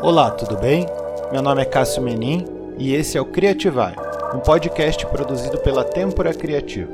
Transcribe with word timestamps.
Olá, 0.00 0.30
tudo 0.30 0.56
bem? 0.56 0.86
Meu 1.30 1.42
nome 1.42 1.60
é 1.60 1.64
Cássio 1.64 2.02
Menin 2.02 2.44
e 2.78 2.94
esse 2.94 3.18
é 3.18 3.20
o 3.20 3.24
Criativar, 3.24 3.94
um 4.34 4.38
podcast 4.38 5.04
produzido 5.06 5.58
pela 5.58 5.84
Tempora 5.84 6.32
Criativa. 6.32 6.90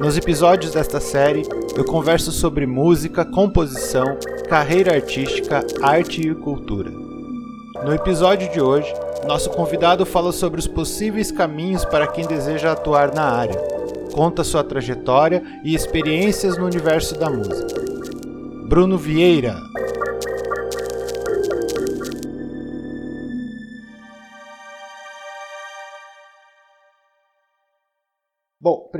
Nos 0.00 0.18
episódios 0.18 0.72
desta 0.72 1.00
série, 1.00 1.42
eu 1.76 1.84
converso 1.84 2.32
sobre 2.32 2.66
música, 2.66 3.24
composição, 3.24 4.18
carreira 4.46 4.94
artística, 4.94 5.66
arte 5.82 6.20
e 6.20 6.34
cultura. 6.34 6.90
No 7.84 7.92
episódio 7.92 8.50
de 8.50 8.60
hoje, 8.60 8.92
nosso 9.26 9.50
convidado 9.50 10.06
fala 10.06 10.30
sobre 10.30 10.60
os 10.60 10.68
possíveis 10.68 11.32
caminhos 11.32 11.84
para 11.84 12.06
quem 12.06 12.24
deseja 12.26 12.72
atuar 12.72 13.12
na 13.12 13.24
área, 13.24 13.56
conta 14.12 14.44
sua 14.44 14.62
trajetória 14.62 15.42
e 15.64 15.74
experiências 15.74 16.56
no 16.56 16.64
universo 16.64 17.18
da 17.18 17.28
música. 17.28 17.74
Bruno 18.68 18.96
Vieira, 18.96 19.60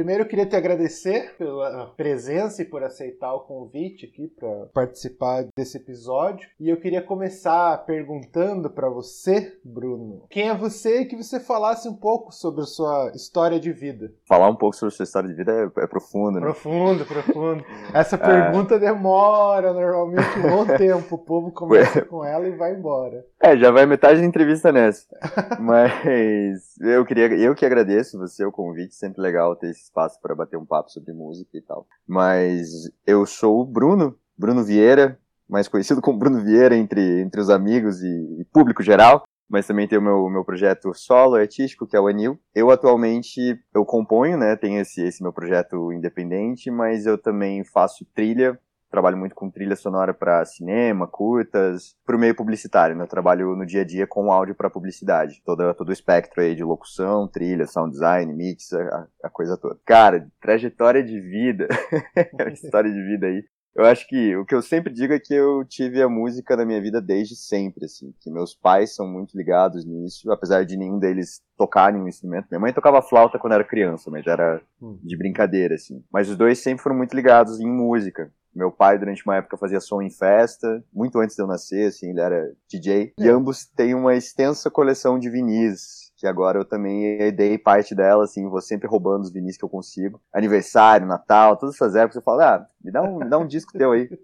primeiro 0.06 0.22
eu 0.22 0.28
queria 0.28 0.46
te 0.46 0.54
agradecer 0.54 1.34
pela 1.36 1.92
presença 1.96 2.62
e 2.62 2.64
por 2.64 2.80
aceitar 2.84 3.34
o 3.34 3.40
convite 3.40 4.06
aqui 4.06 4.28
para 4.28 4.66
participar 4.72 5.46
desse 5.56 5.78
episódio. 5.78 6.48
E 6.60 6.68
eu 6.68 6.76
queria 6.76 7.02
começar 7.02 7.76
perguntando 7.78 8.70
para 8.70 8.88
você, 8.88 9.58
Bruno, 9.64 10.22
quem 10.30 10.48
é 10.48 10.54
você 10.54 11.00
e 11.00 11.06
que 11.06 11.16
você 11.16 11.40
falasse 11.40 11.88
um 11.88 11.94
pouco 11.94 12.30
sobre 12.30 12.60
a 12.60 12.66
sua 12.66 13.10
história 13.16 13.58
de 13.58 13.72
vida. 13.72 14.12
Falar 14.28 14.48
um 14.48 14.54
pouco 14.54 14.76
sobre 14.76 14.94
a 14.94 14.96
sua 14.96 15.02
história 15.02 15.28
de 15.28 15.34
vida 15.34 15.72
é, 15.76 15.82
é 15.82 15.86
profundo, 15.88 16.38
né? 16.38 16.42
Profundo, 16.42 17.04
profundo. 17.04 17.64
Essa 17.92 18.14
é. 18.14 18.18
pergunta 18.18 18.76
é... 18.76 18.78
demora 18.78 19.72
normalmente 19.72 20.38
um 20.38 20.42
bom 20.42 20.66
tempo. 20.78 21.16
O 21.16 21.18
povo 21.18 21.50
começa 21.50 22.02
com 22.02 22.24
ela 22.24 22.46
e 22.46 22.54
vai 22.56 22.76
embora. 22.76 23.24
É, 23.42 23.56
já 23.56 23.72
vai 23.72 23.84
metade 23.86 24.20
da 24.20 24.26
entrevista 24.26 24.70
nessa. 24.70 25.04
Mas 25.58 26.76
eu 26.80 27.04
queria, 27.04 27.26
eu 27.34 27.56
que 27.56 27.66
agradeço 27.66 28.18
você 28.18 28.44
o 28.44 28.52
convite, 28.52 28.94
sempre 28.94 29.20
legal 29.20 29.56
ter 29.56 29.70
esse 29.70 29.92
espaço 29.96 30.20
para 30.20 30.34
bater 30.34 30.58
um 30.58 30.66
papo 30.66 30.90
sobre 30.90 31.12
música 31.12 31.56
e 31.56 31.62
tal. 31.62 31.86
Mas 32.06 32.90
eu 33.06 33.24
sou 33.24 33.62
o 33.62 33.64
Bruno, 33.64 34.18
Bruno 34.36 34.62
Vieira, 34.62 35.18
mais 35.48 35.68
conhecido 35.68 36.02
como 36.02 36.18
Bruno 36.18 36.44
Vieira 36.44 36.76
entre, 36.76 37.20
entre 37.20 37.40
os 37.40 37.48
amigos 37.48 38.02
e, 38.02 38.40
e 38.40 38.44
público 38.52 38.82
geral. 38.82 39.24
Mas 39.48 39.64
também 39.64 39.86
tem 39.86 39.96
o 39.96 40.02
meu, 40.02 40.28
meu 40.28 40.44
projeto 40.44 40.92
solo 40.92 41.36
artístico, 41.36 41.86
que 41.86 41.96
é 41.96 42.00
o 42.00 42.08
Anil. 42.08 42.36
Eu 42.52 42.68
atualmente, 42.68 43.56
eu 43.72 43.84
componho, 43.84 44.36
né, 44.36 44.56
tenho 44.56 44.80
esse, 44.80 45.00
esse 45.02 45.22
meu 45.22 45.32
projeto 45.32 45.92
independente, 45.92 46.68
mas 46.68 47.06
eu 47.06 47.16
também 47.16 47.64
faço 47.64 48.04
trilha 48.12 48.58
trabalho 48.90 49.16
muito 49.16 49.34
com 49.34 49.50
trilha 49.50 49.76
sonora 49.76 50.14
para 50.14 50.44
cinema, 50.44 51.06
curtas, 51.06 51.94
para 52.04 52.16
o 52.16 52.18
meio 52.18 52.34
publicitário. 52.34 52.96
Né? 52.96 53.04
Eu 53.04 53.08
trabalho 53.08 53.54
no 53.56 53.66
dia 53.66 53.82
a 53.82 53.84
dia 53.84 54.06
com 54.06 54.32
áudio 54.32 54.54
para 54.54 54.70
publicidade, 54.70 55.42
todo, 55.44 55.74
todo 55.74 55.88
o 55.88 55.92
espectro 55.92 56.42
aí 56.42 56.54
de 56.54 56.64
locução, 56.64 57.28
trilha, 57.28 57.66
sound 57.66 57.90
design, 57.90 58.32
mix, 58.32 58.72
a, 58.72 59.06
a 59.24 59.30
coisa 59.30 59.56
toda. 59.56 59.78
Cara, 59.84 60.28
trajetória 60.40 61.02
de 61.02 61.20
vida, 61.20 61.68
história 62.52 62.92
de 62.92 63.02
vida 63.02 63.26
aí. 63.26 63.44
Eu 63.76 63.84
acho 63.84 64.08
que 64.08 64.34
o 64.34 64.46
que 64.46 64.54
eu 64.54 64.62
sempre 64.62 64.90
digo 64.90 65.12
é 65.12 65.20
que 65.20 65.34
eu 65.34 65.62
tive 65.62 66.00
a 66.00 66.08
música 66.08 66.56
na 66.56 66.64
minha 66.64 66.80
vida 66.80 66.98
desde 66.98 67.36
sempre, 67.36 67.84
assim, 67.84 68.10
que 68.20 68.30
meus 68.30 68.54
pais 68.54 68.94
são 68.94 69.06
muito 69.06 69.36
ligados 69.36 69.84
nisso, 69.84 70.32
apesar 70.32 70.64
de 70.64 70.78
nenhum 70.78 70.98
deles 70.98 71.42
tocar 71.58 71.92
nenhum 71.92 72.08
instrumento. 72.08 72.46
Minha 72.50 72.60
mãe 72.60 72.72
tocava 72.72 73.02
flauta 73.02 73.38
quando 73.38 73.52
era 73.52 73.62
criança, 73.62 74.10
mas 74.10 74.26
era 74.26 74.62
hum. 74.80 74.98
de 75.02 75.14
brincadeira, 75.14 75.74
assim. 75.74 76.02
Mas 76.10 76.30
os 76.30 76.38
dois 76.38 76.58
sempre 76.58 76.82
foram 76.82 76.96
muito 76.96 77.14
ligados 77.14 77.60
em 77.60 77.70
música. 77.70 78.32
Meu 78.56 78.72
pai, 78.72 78.98
durante 78.98 79.22
uma 79.24 79.36
época, 79.36 79.58
fazia 79.58 79.80
som 79.80 80.00
em 80.00 80.10
festa, 80.10 80.82
muito 80.92 81.18
antes 81.18 81.36
de 81.36 81.42
eu 81.42 81.46
nascer, 81.46 81.88
assim, 81.88 82.10
ele 82.10 82.20
era 82.20 82.52
DJ. 82.68 83.12
E 83.18 83.28
ambos 83.28 83.66
têm 83.66 83.94
uma 83.94 84.14
extensa 84.14 84.70
coleção 84.70 85.18
de 85.18 85.28
vinis, 85.28 86.10
que 86.16 86.26
agora 86.26 86.58
eu 86.58 86.64
também 86.64 87.04
herdei 87.04 87.58
parte 87.58 87.94
dela, 87.94 88.24
assim, 88.24 88.48
vou 88.48 88.62
sempre 88.62 88.88
roubando 88.88 89.24
os 89.24 89.32
vinis 89.32 89.58
que 89.58 89.64
eu 89.64 89.68
consigo. 89.68 90.20
Aniversário, 90.32 91.06
Natal, 91.06 91.58
todas 91.58 91.74
essas 91.74 91.94
épocas, 91.94 92.16
eu 92.16 92.22
falo, 92.22 92.40
ah, 92.40 92.66
me 92.82 92.90
dá 92.90 93.02
um, 93.02 93.18
me 93.18 93.28
dá 93.28 93.36
um 93.36 93.46
disco 93.46 93.76
teu 93.76 93.92
aí. 93.92 94.08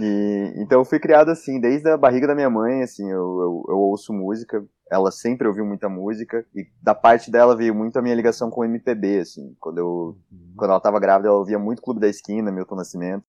E, 0.00 0.52
então 0.56 0.80
eu 0.80 0.84
fui 0.84 0.98
criado 0.98 1.30
assim, 1.30 1.60
desde 1.60 1.88
a 1.88 1.96
barriga 1.96 2.26
da 2.26 2.34
minha 2.34 2.50
mãe, 2.50 2.82
assim, 2.82 3.08
eu, 3.08 3.40
eu, 3.40 3.64
eu 3.68 3.78
ouço 3.78 4.12
música, 4.12 4.60
ela 4.90 5.10
sempre 5.10 5.46
ouviu 5.46 5.64
muita 5.64 5.88
música 5.88 6.44
e 6.54 6.66
da 6.82 6.94
parte 6.94 7.30
dela 7.30 7.56
veio 7.56 7.74
muito 7.74 7.98
a 7.98 8.02
minha 8.02 8.14
ligação 8.14 8.50
com 8.50 8.60
o 8.60 8.64
MPB, 8.64 9.20
assim. 9.20 9.54
Quando 9.58 9.78
eu 9.78 10.16
uhum. 10.30 10.54
quando 10.56 10.70
ela 10.70 10.78
estava 10.78 11.00
grávida, 11.00 11.28
ela 11.28 11.38
ouvia 11.38 11.58
muito 11.58 11.82
Clube 11.82 12.00
da 12.00 12.08
Esquina, 12.08 12.52
Milton 12.52 12.76
Nascimento. 12.76 13.24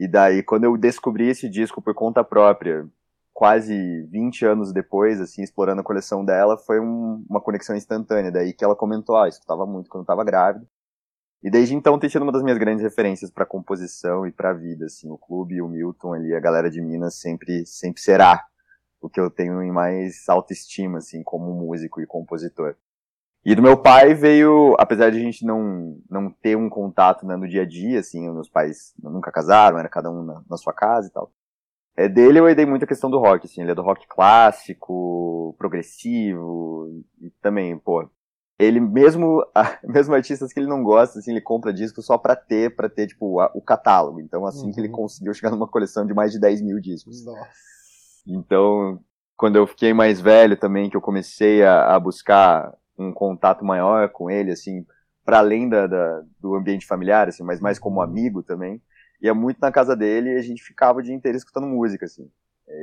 E 0.00 0.08
daí, 0.08 0.42
quando 0.42 0.64
eu 0.64 0.78
descobri 0.78 1.28
esse 1.28 1.46
disco 1.46 1.82
por 1.82 1.92
conta 1.92 2.24
própria, 2.24 2.88
quase 3.34 4.02
20 4.10 4.46
anos 4.46 4.72
depois, 4.72 5.20
assim, 5.20 5.42
explorando 5.42 5.82
a 5.82 5.84
coleção 5.84 6.24
dela, 6.24 6.56
foi 6.56 6.80
um, 6.80 7.22
uma 7.28 7.38
conexão 7.38 7.76
instantânea. 7.76 8.32
Daí 8.32 8.54
que 8.54 8.64
ela 8.64 8.74
comentou, 8.74 9.14
ah, 9.14 9.28
escutava 9.28 9.66
muito 9.66 9.90
quando 9.90 10.04
estava 10.04 10.24
grávida. 10.24 10.66
E 11.42 11.50
desde 11.50 11.74
então 11.74 11.98
tem 11.98 12.08
sido 12.08 12.22
uma 12.22 12.32
das 12.32 12.42
minhas 12.42 12.56
grandes 12.56 12.82
referências 12.82 13.30
para 13.30 13.44
composição 13.44 14.26
e 14.26 14.32
para 14.32 14.54
vida, 14.54 14.86
assim, 14.86 15.10
o 15.10 15.18
clube 15.18 15.60
o 15.60 15.68
Milton 15.68 16.14
ali, 16.14 16.34
a 16.34 16.40
galera 16.40 16.70
de 16.70 16.80
Minas 16.80 17.16
sempre 17.16 17.66
sempre 17.66 18.00
será 18.00 18.42
o 19.02 19.08
que 19.08 19.20
eu 19.20 19.30
tenho 19.30 19.62
em 19.62 19.70
mais 19.70 20.26
autoestima, 20.30 20.98
assim, 20.98 21.22
como 21.22 21.52
músico 21.52 22.00
e 22.00 22.06
compositor. 22.06 22.74
E 23.44 23.54
do 23.54 23.62
meu 23.62 23.76
pai 23.76 24.12
veio, 24.12 24.76
apesar 24.78 25.10
de 25.10 25.18
a 25.18 25.20
gente 25.20 25.46
não, 25.46 25.98
não 26.10 26.30
ter 26.30 26.56
um 26.56 26.68
contato 26.68 27.24
né, 27.26 27.36
no 27.36 27.48
dia 27.48 27.62
a 27.62 27.66
dia, 27.66 28.00
assim, 28.00 28.30
meus 28.30 28.50
pais 28.50 28.92
nunca 29.02 29.32
casaram, 29.32 29.78
era 29.78 29.88
cada 29.88 30.10
um 30.10 30.22
na, 30.22 30.42
na, 30.48 30.56
sua 30.58 30.74
casa 30.74 31.08
e 31.08 31.10
tal. 31.10 31.32
É, 31.96 32.06
dele 32.08 32.38
eu 32.38 32.48
herdei 32.48 32.66
muito 32.66 32.84
a 32.84 32.88
questão 32.88 33.10
do 33.10 33.18
rock, 33.18 33.46
assim, 33.46 33.62
ele 33.62 33.70
é 33.70 33.74
do 33.74 33.82
rock 33.82 34.06
clássico, 34.06 35.54
progressivo, 35.58 37.02
e 37.18 37.30
também, 37.40 37.78
pô, 37.78 38.06
ele 38.58 38.78
mesmo, 38.78 39.42
mesmo 39.82 40.14
artistas 40.14 40.52
que 40.52 40.60
ele 40.60 40.68
não 40.68 40.82
gosta, 40.82 41.18
assim, 41.18 41.30
ele 41.30 41.40
compra 41.40 41.72
discos 41.72 42.04
só 42.04 42.18
pra 42.18 42.36
ter, 42.36 42.76
pra 42.76 42.90
ter, 42.90 43.06
tipo, 43.06 43.40
a, 43.40 43.50
o 43.54 43.62
catálogo. 43.62 44.20
Então, 44.20 44.44
assim 44.44 44.66
uhum. 44.66 44.72
que 44.72 44.80
ele 44.80 44.88
uhum. 44.88 44.96
conseguiu 44.96 45.32
chegar 45.32 45.50
numa 45.50 45.66
coleção 45.66 46.06
de 46.06 46.12
mais 46.12 46.30
de 46.30 46.38
10 46.38 46.60
mil 46.60 46.78
discos. 46.78 47.24
Nossa. 47.24 47.48
Então, 48.26 49.00
quando 49.34 49.56
eu 49.56 49.66
fiquei 49.66 49.94
mais 49.94 50.20
velho 50.20 50.58
também, 50.58 50.90
que 50.90 50.96
eu 50.96 51.00
comecei 51.00 51.64
a, 51.64 51.94
a 51.94 51.98
buscar 51.98 52.70
um 53.00 53.12
contato 53.12 53.64
maior 53.64 54.08
com 54.10 54.30
ele, 54.30 54.52
assim, 54.52 54.86
para 55.24 55.38
além 55.38 55.68
da, 55.68 55.86
da, 55.86 56.22
do 56.38 56.54
ambiente 56.54 56.86
familiar, 56.86 57.28
assim, 57.28 57.42
mas 57.42 57.60
mais 57.60 57.78
como 57.78 57.96
uhum. 57.96 58.02
amigo 58.02 58.42
também. 58.42 58.82
Ia 59.22 59.34
muito 59.34 59.58
na 59.60 59.70
casa 59.70 59.94
dele 59.94 60.34
e 60.34 60.38
a 60.38 60.42
gente 60.42 60.62
ficava 60.62 60.98
o 60.98 61.02
dia 61.02 61.14
inteiro 61.14 61.36
escutando 61.36 61.66
música, 61.66 62.06
assim. 62.06 62.30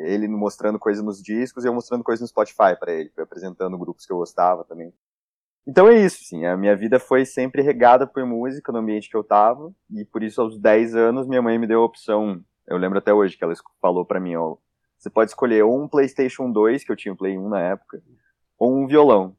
Ele 0.06 0.28
mostrando 0.28 0.78
coisas 0.78 1.04
nos 1.04 1.22
discos 1.22 1.64
e 1.64 1.68
eu 1.68 1.74
mostrando 1.74 2.04
coisas 2.04 2.22
no 2.22 2.28
Spotify 2.28 2.78
para 2.80 2.94
ele, 2.94 3.12
apresentando 3.18 3.78
grupos 3.78 4.06
que 4.06 4.12
eu 4.12 4.18
gostava 4.18 4.64
também. 4.64 4.94
Então 5.66 5.88
é 5.88 6.00
isso, 6.00 6.24
sim. 6.24 6.46
A 6.46 6.56
minha 6.56 6.76
vida 6.76 7.00
foi 7.00 7.26
sempre 7.26 7.62
regada 7.62 8.06
por 8.06 8.26
música 8.26 8.72
no 8.72 8.80
ambiente 8.80 9.10
que 9.10 9.18
eu 9.18 9.24
tava, 9.24 9.74
e 9.92 10.06
por 10.06 10.24
isso 10.24 10.42
aos 10.42 10.60
10 10.60 10.96
anos 10.96 11.28
minha 11.28 11.42
mãe 11.42 11.58
me 11.58 11.68
deu 11.68 11.82
a 11.82 11.86
opção. 11.86 12.42
Eu 12.68 12.78
lembro 12.78 12.98
até 12.98 13.14
hoje 13.14 13.38
que 13.38 13.44
ela 13.44 13.54
falou 13.82 14.06
para 14.06 14.20
mim, 14.20 14.36
ó, 14.36 14.58
você 14.98 15.10
pode 15.10 15.32
escolher 15.32 15.64
ou 15.64 15.82
um 15.82 15.88
PlayStation 15.88 16.52
2, 16.52 16.84
que 16.84 16.92
eu 16.92 16.96
tinha 16.96 17.14
o 17.14 17.18
Play 17.18 17.38
1 17.38 17.50
na 17.50 17.62
época, 17.62 18.02
ou 18.58 18.76
um 18.76 18.88
violão 18.88 19.36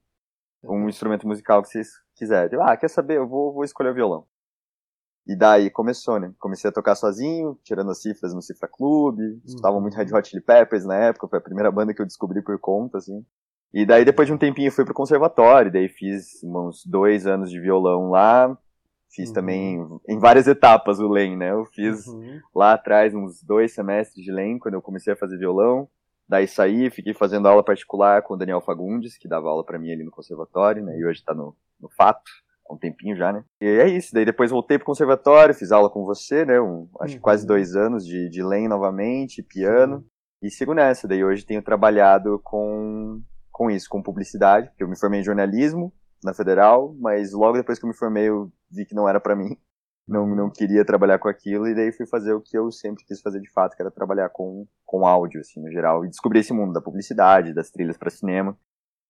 um 0.62 0.88
instrumento 0.88 1.26
musical 1.26 1.62
que 1.62 1.68
vocês 1.68 1.88
quiserem. 2.14 2.58
ah, 2.60 2.76
quer 2.76 2.88
saber? 2.88 3.18
Eu 3.18 3.28
vou, 3.28 3.52
vou 3.52 3.64
escolher 3.64 3.90
o 3.90 3.94
violão. 3.94 4.26
E 5.26 5.36
daí 5.36 5.68
começou, 5.68 6.18
né? 6.18 6.32
Comecei 6.38 6.70
a 6.70 6.72
tocar 6.72 6.94
sozinho, 6.94 7.58
tirando 7.62 7.90
as 7.90 8.00
cifras 8.00 8.32
no 8.32 8.40
Cifra 8.40 8.66
Clube, 8.66 9.22
uhum. 9.22 9.40
escutava 9.44 9.78
muito 9.78 9.94
Red 9.94 10.12
Hot 10.12 10.26
Chili 10.26 10.42
Peppers 10.42 10.86
na 10.86 10.94
época, 10.94 11.28
foi 11.28 11.38
a 11.38 11.42
primeira 11.42 11.70
banda 11.70 11.92
que 11.92 12.00
eu 12.00 12.06
descobri 12.06 12.40
por 12.40 12.58
conta, 12.58 12.96
assim. 12.96 13.22
E 13.72 13.84
daí 13.84 14.06
depois 14.06 14.26
de 14.26 14.32
um 14.32 14.38
tempinho 14.38 14.72
fui 14.72 14.86
pro 14.86 14.94
conservatório, 14.94 15.70
daí 15.70 15.86
fiz 15.86 16.42
uns 16.42 16.82
dois 16.86 17.26
anos 17.26 17.50
de 17.50 17.60
violão 17.60 18.08
lá, 18.08 18.56
fiz 19.10 19.28
uhum. 19.28 19.34
também 19.34 19.86
em 20.08 20.18
várias 20.18 20.46
etapas 20.46 20.98
o 20.98 21.08
LEM, 21.08 21.36
né? 21.36 21.50
Eu 21.50 21.66
fiz 21.66 22.06
uhum. 22.06 22.40
lá 22.54 22.72
atrás 22.72 23.14
uns 23.14 23.42
dois 23.42 23.74
semestres 23.74 24.24
de 24.24 24.32
LEM, 24.32 24.58
quando 24.58 24.74
eu 24.74 24.82
comecei 24.82 25.12
a 25.12 25.16
fazer 25.16 25.36
violão. 25.36 25.86
Daí 26.28 26.46
saí, 26.46 26.90
fiquei 26.90 27.14
fazendo 27.14 27.48
aula 27.48 27.64
particular 27.64 28.22
com 28.22 28.34
o 28.34 28.36
Daniel 28.36 28.60
Fagundes, 28.60 29.16
que 29.16 29.26
dava 29.26 29.48
aula 29.48 29.64
para 29.64 29.78
mim 29.78 29.90
ali 29.90 30.04
no 30.04 30.10
conservatório, 30.10 30.84
né? 30.84 30.98
E 30.98 31.04
hoje 31.04 31.24
tá 31.24 31.32
no, 31.32 31.56
no 31.80 31.88
Fato, 31.88 32.30
há 32.68 32.74
um 32.74 32.76
tempinho 32.76 33.16
já, 33.16 33.32
né? 33.32 33.42
E 33.60 33.66
é 33.66 33.88
isso, 33.88 34.12
daí 34.12 34.26
depois 34.26 34.50
voltei 34.50 34.76
pro 34.76 34.86
conservatório, 34.86 35.54
fiz 35.54 35.72
aula 35.72 35.88
com 35.88 36.04
você, 36.04 36.44
né? 36.44 36.60
Um, 36.60 36.86
acho 37.00 37.14
que 37.14 37.20
quase 37.20 37.44
uhum. 37.44 37.48
dois 37.48 37.74
anos 37.74 38.04
de, 38.04 38.28
de 38.28 38.42
LEM 38.42 38.68
novamente, 38.68 39.42
piano. 39.42 40.04
E 40.42 40.50
sigo 40.50 40.74
nessa, 40.74 41.08
daí 41.08 41.24
hoje 41.24 41.46
tenho 41.46 41.62
trabalhado 41.62 42.38
com, 42.44 43.22
com 43.50 43.70
isso, 43.70 43.88
com 43.88 44.02
publicidade, 44.02 44.68
porque 44.68 44.84
eu 44.84 44.88
me 44.88 44.98
formei 44.98 45.20
em 45.20 45.24
jornalismo 45.24 45.92
na 46.22 46.34
Federal, 46.34 46.94
mas 47.00 47.32
logo 47.32 47.56
depois 47.56 47.78
que 47.78 47.86
eu 47.86 47.88
me 47.88 47.96
formei 47.96 48.28
eu 48.28 48.52
vi 48.70 48.84
que 48.84 48.94
não 48.94 49.08
era 49.08 49.18
para 49.18 49.34
mim. 49.34 49.56
Não, 50.08 50.26
não 50.34 50.50
queria 50.50 50.84
trabalhar 50.84 51.18
com 51.18 51.28
aquilo, 51.28 51.68
e 51.68 51.74
daí 51.74 51.92
fui 51.92 52.06
fazer 52.06 52.32
o 52.32 52.40
que 52.40 52.56
eu 52.56 52.70
sempre 52.72 53.04
quis 53.04 53.20
fazer 53.20 53.40
de 53.40 53.50
fato, 53.50 53.76
que 53.76 53.82
era 53.82 53.90
trabalhar 53.90 54.30
com, 54.30 54.66
com 54.86 55.06
áudio, 55.06 55.40
assim, 55.40 55.60
no 55.60 55.70
geral, 55.70 56.04
e 56.04 56.08
descobri 56.08 56.40
esse 56.40 56.52
mundo 56.52 56.72
da 56.72 56.80
publicidade, 56.80 57.52
das 57.52 57.70
trilhas 57.70 57.98
para 57.98 58.10
cinema, 58.10 58.56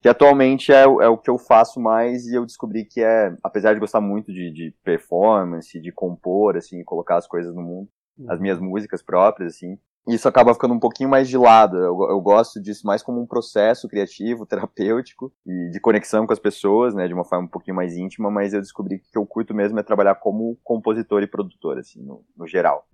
que 0.02 0.08
atualmente 0.08 0.72
é, 0.72 0.82
é, 0.82 1.08
o 1.08 1.18
que 1.18 1.30
eu 1.30 1.38
faço 1.38 1.80
mais, 1.80 2.26
e 2.26 2.34
eu 2.34 2.44
descobri 2.44 2.84
que 2.84 3.00
é, 3.00 3.34
apesar 3.42 3.74
de 3.74 3.80
gostar 3.80 4.00
muito 4.00 4.32
de, 4.32 4.52
de 4.52 4.74
performance, 4.82 5.80
de 5.80 5.92
compor, 5.92 6.56
assim, 6.56 6.82
colocar 6.84 7.16
as 7.16 7.26
coisas 7.26 7.54
no 7.54 7.62
mundo, 7.62 7.88
as 8.28 8.36
uhum. 8.36 8.42
minhas 8.42 8.60
músicas 8.60 9.02
próprias, 9.02 9.54
assim, 9.54 9.78
isso 10.08 10.26
acaba 10.26 10.54
ficando 10.54 10.74
um 10.74 10.78
pouquinho 10.78 11.08
mais 11.08 11.28
de 11.28 11.36
lado. 11.36 11.76
Eu, 11.76 12.10
eu, 12.10 12.20
gosto 12.20 12.60
disso 12.60 12.86
mais 12.86 13.02
como 13.02 13.20
um 13.20 13.26
processo 13.26 13.88
criativo, 13.88 14.46
terapêutico 14.46 15.32
e 15.46 15.70
de 15.70 15.80
conexão 15.80 16.26
com 16.26 16.32
as 16.32 16.38
pessoas, 16.38 16.94
né, 16.94 17.06
de 17.06 17.14
uma 17.14 17.24
forma 17.24 17.44
um 17.44 17.48
pouquinho 17.48 17.76
mais 17.76 17.96
íntima, 17.96 18.30
mas 18.30 18.54
eu 18.54 18.60
descobri 18.60 18.98
que 18.98 19.08
o 19.08 19.12
que 19.12 19.18
eu 19.18 19.26
curto 19.26 19.54
mesmo 19.54 19.78
é 19.78 19.82
trabalhar 19.82 20.14
como 20.14 20.56
compositor 20.64 21.22
e 21.22 21.26
produtor, 21.26 21.78
assim, 21.78 22.02
no, 22.02 22.24
no 22.36 22.46
geral. 22.46 22.86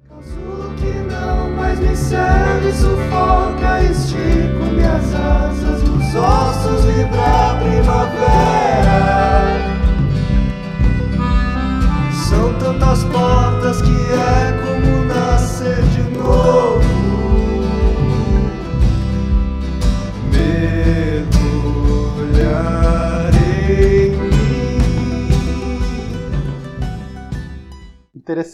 São 12.29 12.59
tantas 12.59 13.05
portas 13.05 13.83
que 13.83 13.91
é 13.91 14.53
como 14.65 15.04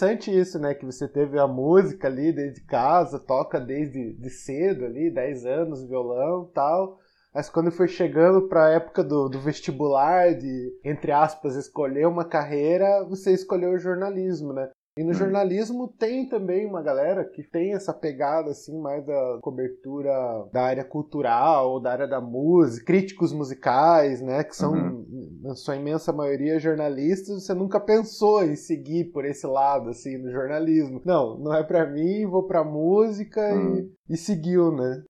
Interessante 0.00 0.34
isso, 0.34 0.58
né? 0.58 0.72
Que 0.72 0.86
você 0.86 1.06
teve 1.06 1.38
a 1.38 1.46
música 1.46 2.08
ali 2.08 2.32
desde 2.32 2.62
casa, 2.62 3.18
toca 3.18 3.60
desde 3.60 4.14
de 4.14 4.30
cedo 4.30 4.86
ali, 4.86 5.10
10 5.10 5.44
anos, 5.44 5.86
violão 5.86 6.50
tal. 6.54 6.98
Mas 7.34 7.50
quando 7.50 7.70
foi 7.70 7.86
chegando 7.86 8.48
para 8.48 8.64
a 8.66 8.70
época 8.70 9.04
do, 9.04 9.28
do, 9.28 9.38
vestibular, 9.38 10.34
de, 10.34 10.72
entre 10.82 11.12
aspas, 11.12 11.54
escolher 11.54 12.06
uma 12.06 12.24
carreira, 12.24 13.04
você 13.04 13.32
escolheu 13.32 13.72
o 13.72 13.78
jornalismo, 13.78 14.54
né? 14.54 14.70
E 14.98 15.04
no 15.04 15.10
hum. 15.10 15.14
jornalismo 15.14 15.88
tem 15.88 16.28
também 16.28 16.66
uma 16.66 16.82
galera 16.82 17.24
que 17.24 17.42
tem 17.42 17.74
essa 17.74 17.94
pegada 17.94 18.50
assim 18.50 18.78
mais 18.80 19.04
da 19.06 19.38
cobertura 19.40 20.10
da 20.52 20.62
área 20.62 20.84
cultural 20.84 21.70
ou 21.70 21.80
da 21.80 21.92
área 21.92 22.08
da 22.08 22.20
música, 22.20 22.86
críticos 22.86 23.32
musicais, 23.32 24.20
né, 24.20 24.42
que 24.42 24.56
são 24.56 24.72
uhum. 24.72 25.40
na 25.42 25.54
sua 25.54 25.76
imensa 25.76 26.12
maioria 26.12 26.58
jornalistas. 26.58 27.44
Você 27.44 27.54
nunca 27.54 27.78
pensou 27.78 28.44
em 28.44 28.56
seguir 28.56 29.12
por 29.12 29.24
esse 29.24 29.46
lado 29.46 29.90
assim 29.90 30.18
no 30.18 30.30
jornalismo? 30.30 31.00
Não, 31.04 31.38
não 31.38 31.54
é 31.54 31.62
para 31.62 31.86
mim, 31.86 32.26
vou 32.26 32.46
para 32.46 32.64
música 32.64 33.40
uhum. 33.54 33.88
e, 34.08 34.14
e 34.14 34.16
seguiu, 34.16 34.72
né? 34.72 35.02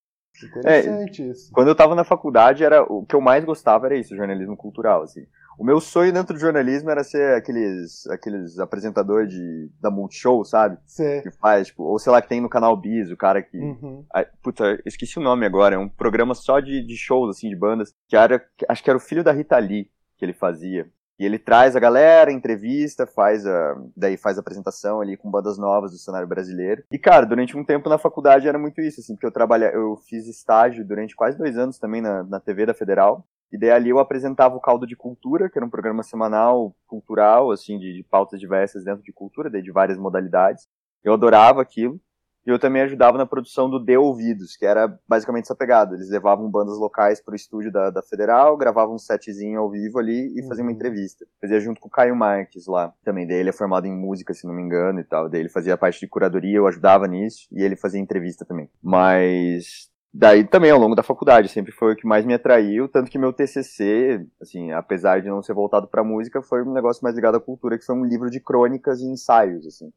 Interessante 0.45 1.23
é, 1.23 1.27
isso. 1.27 1.51
Quando 1.53 1.69
eu 1.69 1.75
tava 1.75 1.95
na 1.95 2.05
faculdade, 2.05 2.65
era 2.65 2.83
o 2.83 3.05
que 3.05 3.15
eu 3.15 3.21
mais 3.21 3.45
gostava 3.45 3.87
era 3.87 3.97
isso, 3.97 4.17
jornalismo 4.17 4.57
cultural, 4.57 5.03
assim. 5.03 5.27
O 5.61 5.65
meu 5.65 5.79
sonho 5.79 6.11
dentro 6.11 6.33
do 6.33 6.41
jornalismo 6.41 6.89
era 6.89 7.05
ser 7.05 7.35
aqueles, 7.35 8.07
aqueles 8.07 8.59
apresentadores 8.59 9.31
de, 9.31 9.71
da 9.79 9.91
Multishow, 9.91 10.43
sabe? 10.43 10.79
Sim. 10.87 11.21
Que 11.21 11.31
faz, 11.33 11.67
tipo, 11.67 11.83
ou 11.83 11.99
sei 11.99 12.11
lá, 12.11 12.23
que 12.23 12.31
tem 12.31 12.41
no 12.41 12.49
canal 12.49 12.75
Bis, 12.75 13.11
o 13.11 13.17
cara 13.17 13.43
que. 13.43 13.59
Uhum. 13.59 14.03
Ah, 14.11 14.25
puta, 14.43 14.81
esqueci 14.87 15.19
o 15.19 15.23
nome 15.23 15.45
agora, 15.45 15.75
é 15.75 15.79
um 15.79 15.87
programa 15.87 16.35
só 16.35 16.61
de, 16.61 16.83
de 16.83 16.97
shows, 16.97 17.37
assim, 17.37 17.51
de 17.51 17.57
bandas, 17.57 17.93
que 18.09 18.17
era. 18.17 18.43
Acho 18.71 18.83
que 18.83 18.89
era 18.89 18.97
o 18.97 19.03
filho 19.03 19.23
da 19.23 19.33
Rita 19.33 19.59
Lee 19.59 19.91
que 20.17 20.25
ele 20.25 20.33
fazia. 20.33 20.91
E 21.19 21.27
ele 21.27 21.39
traz 21.39 21.77
a 21.77 21.81
galera, 21.81 22.33
entrevista, 22.33 23.07
faz 23.07 23.47
a, 23.47 23.77
daí 23.95 24.17
faz 24.17 24.39
a 24.39 24.41
apresentação 24.41 25.03
ali 25.03 25.19
com 25.19 25.31
bandas 25.31 25.59
novas 25.59 25.93
do 25.93 25.99
cenário 25.99 26.27
brasileiro. 26.27 26.83
E, 26.91 26.99
cara, 26.99 27.27
durante 27.27 27.59
um 27.59 27.63
tempo 27.63 27.91
na 27.91 27.99
faculdade 27.99 28.49
era 28.49 28.59
muito 28.59 28.81
isso, 28.81 29.01
assim, 29.01 29.13
porque 29.15 29.27
eu 29.27 29.31
trabalhei, 29.31 29.69
eu 29.75 29.99
fiz 30.09 30.27
estágio 30.27 30.83
durante 30.83 31.15
quase 31.15 31.37
dois 31.37 31.59
anos 31.59 31.79
também 31.79 32.01
na, 32.01 32.23
na 32.23 32.41
TV 32.41 32.65
da 32.65 32.73
Federal. 32.73 33.29
E 33.53 33.59
daí 33.59 33.71
ali 33.71 33.91
eu 33.91 33.99
apresentava 33.99 34.57
o 34.57 34.61
Caldo 34.61 34.87
de 34.87 34.97
Cultura, 34.97 35.51
que 35.51 35.59
era 35.59 35.67
um 35.67 35.71
programa 35.71 36.03
semanal 36.03 36.75
cultural, 36.87 37.51
assim, 37.51 37.79
de, 37.79 37.95
de 37.95 38.03
pautas 38.03 38.39
diversas 38.39 38.85
dentro 38.85 39.03
de 39.03 39.13
cultura, 39.13 39.51
de 39.51 39.73
várias 39.73 39.99
modalidades. 39.99 40.69
Eu 41.03 41.15
adorava 41.15 41.61
aquilo. 41.61 42.01
E 42.47 42.49
eu 42.49 42.59
também 42.59 42.81
ajudava 42.83 43.19
na 43.19 43.27
produção 43.27 43.69
do 43.69 43.79
De 43.79 43.97
Ouvidos, 43.99 44.57
que 44.57 44.65
era 44.65 44.99
basicamente 45.07 45.45
essa 45.45 45.55
pegada. 45.55 45.95
Eles 45.95 46.09
levavam 46.09 46.51
bandas 46.51 46.79
locais 46.79 47.21
para 47.21 47.33
o 47.33 47.37
estúdio 47.37 47.71
da, 47.71 47.91
da 47.91 48.03
Federal, 48.03 48.57
gravavam 48.57 48.95
um 48.95 48.99
setzinho 48.99 49.61
ao 49.61 49.71
vivo 49.71 49.99
ali 49.99 50.33
e 50.35 50.43
faziam 50.49 50.65
uma 50.65 50.71
uhum. 50.71 50.77
entrevista. 50.77 51.27
Fazia 51.39 51.61
junto 51.61 51.81
com 51.81 51.89
o 51.89 51.91
Caio 51.91 52.17
Marques 52.17 52.67
lá 52.67 52.95
também. 53.05 53.27
Daí 53.27 53.37
ele 53.37 53.51
é 53.51 53.53
formado 53.53 53.87
em 53.87 53.95
música, 53.95 54.33
se 54.33 54.47
não 54.47 54.55
me 54.55 54.63
engano, 54.63 55.01
e 55.01 55.05
tal. 55.05 55.29
Daí 55.29 55.41
ele 55.41 55.51
fazia 55.51 55.75
a 55.75 55.79
parte 55.79 56.01
de 56.01 56.09
curadoria, 56.09 56.57
eu 56.57 56.67
ajudava 56.67 57.07
nisso, 57.07 57.47
e 57.53 57.63
ele 57.63 57.77
fazia 57.77 58.01
entrevista 58.01 58.45
também. 58.45 58.71
Mas 58.83 59.90
Daí 60.13 60.43
também, 60.43 60.73
ao 60.73 60.79
longo 60.79 60.97
da 60.97 61.05
faculdade, 61.05 61.49
sempre 61.49 61.71
foi 61.71 61.93
o 61.93 61.97
que 61.97 62.07
mais 62.07 62.25
me 62.25 62.35
atraiu, 62.35 62.89
tanto 62.89 63.09
que 63.11 63.19
meu 63.19 63.33
TCC, 63.33 64.27
assim, 64.41 64.73
apesar 64.73 65.23
de 65.23 65.29
não 65.29 65.41
ser 65.41 65.55
voltado 65.55 65.87
para 65.87 66.03
música, 66.03 66.43
foi 66.43 66.65
um 66.65 66.73
negócio 66.73 67.03
mais 67.05 67.15
ligado 67.15 67.37
à 67.37 67.41
cultura, 67.41 67.79
que 67.79 67.85
foi 67.85 67.95
um 67.95 68.05
livro 68.05 68.29
de 68.29 68.41
crônicas 68.41 69.01
e 69.01 69.07
ensaios, 69.07 69.65
assim. 69.67 69.93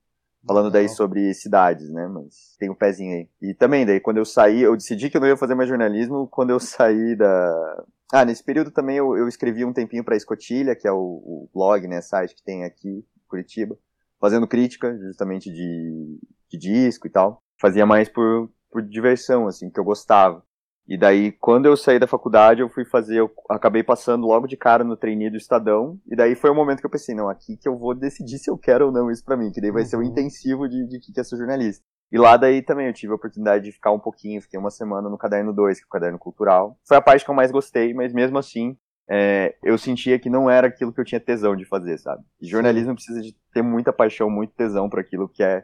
Falando 0.45 0.69
daí 0.69 0.87
sobre 0.89 1.33
cidades, 1.33 1.89
né, 1.89 2.07
mas 2.07 2.55
tem 2.59 2.69
um 2.69 2.75
pezinho 2.75 3.15
aí. 3.15 3.29
E 3.41 3.53
também, 3.55 3.85
daí, 3.85 3.99
quando 3.99 4.17
eu 4.17 4.25
saí, 4.25 4.61
eu 4.61 4.75
decidi 4.75 5.09
que 5.09 5.17
eu 5.17 5.21
não 5.21 5.27
ia 5.27 5.37
fazer 5.37 5.55
mais 5.55 5.69
jornalismo, 5.69 6.27
quando 6.27 6.51
eu 6.51 6.59
saí 6.59 7.15
da... 7.15 7.83
Ah, 8.11 8.25
nesse 8.25 8.43
período 8.43 8.69
também 8.69 8.97
eu, 8.97 9.17
eu 9.17 9.27
escrevi 9.27 9.65
um 9.65 9.73
tempinho 9.73 10.03
pra 10.03 10.15
Escotilha, 10.15 10.75
que 10.75 10.87
é 10.87 10.91
o, 10.91 10.97
o 10.97 11.49
blog, 11.51 11.87
né, 11.87 12.01
site 12.01 12.35
que 12.35 12.43
tem 12.43 12.63
aqui 12.65 12.89
em 12.89 13.03
Curitiba, 13.27 13.75
fazendo 14.21 14.47
crítica, 14.47 14.95
justamente 14.99 15.51
de, 15.51 16.19
de 16.51 16.57
disco 16.57 17.07
e 17.07 17.09
tal. 17.09 17.41
Fazia 17.59 17.85
mais 17.85 18.09
por, 18.09 18.51
por 18.73 18.81
diversão, 18.81 19.47
assim, 19.47 19.69
que 19.69 19.79
eu 19.79 19.83
gostava. 19.83 20.43
E 20.85 20.97
daí, 20.97 21.31
quando 21.31 21.65
eu 21.65 21.77
saí 21.77 21.97
da 21.97 22.07
faculdade, 22.07 22.61
eu 22.61 22.67
fui 22.67 22.83
fazer, 22.83 23.19
eu 23.19 23.31
acabei 23.49 23.83
passando 23.83 24.27
logo 24.27 24.47
de 24.47 24.57
cara 24.57 24.83
no 24.83 24.97
trainee 24.97 25.29
do 25.29 25.37
Estadão, 25.37 25.97
e 26.05 26.15
daí 26.15 26.35
foi 26.35 26.49
o 26.49 26.55
momento 26.55 26.81
que 26.81 26.85
eu 26.85 26.89
pensei, 26.89 27.15
não, 27.15 27.29
aqui 27.29 27.55
que 27.55 27.69
eu 27.69 27.77
vou 27.77 27.95
decidir 27.95 28.37
se 28.37 28.49
eu 28.49 28.57
quero 28.57 28.87
ou 28.87 28.91
não 28.91 29.09
isso 29.09 29.23
pra 29.23 29.37
mim, 29.37 29.49
que 29.51 29.61
daí 29.61 29.71
vai 29.71 29.83
uhum. 29.83 29.87
ser 29.87 29.97
o 29.97 30.03
intensivo 30.03 30.67
de, 30.67 30.85
de 30.87 30.99
que 30.99 31.17
é 31.17 31.23
ser 31.23 31.37
jornalista. 31.37 31.85
E 32.11 32.17
lá 32.17 32.35
daí 32.35 32.61
também 32.61 32.87
eu 32.87 32.93
tive 32.93 33.13
a 33.13 33.15
oportunidade 33.15 33.63
de 33.63 33.71
ficar 33.71 33.91
um 33.91 33.99
pouquinho, 33.99 34.41
fiquei 34.41 34.59
uma 34.59 34.69
semana 34.69 35.09
no 35.09 35.17
Caderno 35.17 35.53
2, 35.53 35.79
que 35.79 35.85
é 35.85 35.87
o 35.87 35.89
Caderno 35.89 36.19
Cultural. 36.19 36.77
Foi 36.85 36.97
a 36.97 37.01
parte 37.01 37.23
que 37.23 37.31
eu 37.31 37.35
mais 37.35 37.49
gostei, 37.49 37.93
mas 37.93 38.13
mesmo 38.13 38.37
assim, 38.37 38.77
é, 39.09 39.55
eu 39.63 39.77
sentia 39.77 40.19
que 40.19 40.29
não 40.29 40.49
era 40.49 40.67
aquilo 40.67 40.93
que 40.93 40.99
eu 40.99 41.05
tinha 41.05 41.19
tesão 41.19 41.55
de 41.55 41.65
fazer, 41.65 41.97
sabe? 41.97 42.23
E 42.41 42.47
jornalismo 42.47 42.93
precisa 42.93 43.21
de 43.21 43.35
ter 43.53 43.61
muita 43.61 43.93
paixão, 43.93 44.29
muito 44.29 44.53
tesão 44.53 44.89
para 44.89 45.01
aquilo 45.01 45.29
que 45.29 45.41
é, 45.41 45.63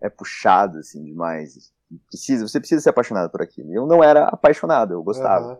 é 0.00 0.08
puxado, 0.08 0.78
assim, 0.78 1.04
demais 1.04 1.72
precisa, 2.06 2.46
você 2.46 2.58
precisa 2.58 2.80
ser 2.80 2.90
apaixonado 2.90 3.30
por 3.30 3.42
aquilo. 3.42 3.72
Eu 3.72 3.86
não 3.86 4.02
era 4.02 4.24
apaixonado, 4.24 4.94
eu 4.94 5.02
gostava. 5.02 5.54
Uhum. 5.54 5.58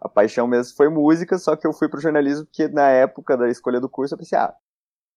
A 0.00 0.08
paixão 0.08 0.46
mesmo 0.46 0.76
foi 0.76 0.88
música, 0.88 1.38
só 1.38 1.56
que 1.56 1.66
eu 1.66 1.72
fui 1.72 1.88
pro 1.88 2.00
jornalismo 2.00 2.46
porque 2.46 2.68
na 2.68 2.88
época 2.88 3.36
da 3.36 3.48
escolha 3.48 3.80
do 3.80 3.88
curso 3.88 4.14
eu 4.14 4.18
pensei, 4.18 4.38
ah, 4.38 4.54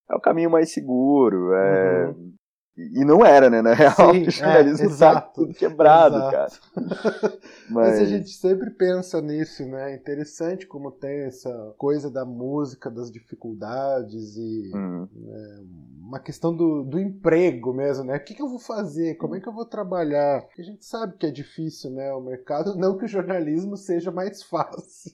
é 0.10 0.16
o 0.16 0.20
caminho 0.20 0.50
mais 0.50 0.74
seguro, 0.74 1.54
é, 1.54 2.08
uhum. 2.08 2.34
E 2.76 3.06
não 3.06 3.24
era, 3.24 3.52
né? 3.52 3.62
Na 3.62 3.74
real, 3.74 3.94
Sim, 4.14 4.24
o 4.28 4.32
jornalismo 4.32 4.90
é, 4.90 4.98
tá 4.98 5.22
tudo 5.22 5.54
quebrado, 5.54 6.18
exato. 6.18 6.60
cara. 6.74 7.38
Mas... 7.70 8.00
Mas... 8.00 8.00
a 8.00 8.06
gente 8.06 8.30
sempre 8.30 8.72
pensa 8.72 9.22
nisso, 9.22 9.64
né? 9.66 9.92
É 9.92 9.96
interessante 9.96 10.66
como 10.66 10.92
tem 10.92 11.26
essa 11.26 11.52
coisa 11.78 12.10
da 12.10 12.26
música, 12.26 12.90
das 12.90 13.12
dificuldades 13.12 14.36
e 14.38 14.72
hum. 14.76 15.08
né, 15.16 15.64
uma 16.02 16.20
questão 16.20 16.56
do, 16.56 16.84
do 16.84 17.00
emprego 17.00 17.74
mesmo, 17.74 18.04
né? 18.06 18.18
O 18.18 18.24
que, 18.24 18.34
que 18.34 18.42
eu 18.42 18.50
vou 18.50 18.60
fazer? 18.60 19.16
Como 19.16 19.36
é 19.36 19.40
que 19.40 19.48
eu 19.48 19.54
vou 19.54 19.66
trabalhar? 19.66 20.42
Porque 20.42 20.62
a 20.62 20.66
gente 20.66 20.86
sabe 20.86 21.16
que 21.18 21.26
é 21.26 21.32
difícil, 21.32 21.92
né? 21.92 22.12
O 22.14 22.22
mercado, 22.22 22.76
não 22.78 22.98
que 22.98 23.06
o 23.06 23.08
jornalismo 23.08 23.78
seja 23.78 24.12
mais 24.12 24.42
fácil. 24.44 25.12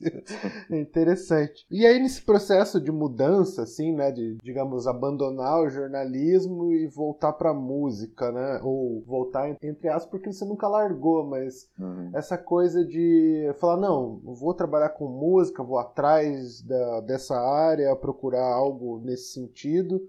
é 0.71 0.79
interessante. 0.79 1.65
E 1.69 1.85
aí, 1.85 1.99
nesse 1.99 2.21
processo 2.21 2.79
de 2.79 2.91
mudança, 2.91 3.63
assim, 3.63 3.93
né? 3.93 4.11
De, 4.11 4.37
digamos, 4.41 4.87
abandonar 4.87 5.61
o 5.61 5.69
jornalismo 5.69 6.73
e 6.73 6.87
voltar 6.87 7.33
para 7.33 7.48
pra 7.49 7.53
música, 7.53 8.31
né? 8.31 8.59
Ou 8.63 9.01
voltar, 9.05 9.49
entre 9.49 9.89
aspas, 9.89 10.09
porque 10.09 10.31
você 10.31 10.45
nunca 10.45 10.67
largou, 10.67 11.25
mas 11.25 11.69
uhum. 11.79 12.11
essa 12.13 12.37
coisa 12.37 12.85
de 12.85 13.51
falar, 13.59 13.77
não, 13.77 14.19
vou 14.23 14.53
trabalhar 14.53 14.89
com 14.89 15.07
música, 15.07 15.63
vou 15.63 15.79
atrás 15.79 16.61
da, 16.61 17.01
dessa 17.01 17.39
área, 17.39 17.95
procurar 17.95 18.45
algo 18.45 18.99
nesse 19.03 19.33
sentido. 19.33 19.95
O 19.95 20.01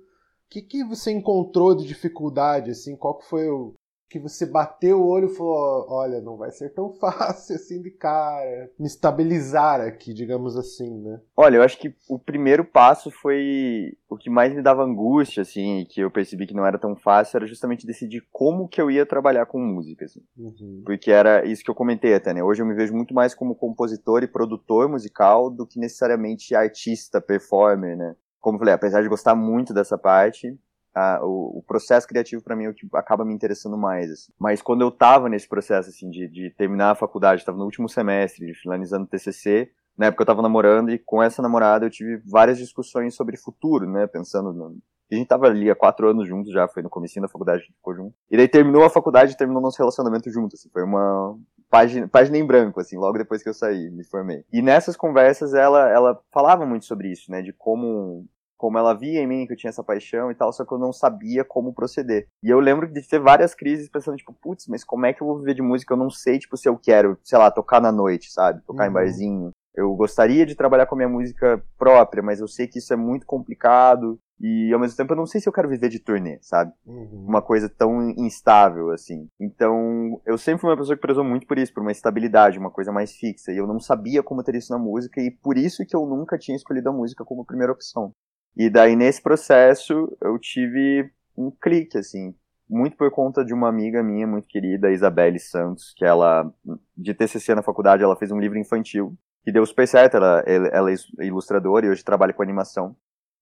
que, 0.51 0.63
que 0.63 0.85
você 0.85 1.11
encontrou 1.13 1.75
de 1.75 1.87
dificuldade, 1.87 2.71
assim? 2.71 2.97
Qual 2.97 3.19
que 3.19 3.27
foi 3.27 3.49
o, 3.49 3.75
que 4.11 4.19
você 4.19 4.45
bateu 4.45 5.01
o 5.01 5.07
olho 5.07 5.31
e 5.31 5.37
falou: 5.37 5.87
olha, 5.89 6.21
não 6.21 6.37
vai 6.37 6.51
ser 6.51 6.71
tão 6.71 6.93
fácil 6.99 7.55
assim 7.55 7.81
de 7.81 7.91
cara, 7.93 8.71
me 8.79 8.87
estabilizar 8.87 9.81
aqui, 9.81 10.13
digamos 10.13 10.57
assim, 10.57 10.91
né? 11.01 11.21
Olha, 11.37 11.57
eu 11.57 11.63
acho 11.63 11.79
que 11.79 11.95
o 12.09 12.19
primeiro 12.19 12.65
passo 12.65 13.11
foi 13.11 13.97
o 14.09 14.17
que 14.17 14.29
mais 14.29 14.53
me 14.53 14.61
dava 14.61 14.83
angústia, 14.83 15.43
assim, 15.43 15.87
que 15.89 16.01
eu 16.01 16.11
percebi 16.11 16.47
que 16.47 16.55
não 16.55 16.67
era 16.67 16.79
tão 16.79 16.97
fácil, 16.97 17.37
era 17.37 17.47
justamente 17.47 17.87
decidir 17.87 18.27
como 18.33 18.69
que 18.69 18.83
eu 18.83 18.91
ia 18.91 19.07
trabalhar 19.07 19.47
com 19.47 19.61
música, 19.61 20.05
assim. 20.05 20.21
Uhum. 20.37 20.83
Porque 20.85 21.13
era 21.13 21.47
isso 21.47 21.63
que 21.63 21.71
eu 21.71 21.75
comentei 21.75 22.13
até, 22.13 22.35
né? 22.35 22.43
Hoje 22.43 22.61
eu 22.61 22.67
me 22.67 22.75
vejo 22.75 22.93
muito 22.93 23.15
mais 23.15 23.35
como 23.35 23.55
compositor 23.55 24.25
e 24.25 24.29
produtor 24.29 24.89
musical 24.89 25.49
do 25.49 25.65
que 25.65 25.79
necessariamente 25.79 26.55
artista, 26.55 27.21
performer, 27.21 27.97
né? 27.97 28.17
Como 28.41 28.57
eu 28.57 28.59
falei, 28.59 28.75
apesar 28.75 29.03
de 29.03 29.09
gostar 29.09 29.37
muito 29.37 29.73
dessa 29.73 29.97
parte, 29.97 30.59
a, 30.95 31.21
o, 31.25 31.59
o, 31.59 31.63
processo 31.63 32.07
criativo 32.07 32.43
para 32.43 32.57
mim 32.57 32.65
é 32.65 32.69
o 32.69 32.75
que 32.75 32.87
acaba 32.95 33.25
me 33.25 33.35
interessando 33.35 33.77
mais. 33.77 34.11
Assim. 34.11 34.33
Mas 34.39 34.61
quando 34.63 34.83
eu 34.83 34.91
tava 34.91 35.29
nesse 35.29 35.49
processo 35.49 35.91
assim 35.91 36.11
de, 36.11 36.29
de 36.29 36.51
terminar 36.51 36.91
a 36.91 36.95
faculdade, 36.97 37.43
estava 37.43 37.59
no 37.59 37.65
último 37.65 37.89
semestre, 37.89 38.55
finalizando 38.55 39.05
o 39.05 39.09
TCC, 39.09 39.71
na 39.97 40.07
época 40.07 40.23
eu 40.23 40.27
tava 40.27 40.43
namorando 40.43 40.91
e 40.91 40.99
com 40.99 41.23
essa 41.23 41.43
namorada 41.43 41.87
eu 41.87 41.91
tive 41.91 42.23
várias 42.27 42.59
discussões 42.59 43.15
sobre 43.15 43.37
futuro, 43.37 43.91
né, 43.91 44.07
pensando 44.07 44.53
no, 44.53 44.77
a 45.13 45.15
gente 45.15 45.27
tava 45.27 45.47
ali 45.47 45.69
há 45.71 45.75
quatro 45.75 46.09
anos 46.09 46.29
juntos 46.29 46.53
já, 46.53 46.69
foi 46.69 46.83
no 46.83 46.89
comecinho 46.89 47.23
da 47.23 47.29
faculdade, 47.29 47.59
a 47.59 47.65
gente 47.65 47.75
ficou 47.75 47.95
junto. 47.95 48.15
E 48.31 48.37
daí 48.37 48.49
terminou 48.49 48.85
a 48.85 48.91
faculdade 48.91 49.37
terminou 49.37 49.61
nosso 49.61 49.79
relacionamento 49.79 50.31
junto, 50.31 50.55
assim, 50.55 50.71
foi 50.71 50.85
uma 50.85 51.37
página, 51.69 52.07
página 52.09 52.39
em 52.39 52.47
branco, 52.47 52.81
assim, 52.81 52.97
logo 52.97 53.19
depois 53.19 53.43
que 53.43 53.49
eu 53.49 53.55
saí, 53.55 53.91
me 53.91 54.05
formei. 54.05 54.45
E 54.53 54.63
nessas 54.63 54.97
conversas 54.97 55.53
ela, 55.53 55.89
ela 55.91 56.21
falava 56.33 56.65
muito 56.65 56.85
sobre 56.85 57.11
isso, 57.11 57.31
né, 57.31 57.43
de 57.43 57.53
como 57.53 58.25
como 58.61 58.77
ela 58.77 58.93
via 58.93 59.23
em 59.23 59.27
mim 59.27 59.47
que 59.47 59.55
eu 59.55 59.57
tinha 59.57 59.71
essa 59.71 59.83
paixão 59.83 60.31
e 60.31 60.35
tal, 60.35 60.53
só 60.53 60.67
que 60.67 60.73
eu 60.73 60.79
não 60.79 60.93
sabia 60.93 61.43
como 61.43 61.73
proceder. 61.73 62.27
E 62.43 62.51
eu 62.51 62.61
lembro 62.61 62.87
de 62.87 63.01
ter 63.01 63.19
várias 63.19 63.55
crises 63.55 63.89
pensando, 63.89 64.19
tipo, 64.19 64.35
putz, 64.35 64.67
mas 64.69 64.85
como 64.85 65.07
é 65.07 65.15
que 65.15 65.23
eu 65.23 65.27
vou 65.27 65.39
viver 65.39 65.55
de 65.55 65.63
música? 65.63 65.95
Eu 65.95 65.99
não 65.99 66.11
sei, 66.11 66.39
tipo, 66.39 66.59
se 66.59 66.69
eu 66.69 66.77
quero, 66.77 67.19
sei 67.25 67.39
lá, 67.39 67.51
tocar 67.51 67.81
na 67.81 67.91
noite, 67.91 68.31
sabe? 68.31 68.61
Tocar 68.67 68.85
uhum. 68.85 68.91
em 68.91 68.93
barzinho. 68.93 69.51
Eu 69.75 69.95
gostaria 69.95 70.45
de 70.45 70.55
trabalhar 70.55 70.85
com 70.85 70.95
a 70.95 70.99
minha 70.99 71.09
música 71.09 71.63
própria, 71.79 72.23
mas 72.23 72.39
eu 72.39 72.47
sei 72.47 72.67
que 72.67 72.79
isso 72.79 72.93
é 72.93 72.97
muito 72.97 73.25
complicado. 73.25 74.19
E 74.39 74.73
ao 74.75 74.81
mesmo 74.81 74.97
tempo 74.97 75.13
eu 75.13 75.17
não 75.17 75.27
sei 75.27 75.41
se 75.41 75.49
eu 75.49 75.53
quero 75.53 75.69
viver 75.69 75.89
de 75.89 75.99
turnê, 75.99 76.39
sabe? 76.43 76.73
Uhum. 76.85 77.25
Uma 77.27 77.41
coisa 77.41 77.69
tão 77.69 78.11
instável 78.11 78.91
assim. 78.91 79.27
Então, 79.41 80.21
eu 80.27 80.37
sempre 80.37 80.61
fui 80.61 80.71
uma 80.71 80.77
pessoa 80.77 80.97
que 80.97 81.03
prezou 81.03 81.25
muito 81.25 81.47
por 81.47 81.59
isso, 81.59 81.73
por 81.73 81.83
uma 81.83 81.93
estabilidade, 81.93 82.59
uma 82.59 82.71
coisa 82.71 82.93
mais 82.93 83.13
fixa. 83.13 83.53
E 83.53 83.57
eu 83.57 83.67
não 83.67 83.81
sabia 83.81 84.23
como 84.23 84.43
ter 84.43 84.55
isso 84.55 84.73
na 84.73 84.79
música, 84.79 85.21
e 85.21 85.31
por 85.31 85.57
isso 85.57 85.85
que 85.87 85.97
eu 85.97 86.05
nunca 86.05 86.39
tinha 86.39 86.57
escolhido 86.57 86.91
a 86.91 86.93
música 86.93 87.25
como 87.25 87.45
primeira 87.45 87.73
opção. 87.73 88.13
E 88.57 88.69
daí, 88.69 88.97
nesse 88.97 89.23
processo, 89.23 90.17
eu 90.23 90.39
tive 90.39 91.11
um 91.37 91.51
clique, 91.51 91.99
assim, 91.99 92.35
muito 92.69 92.97
por 92.97 93.11
conta 93.11 93.45
de 93.45 93.53
uma 93.53 93.69
amiga 93.69 94.03
minha 94.03 94.27
muito 94.27 94.47
querida, 94.47 94.93
Isabelle 94.93 95.39
Santos, 95.39 95.93
que 95.97 96.05
ela, 96.05 96.53
de 96.97 97.13
TCC 97.13 97.55
na 97.55 97.63
faculdade, 97.63 98.03
ela 98.03 98.17
fez 98.17 98.31
um 98.31 98.39
livro 98.39 98.59
infantil, 98.59 99.17
que 99.43 99.51
deu 99.51 99.65
super 99.67 99.89
certo, 99.89 100.17
ela, 100.17 100.41
ela 100.47 100.91
é 100.91 100.95
ilustradora 101.27 101.87
e 101.87 101.89
hoje 101.89 102.05
trabalha 102.05 102.33
com 102.33 102.43
animação. 102.43 102.95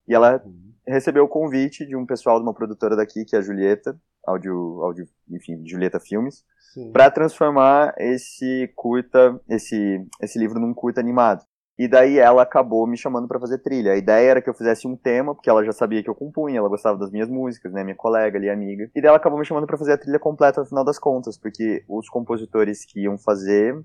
E 0.06 0.14
ela 0.14 0.42
uhum. 0.44 0.72
recebeu 0.86 1.24
o 1.24 1.28
convite 1.28 1.84
de 1.86 1.94
um 1.94 2.06
pessoal 2.06 2.38
de 2.38 2.44
uma 2.44 2.54
produtora 2.54 2.96
daqui, 2.96 3.24
que 3.24 3.36
é 3.36 3.38
a 3.38 3.42
Julieta, 3.42 4.00
áudio, 4.26 4.82
áudio 4.82 5.06
enfim, 5.30 5.62
Julieta 5.66 6.00
Filmes, 6.00 6.44
para 6.92 7.10
transformar 7.10 7.94
esse 7.98 8.72
curta, 8.74 9.38
esse, 9.48 10.06
esse 10.22 10.38
livro 10.38 10.58
num 10.60 10.72
curta 10.72 11.00
animado. 11.00 11.44
E 11.78 11.86
daí 11.86 12.18
ela 12.18 12.42
acabou 12.42 12.86
me 12.86 12.96
chamando 12.96 13.28
para 13.28 13.38
fazer 13.38 13.58
trilha. 13.58 13.92
A 13.92 13.96
ideia 13.96 14.30
era 14.30 14.42
que 14.42 14.50
eu 14.50 14.54
fizesse 14.54 14.88
um 14.88 14.96
tema, 14.96 15.32
porque 15.34 15.48
ela 15.48 15.64
já 15.64 15.70
sabia 15.70 16.02
que 16.02 16.10
eu 16.10 16.14
compunha, 16.14 16.58
ela 16.58 16.68
gostava 16.68 16.98
das 16.98 17.10
minhas 17.12 17.28
músicas, 17.28 17.72
né, 17.72 17.84
minha 17.84 17.94
colega 17.94 18.36
ali, 18.36 18.50
amiga. 18.50 18.90
E 18.96 19.00
daí 19.00 19.08
ela 19.08 19.16
acabou 19.16 19.38
me 19.38 19.44
chamando 19.44 19.66
para 19.66 19.78
fazer 19.78 19.92
a 19.92 19.98
trilha 19.98 20.18
completa 20.18 20.60
no 20.60 20.66
final 20.66 20.84
das 20.84 20.98
contas, 20.98 21.38
porque 21.38 21.84
os 21.88 22.08
compositores 22.08 22.84
que 22.84 23.02
iam 23.02 23.16
fazer 23.16 23.80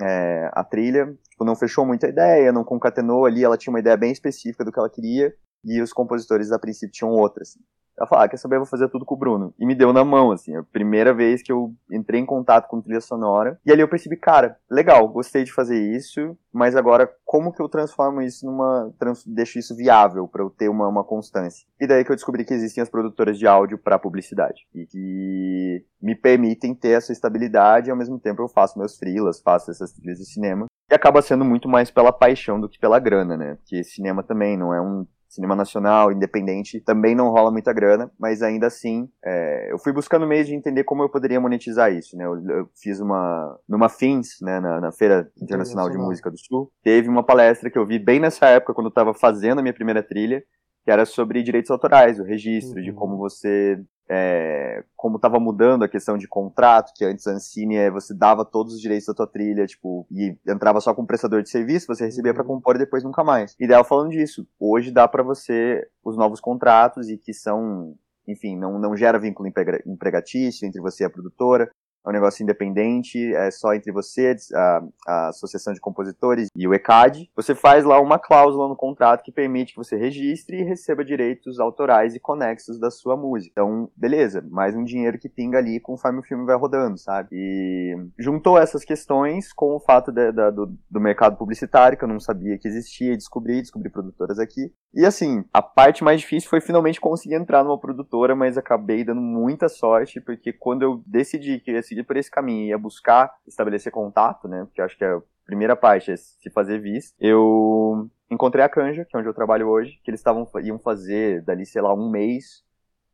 é, 0.00 0.50
a 0.52 0.64
trilha, 0.64 1.14
tipo, 1.28 1.44
não 1.44 1.54
fechou 1.54 1.84
muita 1.84 2.08
ideia, 2.08 2.50
não 2.50 2.64
concatenou 2.64 3.26
ali, 3.26 3.44
ela 3.44 3.58
tinha 3.58 3.72
uma 3.72 3.80
ideia 3.80 3.96
bem 3.96 4.10
específica 4.10 4.64
do 4.64 4.72
que 4.72 4.78
ela 4.78 4.90
queria, 4.90 5.34
e 5.64 5.80
os 5.80 5.92
compositores 5.92 6.52
a 6.52 6.58
princípio 6.58 6.92
tinham 6.92 7.12
outras. 7.12 7.50
Assim. 7.50 7.60
Ela 7.96 8.08
falou, 8.08 8.24
ah, 8.24 8.28
quer 8.28 8.36
saber, 8.36 8.56
eu 8.56 8.60
vou 8.60 8.68
fazer 8.68 8.88
tudo 8.88 9.04
com 9.04 9.14
o 9.14 9.18
Bruno. 9.18 9.54
E 9.58 9.64
me 9.64 9.74
deu 9.74 9.92
na 9.92 10.04
mão, 10.04 10.32
assim, 10.32 10.54
a 10.56 10.62
primeira 10.62 11.14
vez 11.14 11.42
que 11.42 11.52
eu 11.52 11.72
entrei 11.90 12.20
em 12.20 12.26
contato 12.26 12.68
com 12.68 12.80
trilha 12.80 13.00
sonora. 13.00 13.58
E 13.64 13.70
ali 13.70 13.80
eu 13.80 13.88
percebi, 13.88 14.16
cara, 14.16 14.58
legal, 14.68 15.06
gostei 15.08 15.44
de 15.44 15.52
fazer 15.52 15.78
isso, 15.78 16.36
mas 16.52 16.74
agora 16.74 17.08
como 17.24 17.52
que 17.52 17.62
eu 17.62 17.68
transformo 17.68 18.20
isso 18.20 18.44
numa. 18.44 18.92
Trans, 18.98 19.24
deixo 19.24 19.58
isso 19.58 19.76
viável 19.76 20.26
para 20.26 20.42
eu 20.42 20.50
ter 20.50 20.68
uma, 20.68 20.88
uma 20.88 21.04
constância? 21.04 21.66
E 21.80 21.86
daí 21.86 22.04
que 22.04 22.10
eu 22.10 22.16
descobri 22.16 22.44
que 22.44 22.54
existem 22.54 22.82
as 22.82 22.88
produtoras 22.88 23.38
de 23.38 23.46
áudio 23.46 23.78
para 23.78 23.98
publicidade. 23.98 24.66
E 24.74 24.86
que 24.86 25.84
me 26.02 26.16
permitem 26.16 26.74
ter 26.74 26.96
essa 26.96 27.12
estabilidade 27.12 27.88
e 27.88 27.90
ao 27.92 27.96
mesmo 27.96 28.18
tempo 28.18 28.42
eu 28.42 28.48
faço 28.48 28.78
meus 28.78 28.96
freelas, 28.96 29.40
faço 29.40 29.70
essas 29.70 29.92
trilhas 29.92 30.18
de 30.18 30.26
cinema. 30.26 30.66
E 30.90 30.94
acaba 30.94 31.22
sendo 31.22 31.44
muito 31.44 31.68
mais 31.68 31.90
pela 31.90 32.12
paixão 32.12 32.60
do 32.60 32.68
que 32.68 32.78
pela 32.78 32.98
grana, 32.98 33.36
né? 33.36 33.54
Porque 33.54 33.84
cinema 33.84 34.22
também 34.22 34.56
não 34.56 34.74
é 34.74 34.80
um 34.80 35.06
cinema 35.34 35.56
nacional, 35.56 36.12
independente, 36.12 36.80
também 36.80 37.14
não 37.14 37.30
rola 37.30 37.50
muita 37.50 37.72
grana, 37.72 38.10
mas 38.18 38.42
ainda 38.42 38.66
assim, 38.66 39.08
é, 39.24 39.72
eu 39.72 39.78
fui 39.78 39.92
buscando 39.92 40.26
meios 40.26 40.46
de 40.46 40.54
entender 40.54 40.84
como 40.84 41.02
eu 41.02 41.08
poderia 41.08 41.40
monetizar 41.40 41.92
isso, 41.92 42.16
né? 42.16 42.24
Eu, 42.24 42.48
eu 42.48 42.68
fiz 42.80 43.00
uma, 43.00 43.58
numa 43.68 43.88
FINS, 43.88 44.38
né, 44.40 44.60
na, 44.60 44.80
na 44.80 44.92
Feira 44.92 45.30
Internacional 45.40 45.90
de 45.90 45.98
Música 45.98 46.30
do 46.30 46.38
Sul, 46.38 46.70
teve 46.82 47.08
uma 47.08 47.22
palestra 47.22 47.70
que 47.70 47.78
eu 47.78 47.86
vi 47.86 47.98
bem 47.98 48.20
nessa 48.20 48.46
época, 48.46 48.74
quando 48.74 48.86
eu 48.86 48.90
estava 48.90 49.12
fazendo 49.12 49.58
a 49.58 49.62
minha 49.62 49.74
primeira 49.74 50.02
trilha, 50.02 50.42
que 50.84 50.90
era 50.90 51.06
sobre 51.06 51.42
direitos 51.42 51.70
autorais, 51.70 52.20
o 52.20 52.24
registro, 52.24 52.78
uhum. 52.78 52.84
de 52.84 52.92
como 52.92 53.16
você 53.16 53.82
é, 54.08 54.84
como 54.96 55.16
estava 55.16 55.40
mudando 55.40 55.82
a 55.82 55.88
questão 55.88 56.18
de 56.18 56.28
contrato, 56.28 56.92
que 56.94 57.04
antes 57.04 57.26
a 57.26 57.32
Ancine 57.32 57.76
é, 57.76 57.90
você 57.90 58.14
dava 58.14 58.44
todos 58.44 58.74
os 58.74 58.80
direitos 58.80 59.06
da 59.06 59.14
tua 59.14 59.26
trilha, 59.26 59.66
tipo, 59.66 60.06
e 60.10 60.36
entrava 60.46 60.80
só 60.80 60.94
com 60.94 61.02
um 61.02 61.06
prestador 61.06 61.42
de 61.42 61.48
serviço, 61.48 61.86
você 61.86 62.04
recebia 62.04 62.34
para 62.34 62.42
uhum. 62.42 62.48
compor 62.48 62.76
e 62.76 62.80
depois 62.80 63.02
nunca 63.02 63.24
mais. 63.24 63.56
E 63.58 63.66
daí 63.66 63.82
falando 63.84 64.10
disso, 64.10 64.46
hoje 64.58 64.90
dá 64.90 65.08
para 65.08 65.22
você 65.22 65.86
os 66.04 66.16
novos 66.16 66.40
contratos 66.40 67.08
e 67.08 67.16
que 67.16 67.32
são, 67.32 67.94
enfim, 68.28 68.56
não, 68.56 68.78
não 68.78 68.96
gera 68.96 69.18
vínculo 69.18 69.48
empregatício 69.86 70.66
entre 70.66 70.80
você 70.80 71.04
e 71.04 71.06
a 71.06 71.10
produtora, 71.10 71.70
é 72.04 72.10
um 72.10 72.12
negócio 72.12 72.42
independente, 72.42 73.34
é 73.34 73.50
só 73.50 73.74
entre 73.74 73.90
você, 73.90 74.36
a, 74.54 74.82
a, 75.06 75.28
Associação 75.28 75.72
de 75.72 75.80
Compositores 75.80 76.48
e 76.54 76.68
o 76.68 76.74
ECAD. 76.74 77.30
Você 77.34 77.54
faz 77.54 77.84
lá 77.84 78.00
uma 78.00 78.18
cláusula 78.18 78.68
no 78.68 78.76
contrato 78.76 79.22
que 79.22 79.32
permite 79.32 79.72
que 79.72 79.78
você 79.78 79.96
registre 79.96 80.60
e 80.60 80.64
receba 80.64 81.04
direitos 81.04 81.58
autorais 81.58 82.14
e 82.14 82.20
conexos 82.20 82.78
da 82.78 82.90
sua 82.90 83.16
música. 83.16 83.52
Então, 83.52 83.88
beleza, 83.96 84.44
mais 84.50 84.76
um 84.76 84.84
dinheiro 84.84 85.18
que 85.18 85.28
pinga 85.28 85.58
ali 85.58 85.80
conforme 85.80 86.20
o 86.20 86.22
filme 86.22 86.44
vai 86.44 86.56
rodando, 86.56 86.98
sabe? 86.98 87.28
E 87.32 87.96
juntou 88.18 88.58
essas 88.58 88.84
questões 88.84 89.52
com 89.52 89.74
o 89.74 89.80
fato 89.80 90.12
de, 90.12 90.30
do, 90.32 90.76
do 90.90 91.00
mercado 91.00 91.36
publicitário, 91.36 91.96
que 91.96 92.04
eu 92.04 92.08
não 92.08 92.20
sabia 92.20 92.58
que 92.58 92.68
existia, 92.68 93.16
descobri, 93.16 93.60
descobri 93.60 93.88
produtoras 93.88 94.38
aqui. 94.38 94.72
E 94.94 95.04
assim, 95.04 95.44
a 95.52 95.60
parte 95.60 96.04
mais 96.04 96.20
difícil 96.20 96.48
foi 96.48 96.60
finalmente 96.60 97.00
conseguir 97.00 97.34
entrar 97.34 97.64
numa 97.64 97.78
produtora, 97.78 98.36
mas 98.36 98.56
acabei 98.56 99.04
dando 99.04 99.20
muita 99.20 99.68
sorte, 99.68 100.20
porque 100.20 100.52
quando 100.52 100.82
eu 100.82 101.02
decidi 101.06 101.58
que 101.58 101.72
ia 101.72 101.82
seguir 101.94 102.04
por 102.04 102.16
esse 102.16 102.30
caminho 102.30 102.64
e 102.64 102.68
ia 102.68 102.78
buscar 102.78 103.32
estabelecer 103.46 103.92
contato, 103.92 104.48
né? 104.48 104.64
Porque 104.64 104.82
acho 104.82 104.96
que 104.98 105.04
a 105.04 105.22
primeira 105.46 105.76
parte 105.76 106.10
é 106.10 106.16
se 106.16 106.50
fazer 106.50 106.80
visto. 106.80 107.14
Eu 107.20 108.10
encontrei 108.30 108.64
a 108.64 108.68
Canja, 108.68 109.04
que 109.04 109.16
é 109.16 109.18
onde 109.18 109.28
eu 109.28 109.34
trabalho 109.34 109.68
hoje, 109.68 110.00
que 110.02 110.10
eles 110.10 110.20
estavam 110.20 110.46
iam 110.62 110.78
fazer 110.78 111.42
dali, 111.42 111.64
sei 111.64 111.80
lá, 111.80 111.94
um 111.94 112.10
mês, 112.10 112.64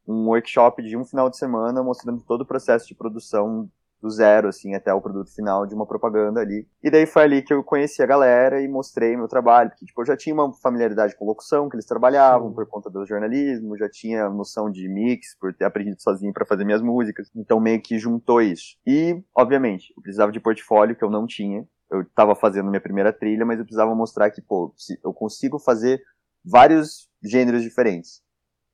um 0.08 0.28
workshop 0.28 0.82
de 0.82 0.96
um 0.96 1.04
final 1.04 1.28
de 1.28 1.36
semana 1.36 1.82
mostrando 1.82 2.22
todo 2.22 2.42
o 2.42 2.46
processo 2.46 2.88
de 2.88 2.94
produção 2.94 3.68
do 4.00 4.10
zero, 4.10 4.48
assim, 4.48 4.74
até 4.74 4.92
o 4.92 5.00
produto 5.00 5.34
final 5.34 5.66
de 5.66 5.74
uma 5.74 5.86
propaganda 5.86 6.40
ali. 6.40 6.66
E 6.82 6.90
daí 6.90 7.06
foi 7.06 7.22
ali 7.22 7.42
que 7.42 7.52
eu 7.52 7.62
conheci 7.62 8.02
a 8.02 8.06
galera 8.06 8.60
e 8.62 8.68
mostrei 8.68 9.16
meu 9.16 9.28
trabalho, 9.28 9.70
porque, 9.70 9.84
tipo, 9.84 10.00
eu 10.00 10.06
já 10.06 10.16
tinha 10.16 10.34
uma 10.34 10.52
familiaridade 10.54 11.14
com 11.16 11.26
locução, 11.26 11.68
que 11.68 11.76
eles 11.76 11.86
trabalhavam 11.86 12.48
Sim. 12.48 12.54
por 12.54 12.66
conta 12.66 12.88
do 12.88 13.04
jornalismo, 13.04 13.76
já 13.76 13.88
tinha 13.88 14.28
noção 14.30 14.70
de 14.70 14.88
mix, 14.88 15.36
por 15.38 15.52
ter 15.54 15.64
aprendido 15.64 16.00
sozinho 16.00 16.32
para 16.32 16.46
fazer 16.46 16.64
minhas 16.64 16.82
músicas. 16.82 17.30
Então 17.36 17.60
meio 17.60 17.80
que 17.80 17.98
juntou 17.98 18.40
isso. 18.40 18.76
E, 18.86 19.22
obviamente, 19.34 19.92
eu 19.96 20.02
precisava 20.02 20.32
de 20.32 20.40
portfólio, 20.40 20.96
que 20.96 21.04
eu 21.04 21.10
não 21.10 21.26
tinha. 21.26 21.66
Eu 21.90 22.02
estava 22.02 22.34
fazendo 22.34 22.70
minha 22.70 22.80
primeira 22.80 23.12
trilha, 23.12 23.44
mas 23.44 23.58
eu 23.58 23.64
precisava 23.64 23.94
mostrar 23.94 24.30
que, 24.30 24.40
pô, 24.40 24.72
eu 25.02 25.12
consigo 25.12 25.58
fazer 25.58 26.00
vários 26.44 27.08
gêneros 27.22 27.62
diferentes. 27.62 28.22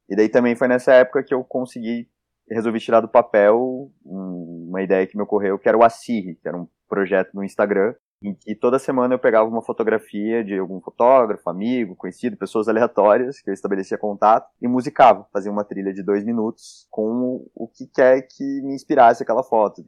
E 0.09 0.15
daí 0.15 0.29
também 0.29 0.55
foi 0.55 0.69
nessa 0.69 0.93
época 0.93 1.23
que 1.25 1.35
eu 1.35 1.43
consegui 1.43 2.09
resolvi 2.51 2.81
tirar 2.81 3.01
do 3.01 3.09
papel 3.09 3.91
uma 4.05 4.83
ideia 4.83 5.07
que 5.07 5.17
me 5.17 5.23
ocorreu, 5.23 5.59
que 5.59 5.69
era 5.69 5.79
o 5.79 5.85
Assiri, 5.85 6.37
que 6.37 6.49
era 6.49 6.57
um 6.57 6.69
projeto 6.89 7.31
no 7.35 7.45
Instagram, 7.45 7.95
em 8.23 8.35
que 8.35 8.55
toda 8.55 8.79
semana 8.79 9.15
eu 9.15 9.19
pegava 9.19 9.49
uma 9.49 9.63
fotografia 9.63 10.43
de 10.43 10.59
algum 10.59 10.81
fotógrafo, 10.81 11.49
amigo, 11.51 11.97
conhecido, 11.97 12.37
pessoas 12.37 12.69
aleatórias, 12.69 13.41
que 13.41 13.51
eu 13.51 13.55
estabelecia 13.55 13.99
contato, 13.99 14.49
e 14.61 14.69
musicava, 14.69 15.27
fazia 15.33 15.53
uma 15.53 15.65
trilha 15.65 15.93
de 15.93 16.03
dois 16.03 16.25
minutos 16.25 16.87
com 16.91 17.47
o 17.55 17.69
que 17.69 17.87
quer 17.87 18.23
que 18.23 18.45
me 18.63 18.75
inspirasse 18.75 19.23
aquela 19.23 19.43
foto. 19.43 19.83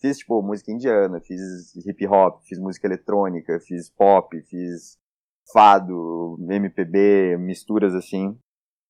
Fiz, 0.00 0.18
tipo, 0.18 0.42
música 0.42 0.72
indiana, 0.72 1.20
fiz 1.20 1.74
hip 1.86 2.06
hop, 2.06 2.42
fiz 2.44 2.58
música 2.58 2.86
eletrônica, 2.86 3.58
fiz 3.60 3.88
pop, 3.88 4.40
fiz 4.42 4.98
fado, 5.52 6.36
MPB, 6.40 7.36
misturas 7.38 7.94
assim. 7.94 8.36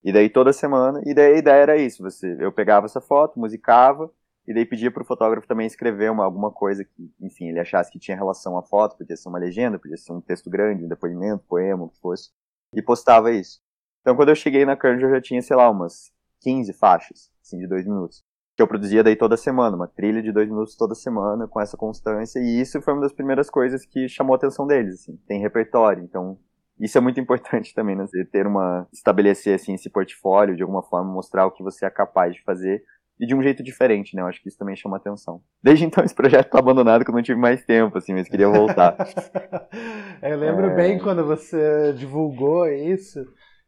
E 0.05 0.13
daí 0.13 0.29
toda 0.29 0.53
semana, 0.53 1.01
e 1.07 1.15
daí 1.15 1.35
a 1.35 1.39
ideia 1.39 1.63
era 1.63 1.77
isso, 1.77 2.03
você, 2.03 2.37
eu 2.41 2.53
pegava 2.53 2.87
essa 2.87 3.01
foto, 3.01 3.39
musicava, 3.39 4.11
e 4.47 4.53
daí 4.53 4.67
pedia 4.67 4.91
pro 4.91 5.05
fotógrafo 5.05 5.47
também 5.47 5.67
escrever 5.67 6.11
uma, 6.11 6.25
alguma 6.25 6.51
coisa 6.51 6.85
que, 6.85 7.11
enfim, 7.21 7.49
ele 7.49 7.61
achasse 7.61 7.91
que 7.91 7.99
tinha 7.99 8.17
relação 8.17 8.59
à 8.59 8.63
foto, 8.63 8.97
podia 8.97 9.17
ser 9.17 9.29
uma 9.29 9.39
legenda, 9.39 9.79
podia 9.79 9.97
ser 9.97 10.13
um 10.13 10.21
texto 10.21 10.51
grande, 10.51 10.85
um 10.85 10.89
depoimento, 10.89 11.45
poema, 11.47 11.85
o 11.85 11.89
que 11.89 12.01
fosse, 12.01 12.31
e 12.75 12.83
postava 12.83 13.31
isso. 13.31 13.61
Então 14.01 14.17
quando 14.17 14.31
eu 14.31 14.35
cheguei 14.35 14.65
na 14.65 14.77
Canja 14.77 15.07
eu 15.07 15.11
já 15.11 15.21
tinha, 15.21 15.41
sei 15.41 15.55
lá, 15.57 15.71
umas 15.71 16.13
15 16.41 16.73
faixas, 16.73 17.31
assim, 17.41 17.59
de 17.59 17.69
dois 17.69 17.87
minutos. 17.87 18.25
Que 18.57 18.63
eu 18.63 18.67
produzia 18.67 19.05
daí 19.05 19.15
toda 19.15 19.37
semana, 19.37 19.77
uma 19.77 19.87
trilha 19.87 20.21
de 20.21 20.33
dois 20.33 20.49
minutos 20.49 20.75
toda 20.77 20.95
semana, 20.95 21.47
com 21.47 21.61
essa 21.61 21.77
constância, 21.77 22.41
e 22.41 22.61
isso 22.61 22.83
foi 22.83 22.93
uma 22.93 23.03
das 23.03 23.13
primeiras 23.13 23.49
coisas 23.49 23.87
que 23.87 24.09
chamou 24.09 24.35
a 24.35 24.37
atenção 24.37 24.67
deles, 24.67 24.95
assim. 25.01 25.17
Tem 25.29 25.41
repertório, 25.41 26.03
então 26.03 26.37
isso 26.81 26.99
é 26.99 27.01
muito 27.01 27.21
importante 27.21 27.73
também, 27.75 27.97
né? 27.97 28.07
Você 28.07 28.25
ter 28.25 28.47
uma. 28.47 28.87
estabelecer 28.93 29.55
assim 29.55 29.75
esse 29.75 29.91
portfólio, 29.91 30.57
de 30.57 30.63
alguma 30.63 30.83
forma, 30.83 31.13
mostrar 31.13 31.47
o 31.47 31.51
que 31.51 31.63
você 31.63 31.87
é 31.87 31.91
capaz 31.91 32.35
de 32.35 32.43
fazer 32.43 32.83
e 33.21 33.27
de 33.27 33.35
um 33.35 33.43
jeito 33.43 33.63
diferente, 33.63 34.17
né? 34.17 34.23
Eu 34.23 34.27
acho 34.27 34.43
que 34.43 34.49
isso 34.49 34.59
também 34.59 34.75
chama 34.75 34.97
atenção. 34.97 35.43
Desde 35.63 35.85
então 35.85 36.03
esse 36.05 36.15
projeto 36.15 36.51
tá 36.51 36.59
abandonado, 36.59 37.05
que 37.05 37.11
eu 37.11 37.15
não 37.15 37.23
tive 37.23 37.39
mais 37.39 37.65
tempo, 37.65 37.97
assim, 37.99 38.15
mas 38.15 38.29
queria 38.29 38.49
voltar. 38.49 38.97
eu 40.23 40.37
lembro 40.37 40.67
é... 40.67 40.75
bem 40.75 40.99
quando 40.99 41.25
você 41.25 41.93
divulgou 41.93 42.67
isso, 42.69 43.25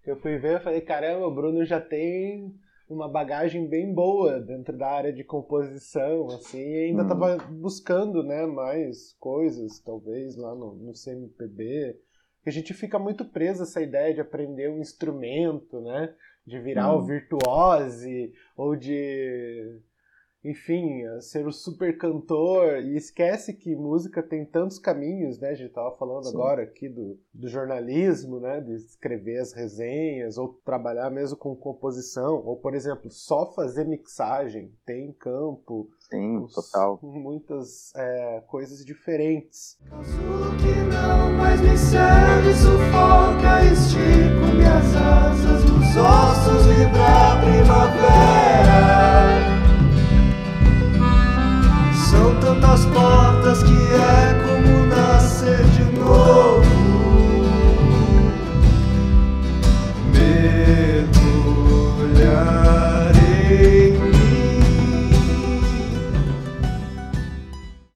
eu 0.07 0.17
fui 0.17 0.39
ver 0.39 0.61
e 0.61 0.63
falei, 0.63 0.81
caramba, 0.81 1.27
o 1.27 1.35
Bruno 1.35 1.65
já 1.65 1.81
tem 1.81 2.53
uma 2.89 3.09
bagagem 3.09 3.67
bem 3.67 3.95
boa 3.95 4.41
dentro 4.41 4.77
da 4.77 4.91
área 4.91 5.13
de 5.13 5.25
composição, 5.25 6.27
assim, 6.27 6.61
e 6.61 6.85
ainda 6.87 7.03
estava 7.03 7.37
hum. 7.37 7.61
buscando, 7.61 8.23
né, 8.23 8.45
mais 8.47 9.15
coisas, 9.19 9.81
talvez, 9.81 10.37
lá 10.37 10.55
no, 10.55 10.75
no 10.75 10.93
CMPB, 10.93 11.97
a 12.49 12.53
gente 12.53 12.75
fica 12.75 12.99
muito 12.99 13.25
preso 13.25 13.63
a 13.63 13.65
essa 13.65 13.83
ideia 13.83 14.15
de 14.15 14.21
aprender 14.21 14.69
um 14.71 14.81
instrumento, 14.81 15.81
né, 15.81 16.15
de 16.47 16.59
virar 16.59 16.95
hum. 16.95 16.99
o 16.99 17.03
virtuose, 17.03 18.33
ou 18.57 18.77
de 18.77 19.81
enfim, 20.45 21.03
ser 21.21 21.47
o 21.47 21.53
super 21.53 21.97
cantor 21.97 22.79
e 22.83 22.97
esquece 22.97 23.55
que 23.55 23.75
música 23.75 24.23
tem 24.23 24.45
tantos 24.45 24.79
caminhos, 24.79 25.39
né? 25.39 25.51
A 25.51 25.55
gente 25.55 25.73
tava 25.73 25.97
falando 25.97 26.25
Sim. 26.25 26.35
agora 26.35 26.63
aqui 26.63 26.87
do, 26.87 27.19
do 27.33 27.49
jornalismo, 27.49 28.39
né? 28.39 28.61
De 28.61 28.75
escrever 28.75 29.39
as 29.39 29.53
resenhas 29.55 30.37
ou 30.37 30.49
trabalhar 30.65 31.11
mesmo 31.11 31.37
com 31.39 31.57
composição, 31.57 32.43
ou 32.45 32.57
por 32.57 32.75
exemplo, 32.75 33.11
só 33.11 33.47
fazer 33.55 33.87
mixagem, 33.87 34.71
tem 34.85 35.13
campo. 35.13 35.89
Sim, 36.11 36.37
os, 36.37 36.53
total. 36.53 37.01
Muitas 37.03 37.95
é, 37.97 38.43
coisas 38.47 38.85
diferentes. 38.85 39.79
que 40.61 40.95
não 40.95 41.33
mais 41.39 41.61
me 41.63 41.77
serve, 41.79 42.53
sufoca, 42.53 43.65
estico 43.65 44.55
minhas 44.55 44.95
asas, 44.95 45.65
os 45.65 45.97
ossos 45.97 46.67
vibrar 46.67 47.41
primavera. 47.41 49.14
Tantas 52.65 52.87
portas 52.87 53.63
que 53.63 53.75
é 53.93 54.33
como 54.43 54.87
nascer 54.87 55.63
de 55.71 55.85
novo. 55.99 56.65
Mergulharei. 60.11 61.15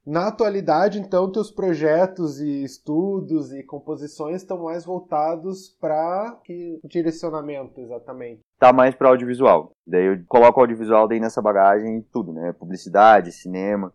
Na 0.07 0.29
atualidade, 0.29 1.01
então, 1.01 1.33
teus 1.33 1.51
projetos 1.51 2.39
e 2.41 2.63
estudos 2.63 3.53
e 3.53 3.63
composições 3.63 4.43
estão 4.43 4.65
mais 4.65 4.85
voltados 4.85 5.75
para 5.81 6.39
que 6.45 6.79
direcionamento 6.85 7.81
exatamente? 7.81 8.41
Tá 8.59 8.73
mais 8.73 8.95
para 8.95 9.09
audiovisual. 9.09 9.71
Daí 9.87 10.07
eu 10.07 10.19
coloco 10.27 10.61
audiovisual 10.61 11.09
daí 11.09 11.21
nessa 11.21 11.41
bagagem 11.41 12.05
tudo, 12.13 12.33
né? 12.33 12.53
Publicidade, 12.53 13.33
cinema. 13.33 13.93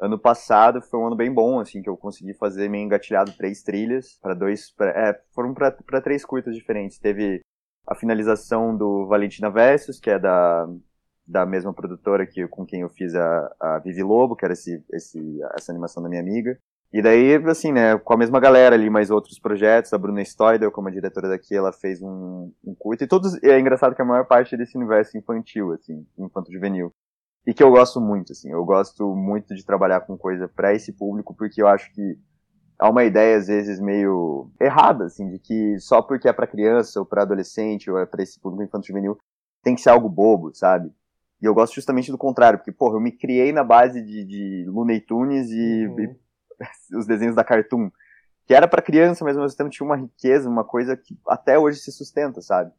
Ano 0.00 0.18
passado 0.18 0.82
foi 0.82 0.98
um 0.98 1.06
ano 1.06 1.16
bem 1.16 1.32
bom, 1.32 1.60
assim, 1.60 1.80
que 1.80 1.88
eu 1.88 1.96
consegui 1.96 2.34
fazer 2.34 2.68
meio 2.68 2.84
engatilhado 2.84 3.32
três 3.32 3.62
trilhas 3.62 4.18
para 4.20 4.34
dois, 4.34 4.70
pra, 4.72 4.90
é, 4.90 5.20
foram 5.32 5.54
para 5.54 6.00
três 6.00 6.24
curtas 6.24 6.54
diferentes. 6.54 6.98
Teve 6.98 7.40
a 7.86 7.94
finalização 7.94 8.76
do 8.76 9.06
Valentina 9.06 9.50
Versus, 9.50 10.00
que 10.00 10.10
é 10.10 10.18
da, 10.18 10.68
da 11.26 11.46
mesma 11.46 11.72
produtora 11.72 12.26
que 12.26 12.46
com 12.48 12.66
quem 12.66 12.80
eu 12.80 12.88
fiz 12.88 13.14
a, 13.14 13.54
a 13.60 13.78
Vivi 13.78 14.02
Lobo, 14.02 14.34
que 14.34 14.44
era 14.44 14.52
esse, 14.52 14.82
esse, 14.92 15.40
essa 15.56 15.70
animação 15.70 16.02
da 16.02 16.08
minha 16.08 16.20
amiga. 16.20 16.58
E 16.92 17.02
daí, 17.02 17.34
assim, 17.46 17.72
né, 17.72 17.98
com 17.98 18.14
a 18.14 18.16
mesma 18.16 18.38
galera 18.38 18.74
ali, 18.74 18.88
mais 18.88 19.10
outros 19.10 19.38
projetos, 19.38 19.92
a 19.92 19.98
Bruna 19.98 20.22
Stoidel, 20.22 20.70
como 20.70 20.88
a 20.88 20.92
diretora 20.92 21.28
daqui, 21.28 21.54
ela 21.54 21.72
fez 21.72 22.00
um, 22.00 22.52
um 22.64 22.74
curto, 22.74 23.02
e 23.02 23.06
todos, 23.08 23.42
é 23.42 23.58
engraçado 23.58 23.96
que 23.96 24.02
a 24.02 24.04
maior 24.04 24.24
parte 24.26 24.56
desse 24.56 24.76
universo 24.76 25.18
infantil, 25.18 25.72
assim, 25.72 26.06
infanto-juvenil 26.16 26.92
e 27.46 27.52
que 27.52 27.62
eu 27.62 27.70
gosto 27.70 28.00
muito, 28.00 28.32
assim. 28.32 28.50
Eu 28.50 28.64
gosto 28.64 29.14
muito 29.14 29.54
de 29.54 29.64
trabalhar 29.64 30.00
com 30.00 30.16
coisa 30.16 30.48
para 30.48 30.72
esse 30.72 30.92
público, 30.92 31.34
porque 31.34 31.60
eu 31.60 31.68
acho 31.68 31.92
que 31.92 32.18
há 32.78 32.88
uma 32.88 33.04
ideia, 33.04 33.36
às 33.36 33.46
vezes, 33.46 33.78
meio 33.78 34.50
errada, 34.60 35.04
assim, 35.04 35.28
de 35.28 35.38
que 35.38 35.78
só 35.78 36.00
porque 36.00 36.28
é 36.28 36.32
para 36.32 36.46
criança, 36.46 37.00
ou 37.00 37.06
para 37.06 37.22
adolescente, 37.22 37.90
ou 37.90 37.98
é 37.98 38.06
para 38.06 38.22
esse 38.22 38.40
público 38.40 38.64
infanto-juvenil, 38.64 39.18
tem 39.62 39.74
que 39.74 39.80
ser 39.80 39.90
algo 39.90 40.08
bobo, 40.08 40.54
sabe? 40.54 40.90
E 41.40 41.44
eu 41.44 41.54
gosto 41.54 41.74
justamente 41.74 42.10
do 42.10 42.18
contrário, 42.18 42.58
porque, 42.58 42.72
porra, 42.72 42.96
eu 42.96 43.00
me 43.00 43.12
criei 43.12 43.52
na 43.52 43.62
base 43.62 44.00
de, 44.00 44.24
de 44.24 44.64
Looney 44.66 45.00
Tunes 45.00 45.50
e, 45.50 45.86
uhum. 45.86 46.00
e 46.00 46.16
os 46.96 47.06
desenhos 47.06 47.34
da 47.34 47.44
Cartoon, 47.44 47.90
que 48.46 48.54
era 48.54 48.66
para 48.66 48.82
criança, 48.82 49.24
mas 49.24 49.36
ao 49.36 49.42
mesmo 49.42 49.56
tempo 49.56 49.70
tinha 49.70 49.86
uma 49.86 49.96
riqueza, 49.96 50.48
uma 50.48 50.64
coisa 50.64 50.96
que 50.96 51.18
até 51.28 51.58
hoje 51.58 51.78
se 51.78 51.92
sustenta, 51.92 52.40
sabe? 52.40 52.72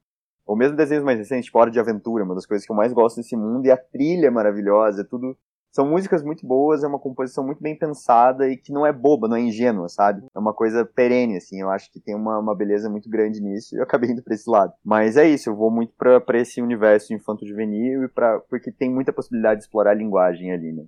Ou 0.45 0.55
mesmo 0.55 0.77
desenhos 0.77 1.03
mais 1.03 1.17
recentes, 1.17 1.45
tipo 1.45 1.57
Hora 1.57 1.71
de 1.71 1.79
Aventura, 1.79 2.23
uma 2.23 2.35
das 2.35 2.45
coisas 2.45 2.65
que 2.65 2.71
eu 2.71 2.75
mais 2.75 2.93
gosto 2.93 3.17
desse 3.17 3.35
mundo, 3.35 3.65
e 3.65 3.71
a 3.71 3.77
trilha 3.77 4.27
é 4.27 4.29
maravilhosa, 4.29 5.01
é 5.01 5.03
tudo... 5.03 5.37
São 5.71 5.85
músicas 5.85 6.23
muito 6.23 6.47
boas, 6.47 6.85
é 6.85 6.87
uma 6.87 6.99
composição 6.99 7.45
muito 7.45 7.61
bem 7.61 7.77
pensada 7.77 8.47
e 8.47 8.55
que 8.55 8.71
não 8.71 8.85
é 8.85 8.93
boba, 8.93 9.27
não 9.27 9.35
é 9.35 9.41
ingênua, 9.41 9.89
sabe? 9.89 10.25
É 10.33 10.39
uma 10.39 10.53
coisa 10.53 10.85
perene, 10.85 11.35
assim, 11.35 11.59
eu 11.59 11.69
acho 11.69 11.91
que 11.91 11.99
tem 11.99 12.15
uma, 12.15 12.39
uma 12.39 12.55
beleza 12.55 12.89
muito 12.89 13.09
grande 13.09 13.41
nisso 13.41 13.75
e 13.75 13.79
eu 13.79 13.83
acabei 13.83 14.09
indo 14.09 14.23
pra 14.23 14.33
esse 14.33 14.49
lado. 14.49 14.71
Mas 14.85 15.17
é 15.17 15.27
isso, 15.27 15.49
eu 15.49 15.55
vou 15.55 15.69
muito 15.69 15.93
pra, 15.97 16.21
pra 16.21 16.39
esse 16.39 16.61
universo 16.61 17.13
infanto-juvenil 17.13 18.05
e 18.05 18.07
pra, 18.07 18.39
porque 18.49 18.71
tem 18.71 18.89
muita 18.89 19.11
possibilidade 19.11 19.59
de 19.59 19.65
explorar 19.65 19.91
a 19.91 19.95
linguagem 19.95 20.53
ali, 20.53 20.71
né? 20.71 20.85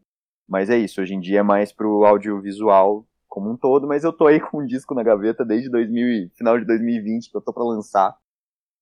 Mas 0.48 0.70
é 0.70 0.78
isso, 0.78 1.02
hoje 1.02 1.16
em 1.16 1.20
dia 1.20 1.40
é 1.40 1.44
mais 1.44 1.74
pro 1.74 2.06
audiovisual 2.06 3.06
como 3.28 3.52
um 3.52 3.58
todo, 3.58 3.86
mas 3.86 4.04
eu 4.04 4.14
tô 4.14 4.26
aí 4.26 4.40
com 4.42 4.62
um 4.62 4.66
disco 4.66 4.96
na 4.96 5.04
gaveta 5.04 5.46
desde 5.46 5.70
2000, 5.70 6.32
final 6.36 6.58
de 6.58 6.66
2020 6.66 7.30
que 7.30 7.38
eu 7.38 7.42
tô 7.42 7.52
para 7.52 7.64
lançar. 7.64 8.16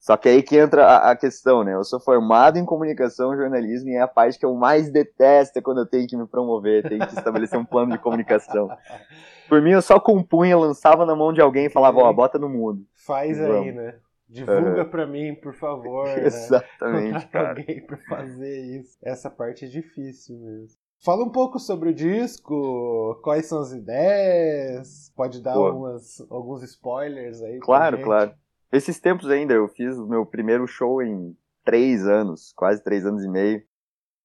Só 0.05 0.15
que 0.15 0.29
aí 0.29 0.43
que 0.43 0.55
entra 0.55 0.85
a, 0.85 1.11
a, 1.11 1.15
questão, 1.15 1.63
né? 1.63 1.73
Eu 1.73 1.83
sou 1.83 1.99
formado 1.99 2.59
em 2.59 2.63
comunicação 2.65 3.33
e 3.33 3.37
jornalismo 3.37 3.89
e 3.89 3.95
é 3.95 4.01
a 4.01 4.07
parte 4.07 4.37
que 4.37 4.45
eu 4.45 4.53
mais 4.53 4.91
detesto 4.91 5.57
é 5.57 5.61
quando 5.63 5.79
eu 5.79 5.85
tenho 5.87 6.07
que 6.07 6.15
me 6.15 6.27
promover, 6.27 6.87
tenho 6.87 7.07
que 7.07 7.15
estabelecer 7.15 7.57
um 7.57 7.65
plano 7.65 7.93
de 7.93 7.97
comunicação. 7.97 8.69
Por 9.49 9.63
mim, 9.63 9.71
eu 9.71 9.81
só 9.81 9.99
compunha, 9.99 10.55
lançava 10.55 11.07
na 11.07 11.15
mão 11.15 11.33
de 11.33 11.41
alguém 11.41 11.65
e 11.65 11.71
falava, 11.71 11.97
ó, 11.97 12.09
oh, 12.11 12.13
bota 12.13 12.37
no 12.37 12.47
mundo. 12.47 12.85
Faz 12.93 13.41
aí, 13.41 13.71
né? 13.71 13.95
Divulga 14.29 14.83
uhum. 14.83 14.89
pra 14.89 15.07
mim, 15.07 15.33
por 15.33 15.55
favor. 15.55 16.05
Né? 16.05 16.25
Exatamente, 16.25 17.25
cara. 17.33 17.49
alguém 17.49 17.83
pra 17.83 17.97
fazer 18.07 18.61
isso. 18.79 18.99
Essa 19.03 19.31
parte 19.31 19.65
é 19.65 19.67
difícil 19.67 20.37
mesmo. 20.37 20.77
Fala 21.03 21.23
um 21.23 21.31
pouco 21.31 21.57
sobre 21.57 21.89
o 21.89 21.93
disco, 21.93 23.19
quais 23.23 23.47
são 23.47 23.59
as 23.59 23.71
ideias, 23.71 25.11
pode 25.15 25.41
dar 25.41 25.53
algumas, 25.53 26.21
alguns 26.29 26.61
spoilers 26.61 27.41
aí. 27.41 27.57
Claro, 27.59 28.03
claro. 28.03 28.31
Esses 28.71 28.99
tempos 28.99 29.29
ainda, 29.29 29.53
eu 29.53 29.67
fiz 29.67 29.97
o 29.97 30.07
meu 30.07 30.25
primeiro 30.25 30.67
show 30.67 31.01
em 31.01 31.35
três 31.63 32.05
anos, 32.07 32.53
quase 32.55 32.83
três 32.83 33.05
anos 33.05 33.23
e 33.23 33.29
meio. 33.29 33.61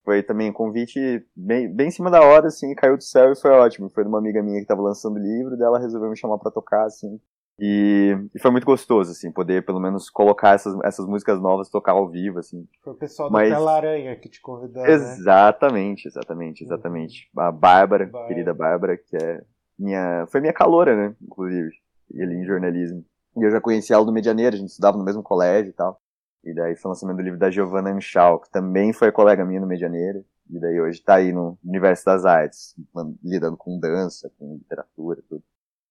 Foi 0.04 0.22
também 0.22 0.50
um 0.50 0.52
convite 0.52 1.24
bem, 1.36 1.72
bem 1.72 1.88
em 1.88 1.90
cima 1.90 2.10
da 2.10 2.22
hora, 2.22 2.46
assim, 2.46 2.74
caiu 2.74 2.96
do 2.96 3.02
céu 3.02 3.32
e 3.32 3.40
foi 3.40 3.50
ótimo. 3.50 3.90
Foi 3.90 4.02
de 4.02 4.08
uma 4.08 4.18
amiga 4.18 4.42
minha 4.42 4.56
que 4.56 4.62
estava 4.62 4.80
lançando 4.80 5.18
livro, 5.18 5.56
dela 5.56 5.78
resolveu 5.78 6.10
me 6.10 6.16
chamar 6.16 6.38
para 6.38 6.50
tocar, 6.50 6.84
assim. 6.84 7.20
E, 7.62 8.16
e, 8.34 8.40
foi 8.40 8.50
muito 8.50 8.64
gostoso, 8.64 9.10
assim, 9.10 9.30
poder 9.30 9.66
pelo 9.66 9.78
menos 9.78 10.08
colocar 10.08 10.54
essas, 10.54 10.74
essas 10.82 11.06
músicas 11.06 11.38
novas, 11.38 11.68
tocar 11.68 11.92
ao 11.92 12.08
vivo, 12.08 12.38
assim. 12.38 12.66
Foi 12.82 12.94
o 12.94 12.96
pessoal 12.96 13.30
Mas... 13.30 13.50
da 13.50 13.56
Tela 13.56 13.76
Aranha 13.76 14.16
que 14.16 14.30
te 14.30 14.40
convidou? 14.40 14.86
Exatamente, 14.86 16.06
né? 16.06 16.10
exatamente, 16.10 16.64
exatamente. 16.64 17.30
Uhum. 17.36 17.42
A 17.42 17.52
Bárbara, 17.52 18.06
Bárbara, 18.06 18.28
querida 18.28 18.54
Bárbara, 18.54 18.96
que 18.96 19.14
é 19.14 19.42
minha... 19.78 20.26
Foi 20.28 20.40
minha 20.40 20.54
caloura, 20.54 20.96
né, 20.96 21.14
inclusive, 21.20 21.70
ali 22.18 22.34
em 22.36 22.46
jornalismo. 22.46 23.04
E 23.36 23.42
eu 23.42 23.50
já 23.50 23.60
conhecia 23.60 23.96
ela 23.96 24.04
do 24.04 24.12
Medianeira, 24.12 24.56
a 24.56 24.58
gente 24.58 24.70
estudava 24.70 24.96
no 24.96 25.04
mesmo 25.04 25.22
colégio 25.22 25.70
e 25.70 25.72
tal. 25.72 26.00
E 26.42 26.54
daí 26.54 26.74
foi 26.74 26.88
o 26.88 26.92
lançamento 26.92 27.16
do 27.16 27.22
livro 27.22 27.38
da 27.38 27.50
Giovanna 27.50 27.90
Anchal, 27.90 28.40
que 28.40 28.50
também 28.50 28.92
foi 28.92 29.12
colega 29.12 29.44
minha 29.44 29.60
no 29.60 29.66
Medianeira. 29.66 30.24
E 30.48 30.58
daí 30.58 30.80
hoje 30.80 31.00
tá 31.00 31.16
aí 31.16 31.32
no 31.32 31.56
Universo 31.64 32.04
das 32.04 32.24
Artes, 32.24 32.74
lidando 33.22 33.56
com 33.56 33.78
dança, 33.78 34.30
com 34.38 34.54
literatura, 34.54 35.22
tudo. 35.28 35.42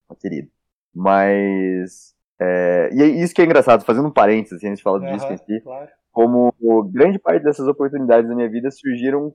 Uma 0.09 0.15
querida. 0.17 0.49
Mas. 0.93 2.15
É, 2.41 2.89
e 2.93 3.01
é 3.01 3.05
isso 3.05 3.33
que 3.33 3.41
é 3.41 3.45
engraçado, 3.45 3.85
fazendo 3.85 4.07
um 4.07 4.11
parênteses, 4.11 4.57
assim, 4.57 4.67
a 4.67 4.69
gente 4.69 4.83
fala 4.83 4.99
uhum, 4.99 5.13
disso 5.13 5.27
em 5.27 5.37
si. 5.37 5.61
Claro. 5.61 5.89
Como 6.11 6.53
grande 6.91 7.19
parte 7.19 7.43
dessas 7.43 7.67
oportunidades 7.67 8.27
da 8.27 8.35
minha 8.35 8.49
vida 8.49 8.71
surgiram 8.71 9.33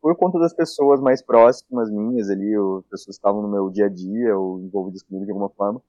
por 0.00 0.16
conta 0.16 0.38
das 0.38 0.54
pessoas 0.54 1.00
mais 1.00 1.22
próximas 1.22 1.90
minhas 1.90 2.30
ali, 2.30 2.56
ou 2.56 2.82
pessoas 2.82 3.16
que 3.16 3.20
estavam 3.20 3.42
no 3.42 3.48
meu 3.48 3.70
dia 3.70 3.86
a 3.86 3.88
dia, 3.88 4.36
ou 4.36 4.60
envolvidas 4.60 5.02
comigo 5.02 5.24
de 5.24 5.30
alguma 5.30 5.50
forma 5.50 5.80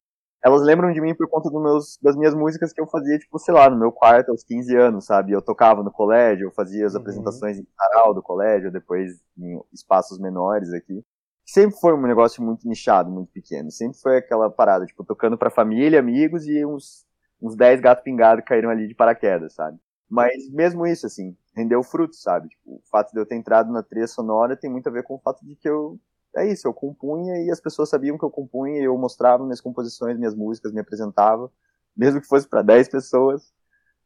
elas 0.45 0.61
lembram 0.61 0.93
de 0.93 1.01
mim 1.01 1.15
por 1.15 1.27
conta 1.27 1.49
meus, 1.49 1.97
das 2.03 2.15
minhas 2.15 2.35
músicas 2.35 2.71
que 2.71 2.79
eu 2.79 2.85
fazia, 2.85 3.17
tipo, 3.17 3.39
sei 3.39 3.51
lá, 3.51 3.67
no 3.67 3.79
meu 3.79 3.91
quarto 3.91 4.29
aos 4.29 4.43
15 4.43 4.75
anos, 4.77 5.05
sabe? 5.05 5.31
Eu 5.31 5.41
tocava 5.41 5.81
no 5.81 5.91
colégio, 5.91 6.45
eu 6.45 6.51
fazia 6.51 6.85
as 6.85 6.93
uhum. 6.93 7.01
apresentações 7.01 7.57
em 7.57 7.65
sarau 7.75 8.13
do 8.13 8.21
colégio, 8.21 8.71
depois 8.71 9.19
em 9.35 9.59
espaços 9.73 10.19
menores 10.19 10.71
aqui. 10.71 11.03
Sempre 11.43 11.79
foi 11.79 11.95
um 11.95 12.01
negócio 12.03 12.43
muito 12.43 12.67
nichado, 12.67 13.09
muito 13.09 13.31
pequeno. 13.31 13.71
Sempre 13.71 13.97
foi 13.97 14.17
aquela 14.17 14.47
parada, 14.47 14.85
tipo, 14.85 15.03
tocando 15.03 15.35
pra 15.35 15.49
família, 15.49 15.99
amigos 15.99 16.45
e 16.45 16.63
uns, 16.63 17.07
uns 17.41 17.55
10 17.55 17.81
gatos 17.81 18.03
pingados 18.03 18.45
caíram 18.45 18.69
ali 18.69 18.87
de 18.87 18.93
paraquedas, 18.93 19.55
sabe? 19.55 19.79
Mas 20.07 20.47
mesmo 20.51 20.85
isso, 20.85 21.07
assim, 21.07 21.35
rendeu 21.55 21.81
frutos, 21.81 22.21
sabe? 22.21 22.49
Tipo, 22.49 22.75
o 22.75 22.81
fato 22.91 23.11
de 23.11 23.19
eu 23.19 23.25
ter 23.25 23.35
entrado 23.35 23.73
na 23.73 23.81
trilha 23.81 24.07
sonora 24.07 24.55
tem 24.55 24.69
muito 24.69 24.87
a 24.89 24.91
ver 24.91 25.01
com 25.01 25.15
o 25.15 25.19
fato 25.19 25.43
de 25.43 25.55
que 25.55 25.67
eu 25.67 25.99
é 26.35 26.47
isso, 26.51 26.67
eu 26.67 26.73
compunha 26.73 27.41
e 27.43 27.51
as 27.51 27.61
pessoas 27.61 27.89
sabiam 27.89 28.17
que 28.17 28.25
eu 28.25 28.29
compunha, 28.29 28.81
eu 28.81 28.97
mostrava 28.97 29.43
minhas 29.43 29.61
composições, 29.61 30.17
minhas 30.17 30.35
músicas, 30.35 30.71
me 30.73 30.81
apresentava. 30.81 31.51
mesmo 31.95 32.21
que 32.21 32.27
fosse 32.27 32.47
para 32.47 32.61
10 32.61 32.89
pessoas. 32.89 33.53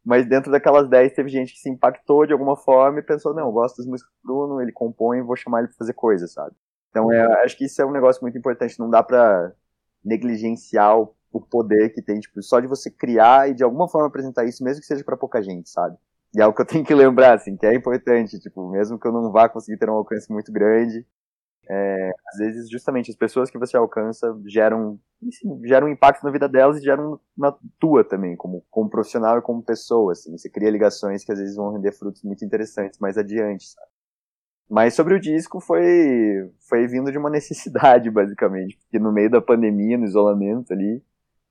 Mas 0.03 0.27
dentro 0.27 0.51
daquelas 0.51 0.89
10 0.89 1.13
teve 1.13 1.29
gente 1.29 1.53
que 1.53 1.59
se 1.59 1.69
impactou 1.69 2.25
de 2.25 2.33
alguma 2.33 2.55
forma 2.55 2.99
e 2.99 3.03
pensou, 3.03 3.33
não, 3.33 3.47
eu 3.47 3.51
gosto 3.51 3.77
das 3.77 3.85
músicas 3.85 4.11
do 4.23 4.27
Bruno, 4.27 4.61
ele 4.61 4.71
compõe, 4.71 5.21
vou 5.21 5.35
chamar 5.35 5.59
ele 5.59 5.67
pra 5.67 5.77
fazer 5.77 5.93
coisa, 5.93 6.27
sabe? 6.27 6.55
Então 6.89 7.11
é, 7.11 7.43
acho 7.43 7.57
que 7.57 7.65
isso 7.65 7.81
é 7.81 7.85
um 7.85 7.91
negócio 7.91 8.21
muito 8.21 8.37
importante, 8.37 8.79
não 8.79 8.89
dá 8.89 9.03
pra 9.03 9.51
negligenciar 10.03 10.99
o, 10.99 11.15
o 11.31 11.41
poder 11.41 11.89
que 11.93 12.01
tem, 12.01 12.19
tipo, 12.19 12.41
só 12.41 12.59
de 12.59 12.67
você 12.67 12.89
criar 12.89 13.49
e 13.49 13.53
de 13.53 13.63
alguma 13.63 13.87
forma 13.87 14.07
apresentar 14.07 14.45
isso, 14.45 14.63
mesmo 14.63 14.81
que 14.81 14.87
seja 14.87 15.03
para 15.03 15.17
pouca 15.17 15.41
gente, 15.41 15.69
sabe? 15.69 15.97
E 16.35 16.39
é 16.39 16.43
algo 16.43 16.55
que 16.55 16.61
eu 16.61 16.65
tenho 16.65 16.85
que 16.85 16.93
lembrar, 16.95 17.35
assim, 17.35 17.57
que 17.57 17.65
é 17.65 17.75
importante, 17.75 18.39
tipo, 18.39 18.67
mesmo 18.69 18.99
que 18.99 19.07
eu 19.07 19.11
não 19.11 19.31
vá 19.31 19.49
conseguir 19.49 19.77
ter 19.77 19.89
um 19.89 19.93
alcance 19.93 20.31
muito 20.31 20.51
grande, 20.51 21.05
é, 21.69 22.11
às 22.27 22.37
vezes 22.39 22.69
justamente 22.69 23.11
as 23.11 23.17
pessoas 23.17 23.51
que 23.51 23.57
você 23.57 23.77
alcança 23.77 24.35
geram, 24.47 24.99
enfim, 25.21 25.61
geram 25.65 25.87
impacto 25.87 26.23
na 26.23 26.31
vida 26.31 26.49
delas 26.49 26.77
e 26.77 26.83
geram 26.83 27.19
na 27.37 27.55
tua 27.79 28.03
também, 28.03 28.35
como, 28.35 28.65
como 28.71 28.89
profissional 28.89 29.37
e 29.37 29.41
como 29.41 29.61
pessoa, 29.61 30.13
assim, 30.13 30.35
você 30.35 30.49
cria 30.49 30.71
ligações 30.71 31.23
que 31.23 31.31
às 31.31 31.37
vezes 31.37 31.55
vão 31.55 31.71
render 31.71 31.91
frutos 31.91 32.23
muito 32.23 32.43
interessantes 32.43 32.97
mais 32.99 33.17
adiante, 33.17 33.65
sabe? 33.65 33.87
Mas 34.69 34.93
sobre 34.93 35.15
o 35.15 35.19
disco 35.19 35.59
foi, 35.59 36.51
foi 36.67 36.87
vindo 36.87 37.11
de 37.11 37.17
uma 37.17 37.29
necessidade, 37.31 38.09
basicamente, 38.09 38.77
porque 38.77 38.99
no 38.99 39.11
meio 39.11 39.29
da 39.29 39.41
pandemia, 39.41 39.97
no 39.97 40.05
isolamento 40.05 40.73
ali, 40.73 41.03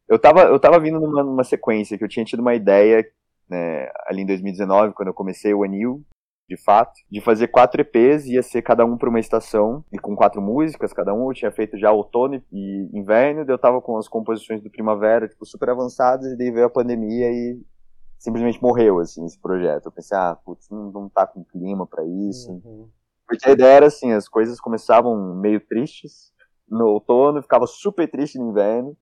eu 0.09 0.19
tava, 0.19 0.43
eu 0.43 0.59
tava 0.59 0.81
vindo 0.81 0.99
numa, 0.99 1.23
numa 1.23 1.45
sequência 1.45 1.97
que 1.99 2.05
eu 2.05 2.09
tinha 2.09 2.25
tido 2.25 2.41
uma 2.41 2.55
ideia 2.55 3.05
né, 3.49 3.89
ali 4.07 4.23
em 4.23 4.27
2019, 4.27 4.95
quando 4.95 5.09
eu 5.09 5.15
comecei 5.15 5.55
o 5.55 5.65
Anil, 5.65 6.05
de 6.49 6.57
fato, 6.57 7.01
de 7.11 7.21
fazer 7.21 7.49
quatro 7.49 7.83
EPs, 7.83 8.25
ia 8.27 8.43
ser 8.43 8.63
cada 8.63 8.85
um 8.85 8.97
para 8.97 9.11
uma 9.11 9.21
estação, 9.21 9.85
e 9.93 9.99
com 9.99 10.17
quatro 10.17 10.41
músicas 10.41 10.95
cada 10.95 11.13
um, 11.13 11.29
eu 11.29 11.35
tinha 11.35 11.51
feito 11.51 11.77
já 11.77 11.93
outono 11.93 12.43
e 12.51 12.89
inverno, 12.93 13.45
daí 13.45 13.55
eu 13.55 13.59
tava 13.59 13.83
com 13.83 13.99
as 13.99 14.09
composições 14.09 14.63
do 14.63 14.71
primavera, 14.71 15.29
tipo, 15.29 15.45
super 15.45 15.69
avançadas, 15.69 16.33
e 16.33 16.37
daí 16.39 16.51
veio 16.51 16.67
a 16.67 16.71
pandemia 16.71 17.31
e 17.31 17.61
simplesmente 18.19 18.63
morreu, 18.63 18.99
assim, 18.99 19.25
esse 19.27 19.39
projeto. 19.39 19.87
Eu 19.87 19.93
pensei, 19.93 20.17
ah, 20.17 20.37
putz, 20.43 20.71
não, 20.71 20.91
não 20.91 21.09
tá 21.09 21.27
com 21.27 21.45
clima 21.45 21.87
para 21.87 22.05
isso. 22.05 22.51
Uhum. 22.51 22.89
Porque 23.27 23.47
a 23.47 23.53
ideia 23.53 23.77
era 23.77 23.87
assim, 23.87 24.13
as 24.13 24.27
coisas 24.27 24.59
começavam 24.59 25.35
meio 25.37 25.61
tristes 25.61 26.33
no 26.67 26.87
outono, 26.87 27.43
ficava 27.43 27.67
super 27.67 28.11
triste 28.11 28.39
no 28.39 28.51
inverno, 28.51 28.97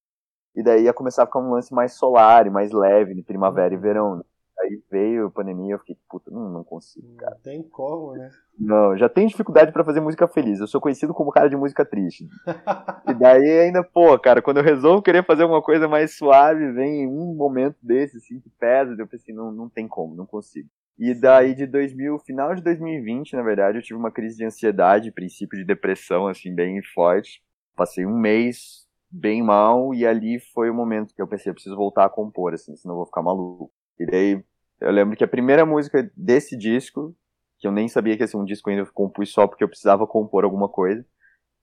e 0.54 0.64
daí 0.64 0.84
ia 0.84 0.92
começar 0.92 1.22
a 1.22 1.26
ficar 1.26 1.38
um 1.38 1.52
lance 1.52 1.72
mais 1.72 1.92
solar 1.92 2.46
e 2.46 2.50
mais 2.50 2.72
leve, 2.72 3.14
de 3.14 3.22
primavera 3.22 3.72
e 3.72 3.76
uhum. 3.76 3.82
verão. 3.82 4.24
Aí 4.58 4.82
veio 4.90 5.26
a 5.26 5.30
pandemia, 5.30 5.74
eu 5.74 5.78
fiquei, 5.78 5.96
puta, 6.08 6.30
não, 6.30 6.48
não 6.50 6.64
consigo, 6.64 7.14
cara. 7.16 7.34
Não 7.34 7.40
tem 7.42 7.62
como, 7.62 8.14
né? 8.14 8.30
Não, 8.58 8.96
já 8.96 9.08
tenho 9.08 9.28
dificuldade 9.28 9.70
para 9.70 9.84
fazer 9.84 10.00
música 10.00 10.26
feliz. 10.26 10.60
Eu 10.60 10.66
sou 10.66 10.80
conhecido 10.80 11.12
como 11.12 11.30
cara 11.30 11.48
de 11.50 11.56
música 11.56 11.84
triste. 11.84 12.26
e 13.06 13.14
daí 13.14 13.60
ainda, 13.60 13.84
pô, 13.84 14.18
cara, 14.18 14.40
quando 14.40 14.58
eu 14.58 14.64
resolvo 14.64 15.02
querer 15.02 15.24
fazer 15.24 15.42
alguma 15.42 15.60
coisa 15.60 15.86
mais 15.86 16.16
suave, 16.16 16.72
vem 16.72 17.06
um 17.06 17.34
momento 17.34 17.76
desse, 17.82 18.16
assim, 18.16 18.40
que 18.40 18.48
pesa, 18.48 18.96
eu 18.98 19.06
pensei, 19.06 19.34
não, 19.34 19.52
não 19.52 19.68
tem 19.68 19.86
como, 19.86 20.16
não 20.16 20.24
consigo. 20.24 20.68
E 20.98 21.14
daí 21.14 21.54
de 21.54 21.66
2000, 21.66 22.18
final 22.20 22.54
de 22.54 22.62
2020, 22.62 23.36
na 23.36 23.42
verdade, 23.42 23.76
eu 23.76 23.82
tive 23.82 23.98
uma 23.98 24.10
crise 24.10 24.38
de 24.38 24.46
ansiedade, 24.46 25.12
princípio 25.12 25.58
de 25.58 25.64
depressão, 25.64 26.26
assim, 26.26 26.54
bem 26.54 26.82
forte. 26.94 27.42
Passei 27.74 28.06
um 28.06 28.18
mês 28.18 28.86
bem 29.10 29.42
mal 29.42 29.94
e 29.94 30.06
ali 30.06 30.40
foi 30.40 30.70
o 30.70 30.74
momento 30.74 31.14
que 31.14 31.20
eu 31.20 31.28
pensei, 31.28 31.50
eu 31.50 31.54
preciso 31.54 31.76
voltar 31.76 32.06
a 32.06 32.08
compor, 32.08 32.54
assim, 32.54 32.74
senão 32.74 32.94
eu 32.94 32.98
vou 32.98 33.06
ficar 33.06 33.22
maluco. 33.22 33.70
E 33.98 34.06
daí 34.06 34.44
eu 34.80 34.90
lembro 34.90 35.16
que 35.16 35.24
a 35.24 35.28
primeira 35.28 35.64
música 35.64 36.10
desse 36.16 36.56
disco, 36.56 37.14
que 37.58 37.66
eu 37.66 37.72
nem 37.72 37.88
sabia 37.88 38.16
que 38.16 38.22
ia 38.22 38.28
ser 38.28 38.36
um 38.36 38.44
disco 38.44 38.68
ainda, 38.68 38.82
eu 38.82 38.92
compus 38.92 39.30
só 39.32 39.46
porque 39.46 39.64
eu 39.64 39.68
precisava 39.68 40.06
compor 40.06 40.44
alguma 40.44 40.68
coisa. 40.68 41.04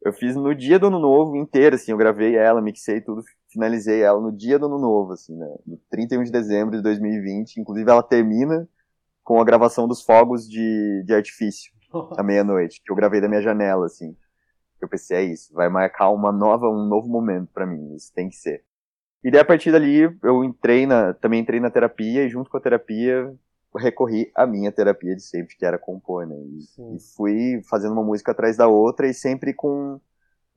Eu 0.03 0.11
fiz 0.11 0.35
no 0.35 0.53
dia 0.53 0.77
do 0.77 0.87
ano 0.87 0.99
novo 0.99 1.35
inteiro, 1.37 1.75
assim, 1.75 1.91
eu 1.91 1.97
gravei 1.97 2.35
ela, 2.35 2.61
mixei 2.61 2.99
tudo, 2.99 3.23
finalizei 3.49 4.01
ela 4.01 4.19
no 4.19 4.31
dia 4.31 4.59
do 4.59 4.65
ano 4.65 4.77
novo, 4.77 5.13
assim, 5.13 5.35
né? 5.35 5.47
No 5.65 5.77
31 5.89 6.23
de 6.23 6.31
dezembro 6.31 6.75
de 6.75 6.83
2020. 6.83 7.57
Inclusive 7.57 7.89
ela 7.89 8.03
termina 8.03 8.67
com 9.23 9.39
a 9.39 9.45
gravação 9.45 9.87
dos 9.87 10.03
fogos 10.03 10.49
de, 10.49 11.03
de 11.05 11.13
artifício, 11.13 11.71
à 12.17 12.23
meia-noite, 12.23 12.81
que 12.83 12.91
eu 12.91 12.95
gravei 12.95 13.21
da 13.21 13.29
minha 13.29 13.41
janela, 13.41 13.85
assim. 13.85 14.15
Eu 14.81 14.89
pensei, 14.89 15.17
é 15.17 15.23
isso, 15.23 15.53
vai 15.53 15.69
marcar 15.69 16.09
uma 16.09 16.31
nova, 16.31 16.67
um 16.67 16.85
novo 16.85 17.07
momento 17.07 17.49
para 17.53 17.65
mim, 17.65 17.95
isso 17.95 18.11
tem 18.13 18.27
que 18.27 18.35
ser. 18.35 18.65
E 19.23 19.31
daí 19.31 19.41
a 19.41 19.45
partir 19.45 19.71
dali 19.71 20.01
eu 20.21 20.43
entrei 20.43 20.85
na, 20.85 21.13
também 21.13 21.39
entrei 21.39 21.59
na 21.59 21.69
terapia 21.69 22.23
e 22.23 22.29
junto 22.29 22.49
com 22.49 22.57
a 22.57 22.61
terapia 22.61 23.33
recorri 23.75 24.31
à 24.35 24.45
minha 24.45 24.71
terapia 24.71 25.15
de 25.15 25.23
sempre, 25.23 25.55
que 25.55 25.65
era 25.65 25.77
compor, 25.77 26.27
né? 26.27 26.35
E, 26.35 26.95
e, 26.95 26.99
fui 27.15 27.61
fazendo 27.69 27.93
uma 27.93 28.03
música 28.03 28.31
atrás 28.31 28.57
da 28.57 28.67
outra 28.67 29.07
e 29.07 29.13
sempre 29.13 29.53
com 29.53 29.99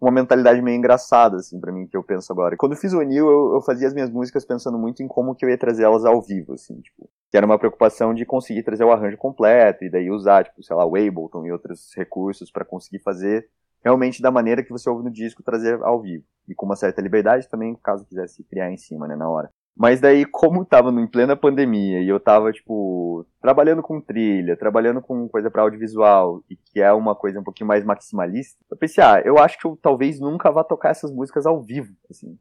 uma 0.01 0.11
mentalidade 0.11 0.61
meio 0.61 0.77
engraçada, 0.77 1.37
assim, 1.37 1.59
para 1.59 1.73
mim, 1.73 1.87
que 1.87 1.97
eu 1.97 2.03
penso 2.03 2.31
agora. 2.31 2.57
Quando 2.57 2.73
eu 2.73 2.79
fiz 2.79 2.93
o 2.93 3.01
Anil, 3.01 3.27
eu, 3.27 3.55
eu, 3.55 3.63
fazia 3.63 3.89
as 3.89 3.95
minhas 3.95 4.11
músicas 4.11 4.45
pensando 4.45 4.79
muito 4.79 5.03
em 5.03 5.09
como 5.09 5.35
que 5.35 5.45
eu 5.45 5.49
ia 5.49 5.57
trazer 5.57 5.85
elas 5.85 6.05
ao 6.05 6.21
vivo, 6.21 6.53
assim, 6.53 6.79
tipo, 6.81 7.09
que 7.31 7.37
era 7.37 7.47
uma 7.47 7.59
preocupação 7.59 8.13
de 8.13 8.27
conseguir 8.27 8.63
trazer 8.63 8.85
o 8.85 8.93
arranjo 8.93 9.17
completo 9.17 9.85
e 9.85 9.91
daí 9.91 10.11
usar, 10.11 10.45
tipo, 10.45 10.63
sei 10.63 10.77
lá, 10.77 10.85
o 10.85 10.97
Ableton 10.97 11.47
e 11.47 11.53
outros 11.53 11.93
recursos 11.97 12.51
para 12.51 12.65
conseguir 12.65 12.99
fazer 12.99 13.49
realmente 13.85 14.23
da 14.23 14.31
maneira 14.31 14.63
que 14.63 14.73
você 14.73 14.89
ouve 14.89 15.05
no 15.05 15.11
disco, 15.11 15.43
trazer 15.43 15.81
ao 15.83 16.01
vivo. 16.01 16.25
E 16.49 16.55
com 16.55 16.67
uma 16.67 16.77
certa 16.77 17.01
liberdade 17.01 17.49
também, 17.49 17.77
caso 17.83 18.07
quisesse 18.07 18.45
criar 18.45 18.71
em 18.71 18.77
cima, 18.77 19.07
né, 19.07 19.17
na 19.17 19.29
hora. 19.29 19.51
Mas 19.77 20.01
daí, 20.01 20.25
como 20.31 20.65
tava 20.65 20.91
em 20.91 21.07
plena 21.07 21.37
pandemia 21.37 22.01
e 22.01 22.09
eu 22.09 22.19
tava, 22.19 22.51
tipo, 22.53 23.27
trabalhando 23.41 23.83
com 23.83 24.01
trilha, 24.01 24.57
trabalhando 24.57 25.03
com 25.03 25.29
coisa 25.29 25.51
para 25.51 25.63
audiovisual, 25.63 26.43
e 26.49 26.57
que 26.57 26.81
é 26.81 26.93
uma 26.93 27.15
coisa 27.15 27.41
um 27.41 27.45
pouquinho 27.45 27.69
mais 27.69 27.85
maximalista, 27.85 28.59
eu 28.71 28.77
pensei, 28.77 29.05
ah, 29.05 29.21
eu 29.25 29.39
acho 29.39 29.59
que 29.59 29.67
eu 29.67 29.79
talvez 29.81 30.19
nunca 30.19 30.51
vá 30.51 30.65
tocar 30.65 30.91
essas 30.91 31.13
músicas 31.13 31.45
ao 31.45 31.63
vivo, 31.63 31.95
assim. 32.11 32.39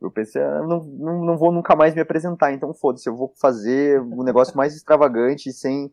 Eu 0.00 0.10
pensei, 0.10 0.42
ah, 0.42 0.62
não, 0.62 0.80
não, 0.84 1.24
não 1.24 1.36
vou 1.36 1.52
nunca 1.52 1.76
mais 1.76 1.94
me 1.94 2.00
apresentar, 2.00 2.52
então 2.52 2.74
foda-se, 2.74 3.08
eu 3.08 3.16
vou 3.16 3.32
fazer 3.40 4.00
um 4.00 4.22
negócio 4.22 4.56
mais 4.56 4.74
extravagante, 4.74 5.52
sem 5.52 5.92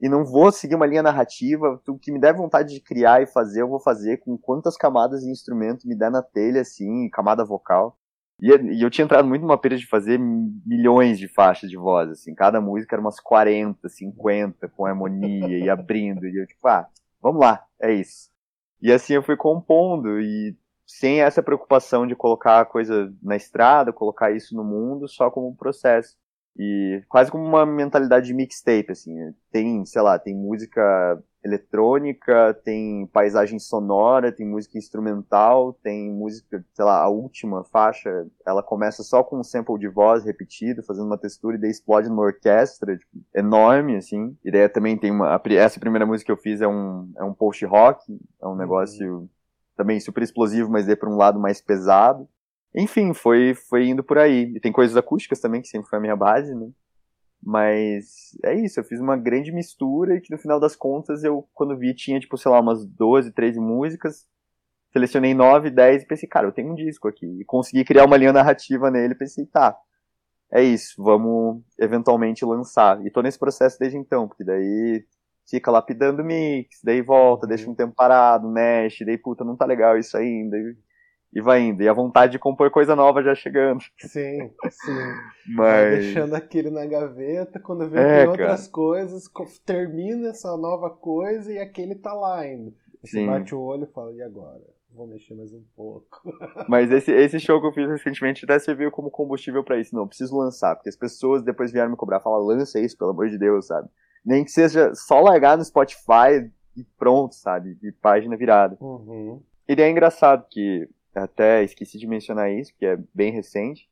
e 0.00 0.08
não 0.08 0.24
vou 0.24 0.50
seguir 0.52 0.74
uma 0.74 0.86
linha 0.86 1.02
narrativa. 1.02 1.80
O 1.88 1.98
que 1.98 2.12
me 2.12 2.20
der 2.20 2.34
vontade 2.34 2.74
de 2.74 2.80
criar 2.80 3.22
e 3.22 3.26
fazer, 3.26 3.62
eu 3.62 3.68
vou 3.68 3.80
fazer 3.80 4.18
com 4.18 4.36
quantas 4.36 4.76
camadas 4.76 5.22
de 5.22 5.30
instrumento 5.30 5.86
me 5.86 5.96
der 5.96 6.10
na 6.10 6.22
telha, 6.22 6.60
assim, 6.60 7.08
camada 7.10 7.44
vocal. 7.44 7.98
E, 8.40 8.50
e 8.50 8.82
eu 8.82 8.90
tinha 8.90 9.04
entrado 9.04 9.28
muito 9.28 9.42
numa 9.42 9.58
pira 9.58 9.76
de 9.76 9.86
fazer 9.86 10.18
milhões 10.18 11.18
de 11.18 11.28
faixas 11.28 11.70
de 11.70 11.76
voz, 11.76 12.10
assim, 12.10 12.34
cada 12.34 12.60
música 12.60 12.96
era 12.96 13.00
umas 13.00 13.20
40, 13.20 13.88
50, 13.88 14.68
com 14.70 14.84
harmonia 14.84 15.58
e 15.58 15.70
abrindo, 15.70 16.26
e 16.26 16.36
eu 16.36 16.46
tipo, 16.46 16.66
ah, 16.66 16.88
vamos 17.22 17.40
lá, 17.40 17.64
é 17.80 17.92
isso. 17.92 18.28
E 18.82 18.92
assim 18.92 19.14
eu 19.14 19.22
fui 19.22 19.36
compondo, 19.36 20.20
e 20.20 20.56
sem 20.86 21.22
essa 21.22 21.42
preocupação 21.42 22.06
de 22.06 22.14
colocar 22.14 22.60
a 22.60 22.64
coisa 22.64 23.12
na 23.22 23.36
estrada, 23.36 23.92
colocar 23.92 24.30
isso 24.32 24.54
no 24.54 24.64
mundo, 24.64 25.08
só 25.08 25.30
como 25.30 25.48
um 25.48 25.54
processo. 25.54 26.16
E 26.56 27.02
quase 27.08 27.30
como 27.30 27.44
uma 27.44 27.66
mentalidade 27.66 28.26
de 28.26 28.34
mixtape, 28.34 28.92
assim. 28.92 29.14
Né? 29.14 29.34
Tem, 29.50 29.84
sei 29.84 30.02
lá, 30.02 30.18
tem 30.18 30.34
música 30.34 31.20
eletrônica, 31.44 32.54
tem 32.64 33.06
paisagem 33.08 33.58
sonora, 33.58 34.32
tem 34.32 34.46
música 34.46 34.78
instrumental, 34.78 35.74
tem 35.82 36.10
música, 36.10 36.64
sei 36.72 36.84
lá, 36.84 37.02
a 37.02 37.08
última 37.08 37.62
faixa, 37.64 38.26
ela 38.46 38.62
começa 38.62 39.02
só 39.02 39.22
com 39.22 39.38
um 39.38 39.44
sample 39.44 39.78
de 39.78 39.86
voz 39.86 40.24
repetido, 40.24 40.82
fazendo 40.82 41.06
uma 41.06 41.18
textura, 41.18 41.56
e 41.56 41.60
daí 41.60 41.70
explode 41.70 42.08
numa 42.08 42.22
orquestra, 42.22 42.96
tipo, 42.96 43.12
enorme, 43.34 43.96
assim. 43.96 44.34
E 44.42 44.50
daí 44.50 44.66
também 44.70 44.96
tem 44.96 45.10
uma, 45.10 45.38
essa 45.50 45.78
primeira 45.78 46.06
música 46.06 46.26
que 46.26 46.32
eu 46.32 46.42
fiz 46.42 46.62
é 46.62 46.66
um, 46.66 47.12
é 47.18 47.22
um 47.22 47.34
post-rock, 47.34 48.18
é 48.40 48.46
um 48.46 48.50
uhum. 48.50 48.56
negócio 48.56 49.14
uhum. 49.14 49.28
também 49.76 50.00
super 50.00 50.22
explosivo, 50.22 50.70
mas 50.70 50.86
daí 50.86 50.96
pra 50.96 51.10
um 51.10 51.16
lado 51.16 51.38
mais 51.38 51.60
pesado. 51.60 52.26
Enfim, 52.74 53.14
foi, 53.14 53.54
foi 53.54 53.86
indo 53.88 54.02
por 54.02 54.18
aí. 54.18 54.52
E 54.56 54.60
tem 54.60 54.72
coisas 54.72 54.96
acústicas 54.96 55.40
também, 55.40 55.62
que 55.62 55.68
sempre 55.68 55.88
foi 55.88 55.98
a 55.98 56.02
minha 56.02 56.16
base, 56.16 56.54
né? 56.54 56.70
Mas 57.42 58.30
é 58.44 58.54
isso, 58.54 58.80
eu 58.80 58.84
fiz 58.84 59.00
uma 59.00 59.16
grande 59.16 59.52
mistura 59.52 60.16
e 60.16 60.20
que 60.20 60.32
no 60.32 60.38
final 60.38 60.58
das 60.58 60.74
contas 60.74 61.22
eu, 61.24 61.46
quando 61.52 61.76
vi, 61.76 61.94
tinha, 61.94 62.18
tipo, 62.18 62.38
sei 62.38 62.50
lá, 62.50 62.60
umas 62.60 62.86
12, 62.86 63.32
13 63.32 63.60
músicas. 63.60 64.26
Selecionei 64.92 65.34
9, 65.34 65.70
10 65.70 66.02
e 66.04 66.06
pensei, 66.06 66.28
cara, 66.28 66.46
eu 66.46 66.52
tenho 66.52 66.72
um 66.72 66.74
disco 66.74 67.08
aqui. 67.08 67.26
E 67.40 67.44
consegui 67.44 67.84
criar 67.84 68.04
uma 68.06 68.16
linha 68.16 68.32
narrativa 68.32 68.90
nele. 68.90 69.14
Pensei, 69.14 69.46
tá, 69.46 69.76
é 70.52 70.62
isso, 70.62 71.02
vamos 71.02 71.62
eventualmente 71.78 72.44
lançar. 72.44 73.04
E 73.04 73.10
tô 73.10 73.20
nesse 73.22 73.38
processo 73.38 73.78
desde 73.78 73.98
então, 73.98 74.28
porque 74.28 74.44
daí 74.44 75.04
fica 75.48 75.70
lapidando 75.70 76.24
mix, 76.24 76.80
daí 76.82 77.02
volta, 77.02 77.46
deixa 77.46 77.68
um 77.68 77.74
tempo 77.74 77.94
parado, 77.94 78.48
mexe, 78.48 79.04
daí 79.04 79.18
puta, 79.18 79.44
não 79.44 79.56
tá 79.56 79.66
legal 79.66 79.98
isso 79.98 80.16
ainda 80.16 80.56
e 80.56 80.76
vai 81.40 81.60
indo. 81.60 81.82
E 81.82 81.88
a 81.88 81.92
vontade 81.92 82.32
de 82.32 82.38
compor 82.38 82.70
coisa 82.70 82.94
nova 82.94 83.22
já 83.22 83.34
chegando. 83.34 83.82
Sim, 83.98 84.50
sim. 84.70 85.14
Mas... 85.48 85.56
Vai 85.56 85.90
deixando 85.90 86.34
aquele 86.34 86.70
na 86.70 86.86
gaveta, 86.86 87.58
quando 87.58 87.88
vê 87.88 87.98
é, 87.98 88.28
outras 88.28 88.68
coisas, 88.68 89.24
termina 89.66 90.28
essa 90.28 90.56
nova 90.56 90.90
coisa 90.90 91.52
e 91.52 91.58
aquele 91.58 91.94
tá 91.94 92.12
lá 92.12 92.38
ainda. 92.38 92.72
Você 93.02 93.18
sim. 93.18 93.26
bate 93.26 93.54
o 93.54 93.60
olho 93.60 93.84
e 93.84 93.92
fala, 93.92 94.12
e 94.12 94.22
agora? 94.22 94.62
Vou 94.94 95.08
mexer 95.08 95.34
mais 95.34 95.52
um 95.52 95.62
pouco. 95.74 96.22
Mas 96.68 96.90
esse, 96.92 97.10
esse 97.10 97.40
show 97.40 97.60
que 97.60 97.66
eu 97.66 97.72
fiz 97.72 97.88
recentemente 97.88 98.44
até 98.44 98.56
serviu 98.60 98.92
como 98.92 99.10
combustível 99.10 99.64
para 99.64 99.78
isso. 99.78 99.94
Não, 99.94 100.06
preciso 100.06 100.36
lançar, 100.38 100.76
porque 100.76 100.88
as 100.88 100.96
pessoas 100.96 101.42
depois 101.42 101.72
vieram 101.72 101.90
me 101.90 101.96
cobrar, 101.96 102.20
falar, 102.20 102.38
lança 102.38 102.78
isso, 102.78 102.96
pelo 102.96 103.10
amor 103.10 103.28
de 103.28 103.36
Deus, 103.36 103.66
sabe? 103.66 103.88
Nem 104.24 104.44
que 104.44 104.52
seja 104.52 104.94
só 104.94 105.20
largar 105.20 105.58
no 105.58 105.64
Spotify 105.64 106.48
e 106.76 106.84
pronto, 106.96 107.34
sabe? 107.34 107.74
De 107.74 107.90
página 107.90 108.36
virada. 108.36 108.76
Uhum. 108.80 109.42
E 109.68 109.74
daí 109.74 109.86
é 109.86 109.90
engraçado 109.90 110.46
que 110.48 110.88
até 111.14 111.62
esqueci 111.62 111.98
de 111.98 112.06
mencionar 112.06 112.52
isso, 112.52 112.74
que 112.76 112.86
é 112.86 112.98
bem 113.14 113.32
recente. 113.32 113.88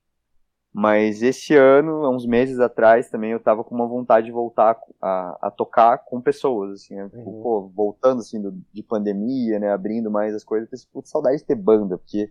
Mas 0.74 1.22
esse 1.22 1.54
ano, 1.54 2.06
há 2.06 2.11
uns 2.11 2.24
meses 2.24 2.58
atrás, 2.58 3.11
também 3.11 3.32
eu 3.32 3.40
tava 3.40 3.62
com 3.62 3.74
uma 3.74 3.87
vontade 3.87 4.26
de 4.26 4.32
voltar 4.32 4.78
a, 5.02 5.48
a 5.48 5.50
tocar 5.50 5.98
com 5.98 6.18
pessoas, 6.18 6.80
assim, 6.80 6.94
né? 6.94 7.11
Tipo, 7.11 7.30
uhum. 7.30 7.42
pô, 7.42 7.70
voltando, 7.74 8.20
assim, 8.20 8.40
do, 8.40 8.52
de 8.72 8.82
pandemia, 8.82 9.58
né, 9.58 9.70
abrindo 9.70 10.11
mais 10.11 10.35
as 10.35 10.42
coisas, 10.42 10.66
eu 10.66 10.70
pensei, 10.70 10.88
putz, 10.90 11.11
saudade 11.11 11.37
de 11.37 11.44
ter 11.44 11.56
banda, 11.56 11.98
porque 11.98 12.30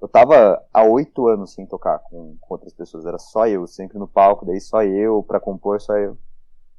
eu 0.00 0.08
tava 0.08 0.62
há 0.72 0.84
oito 0.84 1.26
anos 1.26 1.52
sem 1.52 1.66
tocar 1.66 1.98
com, 1.98 2.36
com, 2.40 2.54
outras 2.54 2.72
pessoas, 2.72 3.04
era 3.04 3.18
só 3.18 3.46
eu, 3.46 3.66
sempre 3.66 3.98
no 3.98 4.08
palco, 4.08 4.46
daí 4.46 4.60
só 4.60 4.82
eu, 4.82 5.22
pra 5.22 5.38
compor, 5.38 5.78
só 5.78 5.96
eu. 5.98 6.16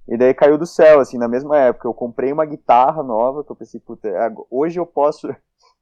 E 0.08 0.18
daí 0.18 0.34
caiu 0.34 0.58
do 0.58 0.66
céu, 0.66 1.00
assim, 1.00 1.18
na 1.20 1.28
mesma 1.28 1.58
época, 1.60 1.88
eu 1.88 1.94
comprei 1.94 2.32
uma 2.32 2.46
guitarra 2.46 3.04
nova, 3.04 3.44
que 3.44 3.52
eu 3.52 3.56
pensei, 3.56 3.80
puta, 3.80 4.10
hoje 4.50 4.80
eu 4.80 4.86
posso, 4.86 5.28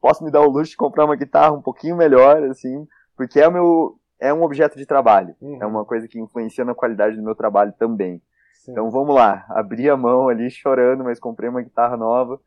posso 0.06 0.24
me 0.24 0.30
dar 0.30 0.41
o 0.41 0.50
luxo 0.52 0.70
de 0.70 0.78
comprar 0.78 1.04
uma 1.04 1.15
guitarra 1.15 1.52
um 1.52 1.63
pouquinho 1.63 1.98
melhor, 1.98 2.44
assim, 2.44 2.88
porque 3.18 3.39
é 3.39 3.48
o 3.48 3.52
meu, 3.52 4.00
é 4.20 4.32
um 4.32 4.44
objeto 4.44 4.78
de 4.78 4.86
trabalho. 4.86 5.36
Uhum. 5.41 5.58
É 5.60 5.65
uma 5.65 5.84
coisa 5.84 6.08
que 6.08 6.20
influencia 6.20 6.63
na 6.63 6.76
qualidade 6.76 7.15
do 7.15 7.24
meu 7.24 7.34
trabalho 7.34 7.74
também. 7.74 8.22
Sim. 8.54 8.72
Então 8.72 8.91
vamos 8.91 9.15
lá, 9.15 9.48
abri 9.50 9.89
a 9.89 9.98
mão 9.98 10.30
ali 10.30 10.48
chorando, 10.52 11.04
mas 11.04 11.20
comprei 11.20 11.50
uma 11.50 11.63
guitarra 11.63 11.98
nova. 11.98 12.39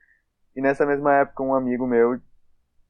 E 0.54 0.60
nessa 0.60 0.86
mesma 0.86 1.12
época, 1.14 1.42
um 1.42 1.52
amigo 1.52 1.84
meu 1.84 2.20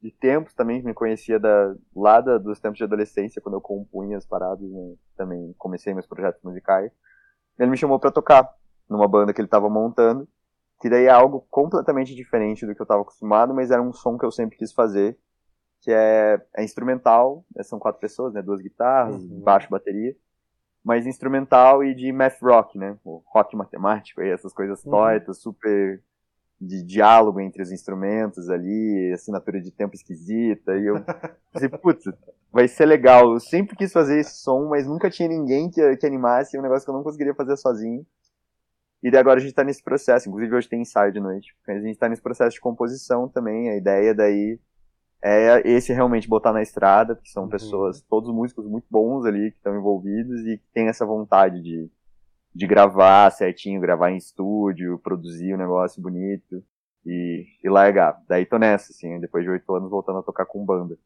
de 0.03 0.11
tempos 0.11 0.53
também 0.53 0.83
me 0.83 0.93
conhecia 0.93 1.41
da, 1.41 1.75
lá 1.97 2.21
da, 2.21 2.37
dos 2.37 2.61
tempos 2.61 2.77
de 2.77 2.85
adolescência, 2.85 3.41
quando 3.41 3.55
eu 3.55 3.63
compunha 3.63 4.19
as 4.19 4.27
paradas, 4.27 4.71
né? 4.71 4.95
também 5.17 5.55
comecei 5.57 5.95
meus 5.95 6.07
projetos 6.07 6.43
musicais. 6.43 6.93
Ele 7.59 7.71
me 7.71 7.77
chamou 7.79 7.99
para 7.99 8.11
tocar 8.11 8.47
numa 8.87 9.09
banda 9.09 9.33
que 9.33 9.41
ele 9.41 9.47
estava 9.47 9.71
montando, 9.71 10.29
que 10.81 10.89
daí 10.89 11.05
é 11.05 11.11
algo 11.11 11.47
completamente 11.51 12.15
diferente 12.15 12.67
do 12.67 12.75
que 12.75 12.81
eu 12.81 12.85
estava 12.85 13.03
acostumado, 13.03 13.55
mas 13.55 13.71
era 13.71 13.83
um 13.83 13.93
som 13.93 14.17
que 14.17 14.25
eu 14.25 14.31
sempre 14.31 14.57
quis 14.57 14.73
fazer 14.73 15.19
que 15.81 15.93
é, 15.93 16.41
é 16.57 16.65
instrumental, 16.65 17.45
né, 17.55 17.63
são 17.63 17.79
quatro 17.79 18.01
pessoas, 18.01 18.33
né, 18.33 18.43
duas 18.43 18.61
guitarras, 18.61 19.23
uhum. 19.23 19.41
baixo, 19.41 19.71
bateria, 19.71 20.15
mas 20.85 21.07
instrumental 21.07 21.85
e 21.85 21.95
de 21.95 22.13
math 22.13 22.41
rock, 22.43 22.79
né, 22.79 22.97
o 23.05 23.23
rock 23.27 23.57
matemático, 23.57 24.21
aí, 24.21 24.31
essas 24.31 24.53
coisas 24.53 24.85
uhum. 24.85 24.91
tortas, 24.91 25.41
super 25.41 26.03
de 26.61 26.83
diálogo 26.83 27.41
entre 27.41 27.63
os 27.63 27.71
instrumentos 27.71 28.49
ali, 28.49 29.13
assinatura 29.13 29.61
de 29.61 29.71
tempo 29.71 29.95
esquisita, 29.95 30.77
e 30.77 30.87
eu 30.87 30.97
pensei, 31.53 31.69
putz, 31.69 32.05
vai 32.51 32.67
ser 32.67 32.87
legal, 32.87 33.33
eu 33.33 33.41
sempre 33.41 33.77
quis 33.77 33.93
fazer 33.93 34.19
esse 34.19 34.43
som, 34.43 34.69
mas 34.69 34.87
nunca 34.87 35.09
tinha 35.09 35.29
ninguém 35.29 35.71
que, 35.71 35.97
que 35.97 36.07
animasse, 36.07 36.57
é 36.57 36.61
um 36.61 36.63
negócio 36.63 36.85
que 36.85 36.91
eu 36.91 36.97
não 36.97 37.05
conseguiria 37.05 37.35
fazer 37.35 37.57
sozinho, 37.57 38.05
e 39.03 39.11
daí 39.11 39.21
agora 39.21 39.39
a 39.39 39.43
gente 39.43 39.55
tá 39.55 39.65
nesse 39.65 39.83
processo, 39.83 40.29
inclusive 40.29 40.55
hoje 40.55 40.69
tem 40.69 40.83
ensaio 40.83 41.13
de 41.13 41.21
noite, 41.21 41.55
a 41.69 41.79
gente 41.79 41.99
tá 41.99 42.09
nesse 42.09 42.23
processo 42.23 42.55
de 42.55 42.61
composição 42.61 43.29
também, 43.29 43.71
a 43.71 43.77
ideia 43.77 44.15
daí 44.15 44.59
é 45.23 45.69
esse 45.69 45.93
realmente 45.93 46.29
botar 46.29 46.53
na 46.53 46.63
estrada, 46.63 47.15
porque 47.15 47.31
são 47.31 47.45
uhum. 47.45 47.49
pessoas, 47.49 48.01
todos 48.03 48.33
músicos 48.33 48.67
muito 48.67 48.87
bons 48.91 49.25
ali 49.25 49.51
que 49.51 49.57
estão 49.57 49.77
envolvidos 49.77 50.41
e 50.47 50.59
que 50.59 50.65
têm 50.73 50.89
essa 50.89 51.05
vontade 51.05 51.61
de, 51.61 51.91
de 52.55 52.67
gravar 52.67 53.31
certinho, 53.31 53.81
gravar 53.81 54.11
em 54.11 54.17
estúdio, 54.17 54.99
produzir 54.99 55.55
um 55.55 55.59
negócio 55.59 56.01
bonito 56.01 56.63
e, 57.05 57.47
e 57.63 57.69
largar. 57.69 58.23
Daí 58.29 58.47
tô 58.47 58.59
nessa, 58.59 58.93
assim, 58.93 59.19
depois 59.19 59.43
de 59.43 59.51
oito 59.51 59.75
anos 59.75 59.91
voltando 59.91 60.21
a 60.21 60.23
tocar 60.23 60.47
com 60.47 60.65
banda. 60.65 60.97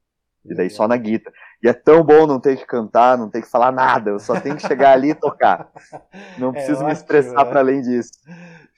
E 0.45 0.55
daí 0.55 0.69
só 0.69 0.89
na 0.89 0.97
guitarra. 0.97 1.35
E 1.63 1.69
é 1.69 1.73
tão 1.73 2.03
bom 2.03 2.27
não 2.27 2.41
ter 2.41 2.57
que 2.57 2.67
cantar, 2.67 3.17
não 3.17 3.31
ter 3.31 3.43
que 3.43 3.49
falar 3.49 3.71
nada, 3.71 4.11
eu 4.11 4.19
só 4.19 4.41
tenho 4.41 4.57
que 4.57 4.67
chegar 4.67 4.93
ali 4.93 5.11
e 5.11 5.15
tocar. 5.15 5.71
Não 6.37 6.49
é 6.49 6.53
preciso 6.53 6.83
é 6.83 6.87
me 6.87 6.93
expressar 6.93 7.45
para 7.45 7.61
além 7.61 7.81
disso. 7.81 8.11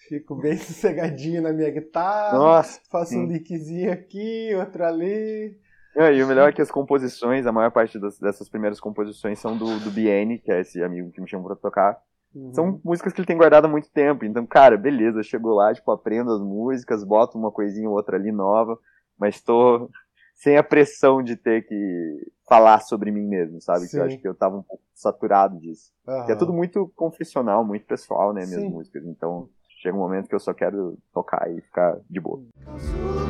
Fico 0.09 0.35
bem 0.35 0.57
sossegadinho 0.59 1.40
na 1.40 1.53
minha 1.53 1.70
guitarra. 1.70 2.37
Nossa. 2.37 2.79
Faço 2.90 3.12
sim. 3.12 3.24
um 3.24 3.27
lickzinho 3.27 3.90
aqui, 3.90 4.55
outro 4.55 4.85
ali. 4.85 5.57
É, 5.96 6.12
e 6.12 6.22
o 6.22 6.27
melhor 6.27 6.48
é 6.48 6.53
que 6.53 6.61
as 6.61 6.70
composições, 6.70 7.46
a 7.46 7.53
maior 7.53 7.70
parte 7.70 7.98
das, 7.98 8.18
dessas 8.18 8.48
primeiras 8.48 8.81
composições 8.81 9.38
são 9.38 9.57
do, 9.57 9.79
do 9.79 9.90
BN, 9.90 10.38
que 10.38 10.53
é 10.53 10.61
esse 10.61 10.83
amigo 10.83 11.11
que 11.11 11.20
me 11.20 11.29
chamou 11.29 11.46
pra 11.46 11.57
tocar. 11.57 11.98
Uhum. 12.35 12.53
São 12.53 12.81
músicas 12.85 13.12
que 13.12 13.20
ele 13.20 13.27
tem 13.27 13.37
guardado 13.37 13.66
há 13.66 13.68
muito 13.68 13.88
tempo. 13.90 14.24
Então, 14.24 14.44
cara, 14.44 14.77
beleza, 14.77 15.22
chegou 15.22 15.55
lá, 15.55 15.72
tipo, 15.72 15.90
aprendo 15.92 16.33
as 16.33 16.40
músicas, 16.40 17.05
boto 17.05 17.38
uma 17.38 17.53
coisinha 17.53 17.88
ou 17.88 17.94
outra 17.94 18.16
ali 18.16 18.33
nova, 18.33 18.77
mas 19.18 19.40
tô 19.40 19.88
sem 20.35 20.57
a 20.57 20.62
pressão 20.62 21.23
de 21.23 21.37
ter 21.37 21.66
que 21.66 22.33
falar 22.47 22.81
sobre 22.81 23.11
mim 23.11 23.27
mesmo, 23.27 23.61
sabe? 23.61 23.87
Eu 23.92 24.05
acho 24.05 24.18
que 24.18 24.29
eu 24.29 24.35
tava 24.35 24.57
um 24.57 24.62
pouco 24.62 24.83
saturado 24.94 25.59
disso. 25.59 25.92
Uhum. 26.07 26.31
é 26.31 26.35
tudo 26.35 26.53
muito 26.53 26.92
confessional, 26.94 27.64
muito 27.64 27.87
pessoal, 27.87 28.33
né, 28.33 28.44
minhas 28.44 28.62
Sim. 28.62 28.68
músicas. 28.68 29.05
Então, 29.07 29.49
chega 29.81 29.97
um 29.97 30.01
momento 30.01 30.29
que 30.29 30.35
eu 30.35 30.40
só 30.40 30.53
quero 30.53 30.99
tocar 31.12 31.51
e 31.51 31.61
ficar 31.61 31.99
de 32.09 32.20
boa. 32.20 32.42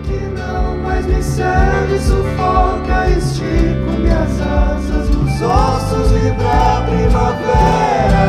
que 0.05 0.19
não 0.37 0.77
mais 0.83 1.07
me 1.07 1.23
serve, 1.23 1.99
sufoca, 1.99 3.09
estico 3.11 4.01
minhas 4.01 4.41
asas, 4.41 5.09
os 5.11 5.43
ossos 5.43 6.13
vibrar 6.13 6.87
primavera. 6.87 8.25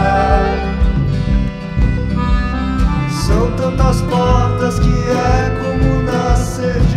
São 3.25 3.55
tantas 3.55 4.01
portas 4.03 4.79
que 4.79 4.89
é 4.89 5.49
como 5.59 6.03
nascer 6.03 6.79
de 6.81 6.94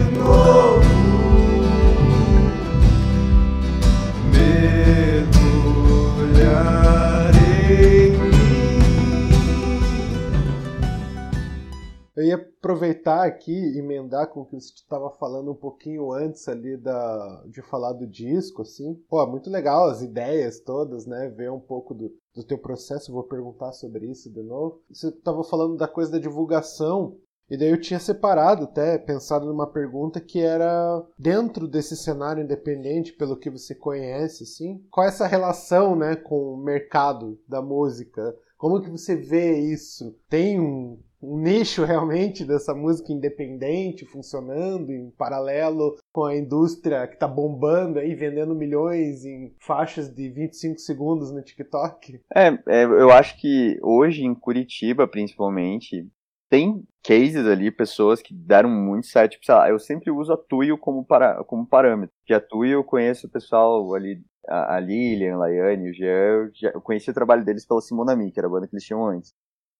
aproveitar 12.59 13.25
aqui 13.25 13.79
emendar 13.79 14.29
com 14.29 14.41
o 14.41 14.45
que 14.45 14.61
você 14.61 14.75
estava 14.75 15.11
falando 15.11 15.53
um 15.53 15.55
pouquinho 15.55 16.13
antes 16.13 16.47
ali 16.49 16.77
da, 16.77 17.45
de 17.47 17.63
falar 17.63 17.93
do 17.93 18.07
disco, 18.07 18.63
assim. 18.63 18.95
Pô, 19.09 19.25
muito 19.27 19.49
legal 19.49 19.89
as 19.89 20.03
ideias 20.03 20.61
todas, 20.61 21.07
né? 21.07 21.29
Ver 21.29 21.51
um 21.51 21.61
pouco 21.61 21.95
do, 21.95 22.13
do 22.35 22.45
teu 22.45 22.59
processo, 22.59 23.13
vou 23.13 23.23
perguntar 23.23 23.73
sobre 23.73 24.07
isso 24.07 24.31
de 24.31 24.43
novo. 24.43 24.83
Você 24.91 25.09
estava 25.09 25.43
falando 25.45 25.77
da 25.77 25.89
coisa 25.89 26.11
da 26.11 26.19
divulgação, 26.19 27.17
e 27.51 27.57
daí 27.57 27.71
eu 27.71 27.81
tinha 27.81 27.99
separado 27.99 28.65
até, 28.65 28.99
pensado 28.99 29.47
numa 29.47 29.67
pergunta 29.67 30.21
que 30.21 30.41
era 30.41 31.03
dentro 31.19 31.67
desse 31.67 31.97
cenário 31.97 32.43
independente, 32.43 33.15
pelo 33.15 33.39
que 33.39 33.49
você 33.49 33.75
conhece, 33.75 34.43
assim, 34.43 34.85
qual 34.91 35.07
é 35.07 35.09
essa 35.09 35.27
relação, 35.27 35.97
né, 35.97 36.15
com 36.15 36.55
o 36.55 36.63
mercado 36.63 37.41
da 37.49 37.63
música? 37.63 38.37
Como 38.59 38.83
que 38.83 38.91
você 38.91 39.17
vê 39.17 39.59
isso? 39.61 40.15
Tem 40.29 40.61
um, 40.61 40.99
um 41.23 41.39
nicho 41.39 41.85
realmente 41.85 42.45
dessa 42.45 42.75
música 42.75 43.13
independente 43.13 44.05
funcionando 44.05 44.93
em 44.93 45.11
paralelo 45.11 45.97
com 46.13 46.25
a 46.25 46.37
indústria 46.37 47.07
que 47.07 47.15
está 47.15 47.27
bombando 47.27 47.99
aí, 47.99 48.15
vendendo 48.15 48.55
milhões 48.55 49.25
em 49.25 49.55
faixas 49.61 50.09
de 50.09 50.29
25 50.31 50.79
segundos 50.79 51.33
no 51.33 51.43
TikTok? 51.43 52.21
É, 52.35 52.49
é, 52.69 52.85
eu 52.85 53.11
acho 53.11 53.37
que 53.41 53.79
hoje 53.83 54.25
em 54.25 54.35
Curitiba, 54.35 55.09
principalmente, 55.09 56.07
tem 56.49 56.83
cases 57.03 57.47
ali, 57.47 57.71
pessoas 57.71 58.23
que 58.23 58.35
deram 58.35 58.71
muito 58.71 59.07
certo. 59.07 59.33
Tipo, 59.33 59.47
sei 59.47 59.55
lá, 59.55 59.69
eu 59.69 59.79
sempre 59.79 60.11
uso 60.11 60.33
a 60.33 60.37
Tuyo 60.37 60.79
como, 60.79 61.05
para, 61.05 61.43
como 61.45 61.67
parâmetro. 61.67 62.15
Que 62.25 62.33
a 62.33 62.41
Tuyo 62.41 62.73
eu 62.73 62.85
conheço 62.85 63.27
o 63.27 63.31
pessoal 63.31 63.95
ali, 63.95 64.23
a, 64.49 64.77
a 64.77 64.81
Lilian, 64.81 65.35
a 65.35 65.39
Laiane, 65.39 65.91
o 65.91 65.95
Jean, 65.95 66.07
eu, 66.07 66.51
já, 66.55 66.71
eu 66.71 66.81
conheci 66.81 67.11
o 67.11 67.15
trabalho 67.15 67.45
deles 67.45 67.67
pela 67.67 67.81
Simonami, 67.81 68.33
que 68.33 68.41
era 68.41 68.47
a 68.47 68.51
banda 68.51 68.67
que 68.67 68.75
eles 68.75 68.85
tinham 68.85 69.05
antes. 69.07 69.35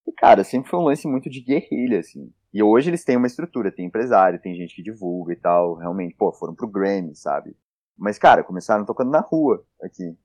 E, 0.09 0.13
cara, 0.13 0.43
sempre 0.43 0.71
foi 0.71 0.81
um 0.81 0.85
lance 0.85 1.07
muito 1.07 1.29
de 1.29 1.43
guerrilha, 1.43 2.01
assim. 2.01 2.33
E 2.53 2.63
hoje 2.63 2.89
eles 2.89 3.05
têm 3.05 3.19
uma 3.19 3.27
estrutura, 3.27 3.71
tem 3.71 3.85
empresário, 3.85 4.41
tem 4.41 4.55
gente 4.55 4.75
que 4.75 4.83
divulga 4.83 5.35
e 5.35 5.37
tal. 5.37 5.75
Realmente, 5.75 6.15
pô, 6.17 6.33
foram 6.33 6.55
pro 6.55 6.67
Grammy, 6.67 7.15
sabe? 7.15 7.55
Mas, 7.97 8.19
cara, 8.19 8.43
começaram 8.43 8.87
tocando 8.87 9.11
na 9.11 9.21
rua 9.21 9.63
aqui. 9.83 10.17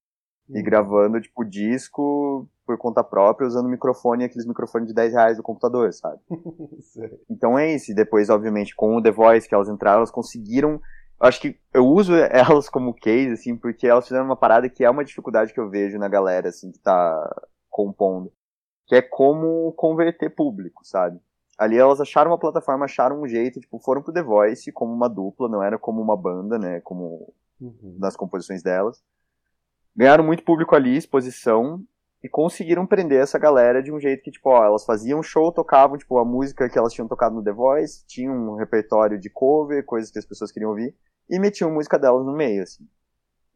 E 0.50 0.58
uhum. 0.58 0.64
gravando, 0.64 1.20
tipo, 1.20 1.44
disco 1.44 2.50
por 2.66 2.78
conta 2.78 3.04
própria, 3.04 3.46
usando 3.46 3.68
microfone, 3.68 4.24
aqueles 4.24 4.48
microfones 4.48 4.88
de 4.88 4.94
10 4.94 5.12
reais 5.12 5.38
do 5.38 5.44
computador, 5.44 5.92
sabe? 5.92 6.22
então 7.30 7.60
é 7.60 7.74
isso. 7.74 7.92
E 7.92 7.96
depois, 7.96 8.30
obviamente, 8.30 8.74
com 8.74 8.96
o 8.96 9.04
The 9.04 9.12
Voice, 9.12 9.50
que 9.50 9.54
elas 9.54 9.68
entraram, 9.68 9.98
elas 9.98 10.12
conseguiram. 10.12 10.80
Eu 11.20 11.28
acho 11.28 11.42
que 11.42 11.60
eu 11.74 11.86
uso 11.86 12.14
elas 12.32 12.70
como 12.70 12.94
case, 12.94 13.34
assim, 13.34 13.58
porque 13.58 13.86
elas 13.86 14.08
fizeram 14.08 14.26
uma 14.26 14.38
parada 14.38 14.70
que 14.70 14.86
é 14.86 14.90
uma 14.90 15.04
dificuldade 15.04 15.54
que 15.54 15.60
eu 15.60 15.70
vejo 15.70 15.98
na 15.98 16.08
galera, 16.08 16.48
assim, 16.48 16.72
que 16.72 16.80
tá 16.80 17.46
compondo 17.70 18.32
que 18.94 18.98
é 18.98 19.02
como 19.02 19.72
converter 19.72 20.30
público, 20.30 20.86
sabe? 20.86 21.20
Ali 21.58 21.80
elas 21.80 22.00
acharam 22.00 22.30
uma 22.30 22.38
plataforma, 22.38 22.86
acharam 22.86 23.24
um 23.24 23.28
jeito, 23.28 23.60
tipo, 23.60 23.80
foram 23.80 24.04
pro 24.04 24.14
The 24.14 24.22
Voice 24.22 24.72
como 24.72 24.94
uma 24.94 25.10
dupla, 25.10 25.50
não 25.50 25.64
era 25.64 25.80
como 25.80 26.00
uma 26.00 26.16
banda, 26.16 26.60
né, 26.60 26.80
como 26.82 27.34
uhum. 27.60 27.98
nas 27.98 28.16
composições 28.16 28.62
delas. 28.62 29.04
Ganharam 29.96 30.24
muito 30.24 30.44
público 30.44 30.76
ali, 30.76 30.96
exposição, 30.96 31.84
e 32.24 32.30
conseguiram 32.30 32.86
prender 32.86 33.20
essa 33.20 33.40
galera 33.40 33.82
de 33.82 33.92
um 33.92 34.00
jeito 34.00 34.22
que, 34.22 34.30
tipo, 34.30 34.50
ó, 34.50 34.64
elas 34.64 34.86
faziam 34.86 35.24
show, 35.24 35.52
tocavam, 35.52 35.98
tipo, 35.98 36.20
a 36.20 36.26
música 36.26 36.70
que 36.70 36.78
elas 36.78 36.94
tinham 36.94 37.08
tocado 37.08 37.34
no 37.34 37.44
The 37.44 37.52
Voice, 37.52 38.06
tinham 38.06 38.36
um 38.36 38.56
repertório 38.58 39.20
de 39.20 39.28
cover, 39.28 39.84
coisas 39.86 40.12
que 40.12 40.20
as 40.20 40.26
pessoas 40.26 40.52
queriam 40.52 40.70
ouvir, 40.70 40.96
e 41.28 41.40
metiam 41.40 41.74
música 41.74 41.98
delas 41.98 42.24
no 42.24 42.34
meio, 42.34 42.62
assim. 42.62 42.88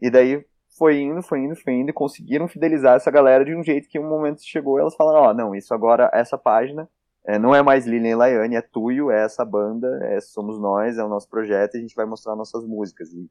E 0.02 0.10
daí 0.10 0.43
foi 0.77 1.01
indo, 1.01 1.21
foi 1.21 1.39
indo, 1.39 1.55
foi 1.55 1.73
indo, 1.73 1.89
e 1.89 1.93
conseguiram 1.93 2.47
fidelizar 2.47 2.95
essa 2.95 3.09
galera 3.09 3.43
de 3.43 3.55
um 3.55 3.63
jeito 3.63 3.89
que 3.89 3.99
um 3.99 4.07
momento 4.07 4.41
chegou 4.43 4.77
e 4.77 4.81
elas 4.81 4.95
falaram, 4.95 5.21
ó, 5.21 5.29
oh, 5.29 5.33
não, 5.33 5.55
isso 5.55 5.73
agora, 5.73 6.09
essa 6.13 6.37
página, 6.37 6.87
é, 7.25 7.39
não 7.39 7.53
é 7.53 7.61
mais 7.61 7.85
Lilian 7.85 8.11
e 8.11 8.15
Laiane, 8.15 8.55
é 8.55 8.61
Tuyo, 8.61 9.11
é 9.11 9.23
essa 9.23 9.43
banda, 9.43 9.87
é, 10.03 10.21
somos 10.21 10.59
nós, 10.59 10.97
é 10.97 11.03
o 11.03 11.09
nosso 11.09 11.27
projeto 11.27 11.75
e 11.75 11.77
a 11.79 11.81
gente 11.81 11.95
vai 11.95 12.05
mostrar 12.05 12.35
nossas 12.35 12.63
músicas. 12.63 13.11
E, 13.11 13.29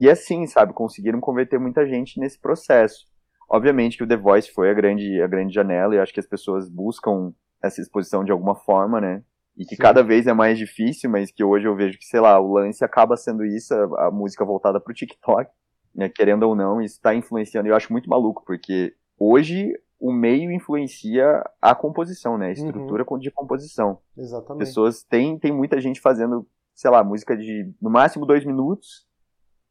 e 0.00 0.10
assim, 0.10 0.46
sabe, 0.46 0.72
conseguiram 0.72 1.20
converter 1.20 1.58
muita 1.60 1.86
gente 1.86 2.18
nesse 2.18 2.40
processo. 2.40 3.06
Obviamente 3.48 3.96
que 3.96 4.02
o 4.02 4.08
The 4.08 4.16
Voice 4.16 4.50
foi 4.50 4.70
a 4.70 4.74
grande, 4.74 5.22
a 5.22 5.26
grande 5.26 5.54
janela 5.54 5.94
e 5.94 5.98
eu 5.98 6.02
acho 6.02 6.12
que 6.12 6.18
as 6.18 6.26
pessoas 6.26 6.68
buscam 6.68 7.32
essa 7.62 7.80
exposição 7.80 8.24
de 8.24 8.32
alguma 8.32 8.56
forma, 8.56 9.00
né? 9.00 9.22
E 9.56 9.64
que 9.64 9.76
Sim. 9.76 9.82
cada 9.82 10.02
vez 10.02 10.26
é 10.26 10.32
mais 10.32 10.58
difícil, 10.58 11.08
mas 11.08 11.30
que 11.30 11.44
hoje 11.44 11.66
eu 11.66 11.76
vejo 11.76 11.98
que, 11.98 12.04
sei 12.04 12.20
lá, 12.20 12.38
o 12.40 12.52
lance 12.52 12.84
acaba 12.84 13.16
sendo 13.16 13.44
isso, 13.44 13.72
a, 13.72 14.08
a 14.08 14.10
música 14.10 14.44
voltada 14.44 14.80
pro 14.80 14.92
TikTok, 14.92 15.48
né? 15.96 16.08
Querendo 16.08 16.42
ou 16.42 16.54
não, 16.54 16.80
isso 16.80 17.00
tá 17.00 17.14
influenciando. 17.14 17.68
Eu 17.68 17.74
acho 17.74 17.90
muito 17.90 18.08
maluco, 18.10 18.44
porque 18.44 18.94
hoje 19.18 19.72
o 19.98 20.12
meio 20.12 20.52
influencia 20.52 21.42
a 21.60 21.74
composição, 21.74 22.36
né? 22.36 22.48
A 22.48 22.52
estrutura 22.52 23.04
de 23.18 23.30
composição. 23.30 23.98
Exatamente. 24.16 24.66
Pessoas, 24.66 25.02
tem, 25.02 25.38
tem 25.38 25.50
muita 25.50 25.80
gente 25.80 26.00
fazendo, 26.00 26.46
sei 26.74 26.90
lá, 26.90 27.02
música 27.02 27.34
de 27.34 27.72
no 27.80 27.88
máximo 27.88 28.26
dois 28.26 28.44
minutos, 28.44 29.06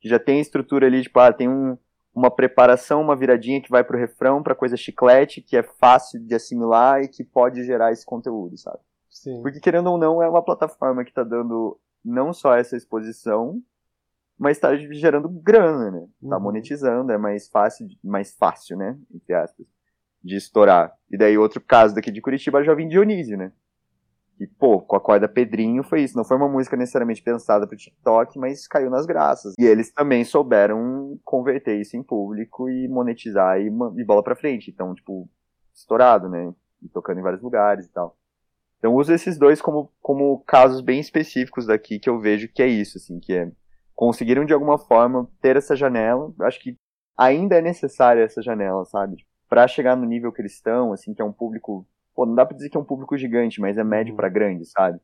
que 0.02 0.10
já 0.10 0.18
tem 0.18 0.40
a 0.40 0.42
estrutura 0.42 0.88
ali, 0.88 1.04
tipo, 1.04 1.20
ah, 1.20 1.32
tem 1.32 1.48
um, 1.48 1.78
uma 2.14 2.32
preparação, 2.32 3.02
uma 3.02 3.16
viradinha 3.16 3.62
que 3.62 3.70
vai 3.70 3.84
pro 3.84 4.00
refrão, 4.00 4.42
pra 4.42 4.56
coisa 4.56 4.76
chiclete, 4.76 5.42
que 5.42 5.56
é 5.56 5.62
fácil 5.62 6.20
de 6.20 6.34
assimilar 6.34 7.04
e 7.04 7.08
que 7.08 7.24
pode 7.24 7.64
gerar 7.64 7.92
esse 7.92 8.06
conteúdo, 8.06 8.58
sabe? 8.58 8.80
Sim. 9.10 9.42
Porque 9.44 9.60
querendo 9.60 9.92
ou 9.92 9.98
não, 9.98 10.22
é 10.22 10.28
uma 10.28 10.44
plataforma 10.44 11.06
que 11.06 11.14
tá 11.14 11.24
dando 11.24 11.80
não 12.04 12.34
só 12.34 12.56
essa 12.56 12.76
exposição, 12.76 13.62
mas 14.38 14.60
tá 14.60 14.76
gerando 14.76 15.30
grana, 15.30 15.92
né? 15.92 16.08
Tá 16.30 16.38
Uhum. 16.38 16.44
monetizando, 16.44 17.12
é 17.12 17.18
mais 17.18 17.48
fácil, 17.50 17.88
mais 18.04 18.34
fácil, 18.36 18.78
né? 18.78 18.98
Entre 19.14 19.34
aspas, 19.34 19.66
de 20.24 20.36
estourar. 20.36 20.94
E 21.12 21.18
daí 21.18 21.38
outro 21.38 21.62
caso 21.62 21.96
daqui 21.96 22.12
de 22.12 22.22
Curitiba, 22.22 22.64
Jovem 22.64 22.88
Dionísio, 22.88 23.38
né? 23.38 23.52
E, 24.38 24.46
pô, 24.46 24.82
com 24.82 24.98
a 24.98 25.00
corda 25.00 25.30
Pedrinho 25.30 25.82
foi 25.82 26.02
isso. 26.02 26.18
Não 26.18 26.26
foi 26.26 26.36
uma 26.36 26.50
música 26.50 26.76
necessariamente 26.76 27.22
pensada 27.24 27.66
pro 27.66 27.78
TikTok, 27.78 28.38
mas 28.38 28.68
caiu 28.68 28.90
nas 28.90 29.06
graças. 29.06 29.54
E 29.58 29.64
eles 29.64 29.94
também 29.94 30.26
souberam 30.26 31.18
converter 31.24 31.80
isso 31.80 31.96
em 31.96 32.04
público 32.04 32.70
e 32.70 32.86
monetizar 32.90 33.62
e, 33.62 33.68
e 33.68 34.04
bola 34.04 34.22
pra 34.22 34.36
frente. 34.36 34.70
Então, 34.70 34.94
tipo, 34.94 35.30
estourado, 35.74 36.28
né? 36.28 36.54
E 36.82 36.90
tocando 36.90 37.20
em 37.20 37.24
vários 37.24 37.42
lugares 37.42 37.86
e 37.86 37.90
tal. 37.94 38.18
Então, 38.78 38.94
uso 38.94 39.14
esses 39.14 39.38
dois 39.38 39.62
como, 39.62 39.90
como 40.02 40.44
casos 40.46 40.82
bem 40.82 41.00
específicos 41.00 41.66
daqui 41.66 41.98
que 41.98 42.10
eu 42.10 42.20
vejo 42.20 42.50
que 42.50 42.62
é 42.62 42.68
isso, 42.68 42.98
assim, 42.98 43.20
que 43.22 43.32
é 43.34 43.50
conseguiram 43.96 44.46
de 44.46 44.54
alguma 44.54 44.78
forma 44.78 45.30
ter 45.42 45.56
essa 45.58 45.76
janela. 45.76 46.34
Acho 46.42 46.60
que 46.62 46.78
ainda 47.18 47.56
é 47.58 47.62
necessária 47.62 48.22
essa 48.24 48.42
janela, 48.42 48.86
sabe? 48.86 49.26
Pra 49.50 49.68
chegar 49.68 49.96
no 49.96 50.06
nível 50.06 50.32
que 50.34 50.42
eles 50.42 50.54
estão, 50.54 50.94
assim, 50.94 51.14
que 51.14 51.22
é 51.22 51.26
um 51.26 51.34
público 51.34 51.88
Pô, 52.16 52.26
não 52.26 52.34
dá 52.36 52.46
pra 52.46 52.56
dizer 52.56 52.70
que 52.70 52.78
é 52.78 52.80
um 52.80 52.86
público 52.86 53.18
gigante, 53.18 53.60
mas 53.62 53.78
é 53.78 53.84
médio 53.84 54.12
Uhum. 54.14 54.18
pra 54.18 54.30
grande, 54.30 54.66
sabe? 54.66 55.00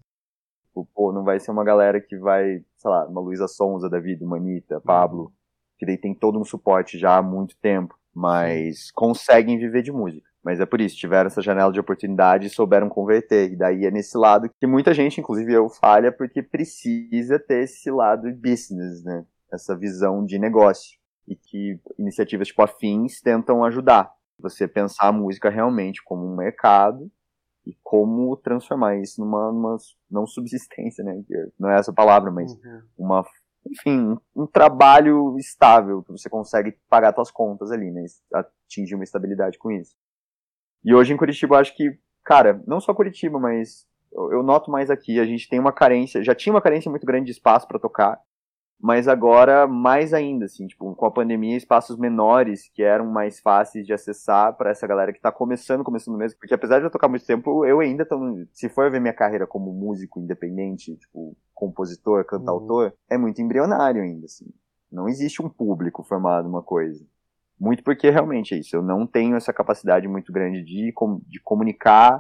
Tipo, 0.67 0.88
Pô, 0.95 1.12
não 1.13 1.23
vai 1.25 1.39
ser 1.39 1.51
uma 1.51 1.63
galera 1.65 2.01
que 2.01 2.17
vai, 2.17 2.63
sei 2.77 2.91
lá, 2.91 3.08
uma 3.08 3.21
Luísa 3.21 3.47
Sonza 3.49 3.89
da 3.89 3.99
vida, 3.99 4.25
uma 4.25 4.38
Anitta, 4.38 4.82
Pablo, 4.82 5.34
que 5.80 5.86
daí 5.86 5.97
tem 5.97 6.15
todo 6.15 6.39
um 6.39 6.45
suporte 6.45 6.97
já 6.99 7.17
há 7.17 7.21
muito 7.23 7.58
tempo, 7.62 7.97
mas 8.15 8.91
conseguem 8.93 9.60
viver 9.60 9.84
de 9.84 9.91
música. 9.91 10.31
Mas 10.43 10.60
é 10.60 10.65
por 10.65 10.82
isso, 10.82 10.95
tiveram 10.95 11.27
essa 11.27 11.41
janela 11.41 11.71
de 11.71 11.80
oportunidade 11.80 12.47
e 12.47 12.49
souberam 12.49 12.89
converter. 12.89 13.51
E 13.51 13.56
daí 13.56 13.86
é 13.86 13.91
nesse 13.91 14.17
lado 14.17 14.49
que 14.60 14.65
muita 14.65 14.93
gente, 14.93 15.21
inclusive 15.21 15.54
eu, 15.54 15.69
falha 15.69 16.12
porque 16.12 16.41
precisa 16.41 17.38
ter 17.38 17.63
esse 17.63 17.91
lado 17.91 18.32
business, 18.34 19.04
né? 19.04 19.23
Essa 19.54 19.77
visão 19.77 20.25
de 20.25 20.39
negócio. 20.39 20.97
E 21.27 21.36
que 21.36 21.80
iniciativas 21.99 22.47
tipo 22.47 22.62
afins 22.63 23.21
tentam 23.21 23.63
ajudar 23.63 24.12
você 24.39 24.67
pensar 24.67 25.10
a 25.10 25.12
música 25.12 25.49
realmente 25.49 26.04
como 26.04 26.25
um 26.25 26.36
mercado 26.36 27.12
e 27.65 27.75
como 27.84 28.36
transformar 28.38 28.97
isso 28.97 29.21
numa, 29.23 29.51
numa 29.51 29.77
não 30.10 30.25
subsistência, 30.25 31.04
né? 31.04 31.21
Não 31.60 31.69
é 31.69 31.77
essa 31.77 31.93
palavra, 31.93 32.32
mas 32.32 32.51
Uhum. 32.51 32.82
uma, 32.97 33.25
enfim, 33.67 34.17
um 34.36 34.47
trabalho 34.47 35.38
estável 35.38 36.01
que 36.01 36.12
você 36.12 36.27
consegue 36.27 36.75
pagar 36.89 37.13
suas 37.13 37.30
contas 37.30 37.71
ali, 37.71 37.91
né? 37.91 38.04
Atingir 38.34 38.95
uma 38.95 39.04
estabilidade 39.04 39.60
com 39.60 39.71
isso. 39.71 39.95
E 40.84 40.94
hoje 40.94 41.13
em 41.13 41.17
Curitiba, 41.17 41.56
eu 41.56 41.60
acho 41.60 41.76
que, 41.76 41.98
cara, 42.24 42.62
não 42.65 42.80
só 42.80 42.94
Curitiba, 42.94 43.39
mas 43.39 43.88
eu, 44.12 44.32
eu 44.34 44.44
noto 44.44 44.72
mais 44.72 44.89
aqui, 44.89 45.20
a 45.20 45.26
gente 45.26 45.48
tem 45.48 45.60
uma 45.60 45.72
carência, 45.72 46.24
já 46.24 46.36
tinha 46.36 46.54
uma 46.54 46.62
carência 46.62 46.89
muito 46.89 47.06
grande 47.06 47.26
de 47.26 47.32
espaço 47.32 47.67
para 47.67 47.80
tocar, 47.80 48.20
mas 48.80 49.08
agora 49.08 49.67
mais 49.67 50.12
ainda, 50.12 50.46
assim, 50.46 50.65
tipo, 50.65 50.96
com 50.96 51.06
a 51.06 51.12
pandemia, 51.12 51.56
espaços 51.56 51.98
menores 51.98 52.67
que 52.74 52.82
eram 52.82 53.06
mais 53.06 53.39
fáceis 53.39 53.86
de 53.86 53.94
acessar 53.94 54.58
para 54.58 54.72
essa 54.72 54.88
galera 54.88 55.13
que 55.13 55.22
tá 55.22 55.32
começando, 55.32 55.84
começando 55.84 56.17
mesmo, 56.17 56.39
porque 56.39 56.54
apesar 56.54 56.80
de 56.80 56.86
eu 56.86 56.91
tocar 56.91 57.08
muito 57.08 57.26
tempo, 57.26 57.63
eu 57.63 57.80
ainda 57.80 58.04
tô, 58.04 58.17
se 58.52 58.67
for 58.70 58.89
ver 58.89 59.00
minha 59.00 59.13
carreira 59.13 59.46
como 59.46 59.72
músico 59.72 60.20
independente, 60.20 60.98
tipo, 60.98 61.38
compositor, 61.54 62.26
cantautor, 62.26 62.91
é 63.08 63.17
muito 63.20 63.39
embrionário 63.39 64.02
ainda, 64.02 64.26
assim. 64.26 64.48
Não 64.91 65.08
existe 65.08 65.44
um 65.44 65.48
público 65.48 66.04
formado 66.04 66.50
uma 66.50 66.63
coisa. 66.63 67.06
Muito 67.62 67.84
porque 67.84 68.10
realmente 68.10 68.56
é 68.56 68.58
isso, 68.58 68.76
eu 68.76 68.82
não 68.82 69.06
tenho 69.06 69.36
essa 69.36 69.54
capacidade 69.54 70.08
muito 70.08 70.34
grande 70.34 70.63
de, 70.63 70.91
de 71.28 71.39
comunicar 71.43 72.19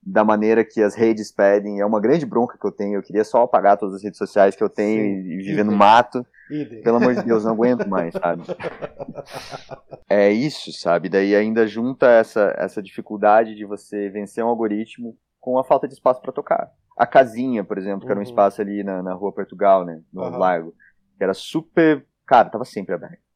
da 0.00 0.22
maneira 0.24 0.64
que 0.64 0.80
as 0.80 0.94
redes 0.94 1.32
pedem. 1.32 1.80
É 1.80 1.84
uma 1.84 2.00
grande 2.00 2.24
bronca 2.24 2.56
que 2.56 2.64
eu 2.64 2.70
tenho. 2.70 2.94
Eu 2.94 3.02
queria 3.02 3.24
só 3.24 3.42
apagar 3.42 3.76
todas 3.76 3.96
as 3.96 4.04
redes 4.04 4.18
sociais 4.18 4.54
que 4.54 4.62
eu 4.62 4.68
tenho 4.68 5.02
Sim. 5.02 5.28
e, 5.32 5.36
viver 5.38 5.64
no 5.64 5.72
Idem. 5.72 5.78
mato. 5.78 6.24
Idem. 6.48 6.80
Pelo 6.80 6.98
amor 6.98 7.12
de 7.12 7.24
Deus, 7.24 7.44
não 7.44 7.52
aguento 7.54 7.88
mais, 7.88 8.14
sabe? 8.14 8.42
É 10.08 10.30
isso, 10.30 10.72
sabe? 10.72 11.08
Daí 11.08 11.34
ainda 11.34 11.66
junta 11.66 12.06
essa, 12.06 12.54
essa 12.56 12.82
dificuldade 12.82 13.54
de 13.54 13.66
você 13.66 14.08
vencer 14.08 14.42
um 14.42 14.48
algoritmo 14.48 15.14
com 15.38 15.58
a 15.58 15.64
falta 15.64 15.86
de 15.86 15.92
espaço 15.94 16.22
para 16.22 16.32
tocar. 16.32 16.70
A 16.96 17.06
casinha, 17.06 17.62
por 17.62 17.76
exemplo, 17.76 18.06
que 18.06 18.10
era 18.10 18.18
um 18.18 18.22
Uhum. 18.22 18.28
espaço 18.28 18.62
ali 18.62 18.82
na, 18.82 19.02
na 19.02 19.12
rua 19.12 19.32
Portugal, 19.32 19.84
né? 19.84 20.00
No 20.10 20.22
Aham. 20.22 20.38
Largo. 20.38 20.74
Que 21.18 21.24
era 21.24 21.34
super. 21.34 22.06
Cara, 22.26 22.48
tava 22.48 22.64
sempre 22.64 22.94
aberto. 22.94 23.27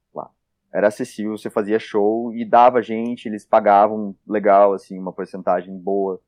Era 0.72 0.88
acessível, 0.88 1.36
você 1.36 1.50
fazia 1.50 1.78
show 1.78 2.32
e 2.34 2.44
dava 2.44 2.82
gente, 2.82 3.26
eles 3.26 3.44
pagavam 3.44 4.16
legal, 4.26 4.72
assim, 4.72 4.98
uma 4.98 5.12
porcentagem 5.12 5.76
boa 5.78 6.20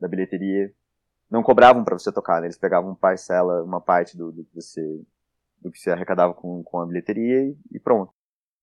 da 0.00 0.08
bilheteria. 0.08 0.72
Não 1.30 1.42
cobravam 1.42 1.84
para 1.84 1.96
você 1.96 2.10
tocar, 2.12 2.40
né? 2.40 2.48
Eles 2.48 2.58
pegavam 2.58 2.94
parcela, 2.94 3.62
uma 3.62 3.80
parte 3.80 4.16
do, 4.16 4.32
do 4.32 4.44
que 4.44 4.54
você 4.54 5.00
do 5.60 5.70
que 5.70 5.78
você 5.78 5.92
arrecadava 5.92 6.34
com, 6.34 6.60
com 6.64 6.80
a 6.80 6.86
bilheteria 6.86 7.44
e, 7.44 7.56
e 7.70 7.78
pronto. 7.78 8.12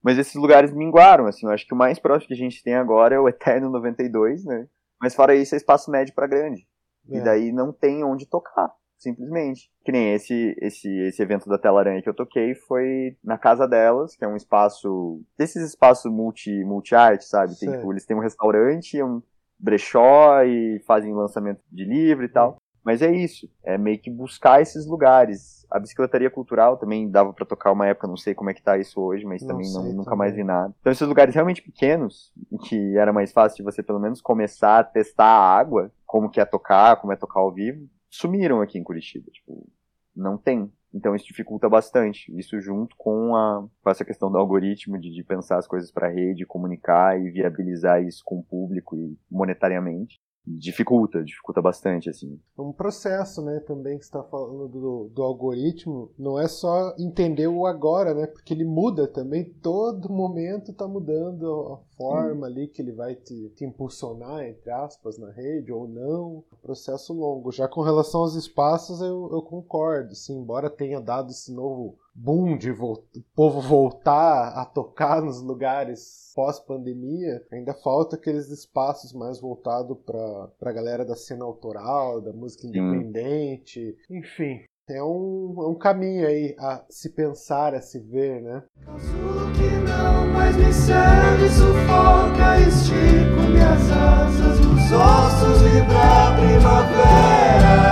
Mas 0.03 0.17
esses 0.17 0.35
lugares 0.35 0.73
minguaram, 0.73 1.27
assim, 1.27 1.45
eu 1.45 1.51
acho 1.51 1.65
que 1.65 1.73
o 1.73 1.77
mais 1.77 1.97
próximo 1.97 2.27
que 2.27 2.33
a 2.33 2.37
gente 2.37 2.61
tem 2.61 2.75
agora 2.75 3.15
é 3.15 3.19
o 3.19 3.27
Eterno 3.29 3.69
92, 3.69 4.43
né? 4.43 4.67
Mas 5.01 5.15
fora 5.15 5.33
isso 5.33 5.55
é 5.55 5.57
espaço 5.57 5.89
médio 5.89 6.13
para 6.13 6.27
grande. 6.27 6.67
E 7.07 7.17
É. 7.17 7.21
daí 7.21 7.51
não 7.53 7.71
tem 7.71 8.03
onde 8.03 8.25
tocar, 8.25 8.69
simplesmente. 8.99 9.71
Que 9.83 9.91
nem 9.91 10.13
esse, 10.13 10.55
esse, 10.61 10.89
esse 10.99 11.21
evento 11.21 11.49
da 11.49 11.57
Tela 11.57 11.79
Aranha 11.79 12.01
que 12.01 12.09
eu 12.09 12.13
toquei 12.13 12.53
foi 12.53 13.15
na 13.23 13.37
casa 13.37 13.67
delas, 13.67 14.15
que 14.15 14.23
é 14.23 14.27
um 14.27 14.35
espaço. 14.35 15.21
Desses 15.37 15.63
espaços 15.67 16.11
multi, 16.11 16.63
multi-arte, 16.63 17.25
sabe? 17.25 17.57
Tem, 17.57 17.71
tipo, 17.71 17.91
eles 17.91 18.05
têm 18.05 18.15
um 18.15 18.21
restaurante, 18.21 19.01
um 19.01 19.21
brechó 19.59 20.43
e 20.43 20.79
fazem 20.85 21.13
lançamento 21.13 21.61
de 21.71 21.85
livro 21.85 22.23
e 22.25 22.29
tal. 22.29 22.57
Mas 22.83 23.01
é 23.01 23.11
isso, 23.11 23.47
é 23.63 23.77
meio 23.77 23.99
que 23.99 24.09
buscar 24.09 24.61
esses 24.61 24.87
lugares. 24.87 25.65
A 25.69 25.77
bicicletaria 25.77 26.29
cultural 26.29 26.77
também 26.77 27.09
dava 27.09 27.33
pra 27.33 27.45
tocar 27.45 27.71
uma 27.71 27.85
época, 27.85 28.07
não 28.07 28.17
sei 28.17 28.33
como 28.33 28.49
é 28.49 28.53
que 28.53 28.63
tá 28.63 28.77
isso 28.77 28.99
hoje, 29.01 29.25
mas 29.25 29.41
Não 29.41 29.49
também 29.49 29.71
não, 29.73 29.83
sei 29.83 29.91
nunca 29.91 30.05
também. 30.05 30.17
mais 30.17 30.33
vi 30.35 30.43
nada. 30.43 30.73
Então 30.79 30.91
esses 30.91 31.07
lugares 31.07 31.35
realmente 31.35 31.61
pequenos, 31.61 32.31
em 32.51 32.57
que 32.57 32.97
era 32.97 33.11
mais 33.13 33.31
fácil 33.31 33.57
de 33.57 33.63
você 33.63 33.83
pelo 33.83 33.99
menos 33.99 34.21
começar 34.21 34.79
a 34.79 34.83
testar 34.83 35.25
a 35.25 35.57
água, 35.59 35.91
como 36.05 36.29
que 36.29 36.39
é 36.39 36.45
tocar, 36.45 36.95
como 36.95 37.13
é 37.13 37.15
tocar 37.17 37.41
ao 37.41 37.51
vivo, 37.51 37.85
sumiram 38.09 38.61
aqui 38.61 38.77
em 38.77 38.83
Curitiba, 38.83 39.29
tipo, 39.31 39.67
não 40.15 40.37
tem. 40.37 40.71
Então 40.93 41.15
isso 41.15 41.25
dificulta 41.25 41.69
bastante. 41.69 42.35
Isso 42.37 42.59
junto 42.59 42.95
com, 42.97 43.35
a, 43.35 43.67
com 43.81 43.89
essa 43.89 44.03
questão 44.03 44.31
do 44.31 44.37
algoritmo, 44.37 44.99
de, 44.99 45.11
de 45.11 45.23
pensar 45.23 45.57
as 45.57 45.67
coisas 45.67 45.91
para 45.91 46.09
rede, 46.09 46.45
comunicar 46.45 47.19
e 47.19 47.29
viabilizar 47.29 48.03
isso 48.03 48.23
com 48.25 48.39
o 48.39 48.43
público 48.43 48.97
e 48.97 49.17
monetariamente. 49.29 50.19
Dificulta, 50.45 51.23
dificulta 51.23 51.61
bastante, 51.61 52.09
assim. 52.09 52.39
um 52.57 52.71
processo, 52.71 53.41
né, 53.41 53.59
também 53.59 53.97
que 53.97 54.03
está 54.03 54.23
falando 54.23 54.67
do, 54.67 55.09
do 55.13 55.21
algoritmo, 55.21 56.11
não 56.17 56.39
é 56.39 56.47
só 56.47 56.95
entender 56.97 57.47
o 57.47 57.65
agora, 57.65 58.13
né, 58.13 58.25
porque 58.25 58.53
ele 58.53 58.65
muda 58.65 59.07
também, 59.07 59.43
todo 59.61 60.09
momento 60.09 60.71
está 60.71 60.87
mudando 60.87 61.45
a 61.73 61.77
forma 61.95 62.47
ali 62.47 62.67
que 62.67 62.81
ele 62.81 62.91
vai 62.91 63.15
te, 63.15 63.49
te 63.49 63.63
impulsionar, 63.63 64.43
entre 64.45 64.71
aspas, 64.71 65.17
na 65.17 65.29
rede 65.31 65.71
ou 65.71 65.87
não, 65.87 66.43
processo 66.61 67.13
longo. 67.13 67.51
Já 67.51 67.67
com 67.67 67.81
relação 67.81 68.21
aos 68.21 68.35
espaços, 68.35 69.01
eu, 69.01 69.29
eu 69.31 69.41
concordo, 69.41 70.15
sim, 70.15 70.39
embora 70.39 70.69
tenha 70.69 70.99
dado 70.99 71.29
esse 71.29 71.53
novo 71.53 71.97
boom 72.21 72.57
de 72.57 72.71
o 72.71 73.03
povo 73.33 73.61
voltar 73.61 74.49
a 74.49 74.65
tocar 74.65 75.21
nos 75.21 75.41
lugares 75.41 76.31
pós-pandemia, 76.35 77.41
ainda 77.51 77.73
falta 77.73 78.15
aqueles 78.15 78.49
espaços 78.49 79.13
mais 79.13 79.39
voltados 79.39 79.97
para 80.05 80.69
a 80.69 80.73
galera 80.73 81.05
da 81.05 81.15
cena 81.15 81.45
autoral, 81.45 82.21
da 82.21 82.33
música 82.33 82.63
Sim. 82.63 82.69
independente, 82.69 83.95
enfim. 84.09 84.61
É 84.89 85.03
um, 85.03 85.55
é 85.59 85.67
um 85.67 85.75
caminho 85.75 86.27
aí 86.27 86.55
a 86.57 86.83
se 86.89 87.11
pensar, 87.11 87.75
a 87.75 87.81
se 87.81 87.99
ver, 87.99 88.41
né? 88.41 88.63
Casulo 88.83 89.51
que 89.53 89.69
não 89.87 90.27
mais 90.33 90.57
me 90.57 90.73
serve, 90.73 91.47
sufoca, 91.49 92.59
estico 92.59 93.49
minhas 93.51 93.91
asas, 93.91 94.59
nos 94.61 94.91
ossos 94.91 95.61
vibra 95.61 95.99
a 95.99 96.35
primavera. 96.35 97.88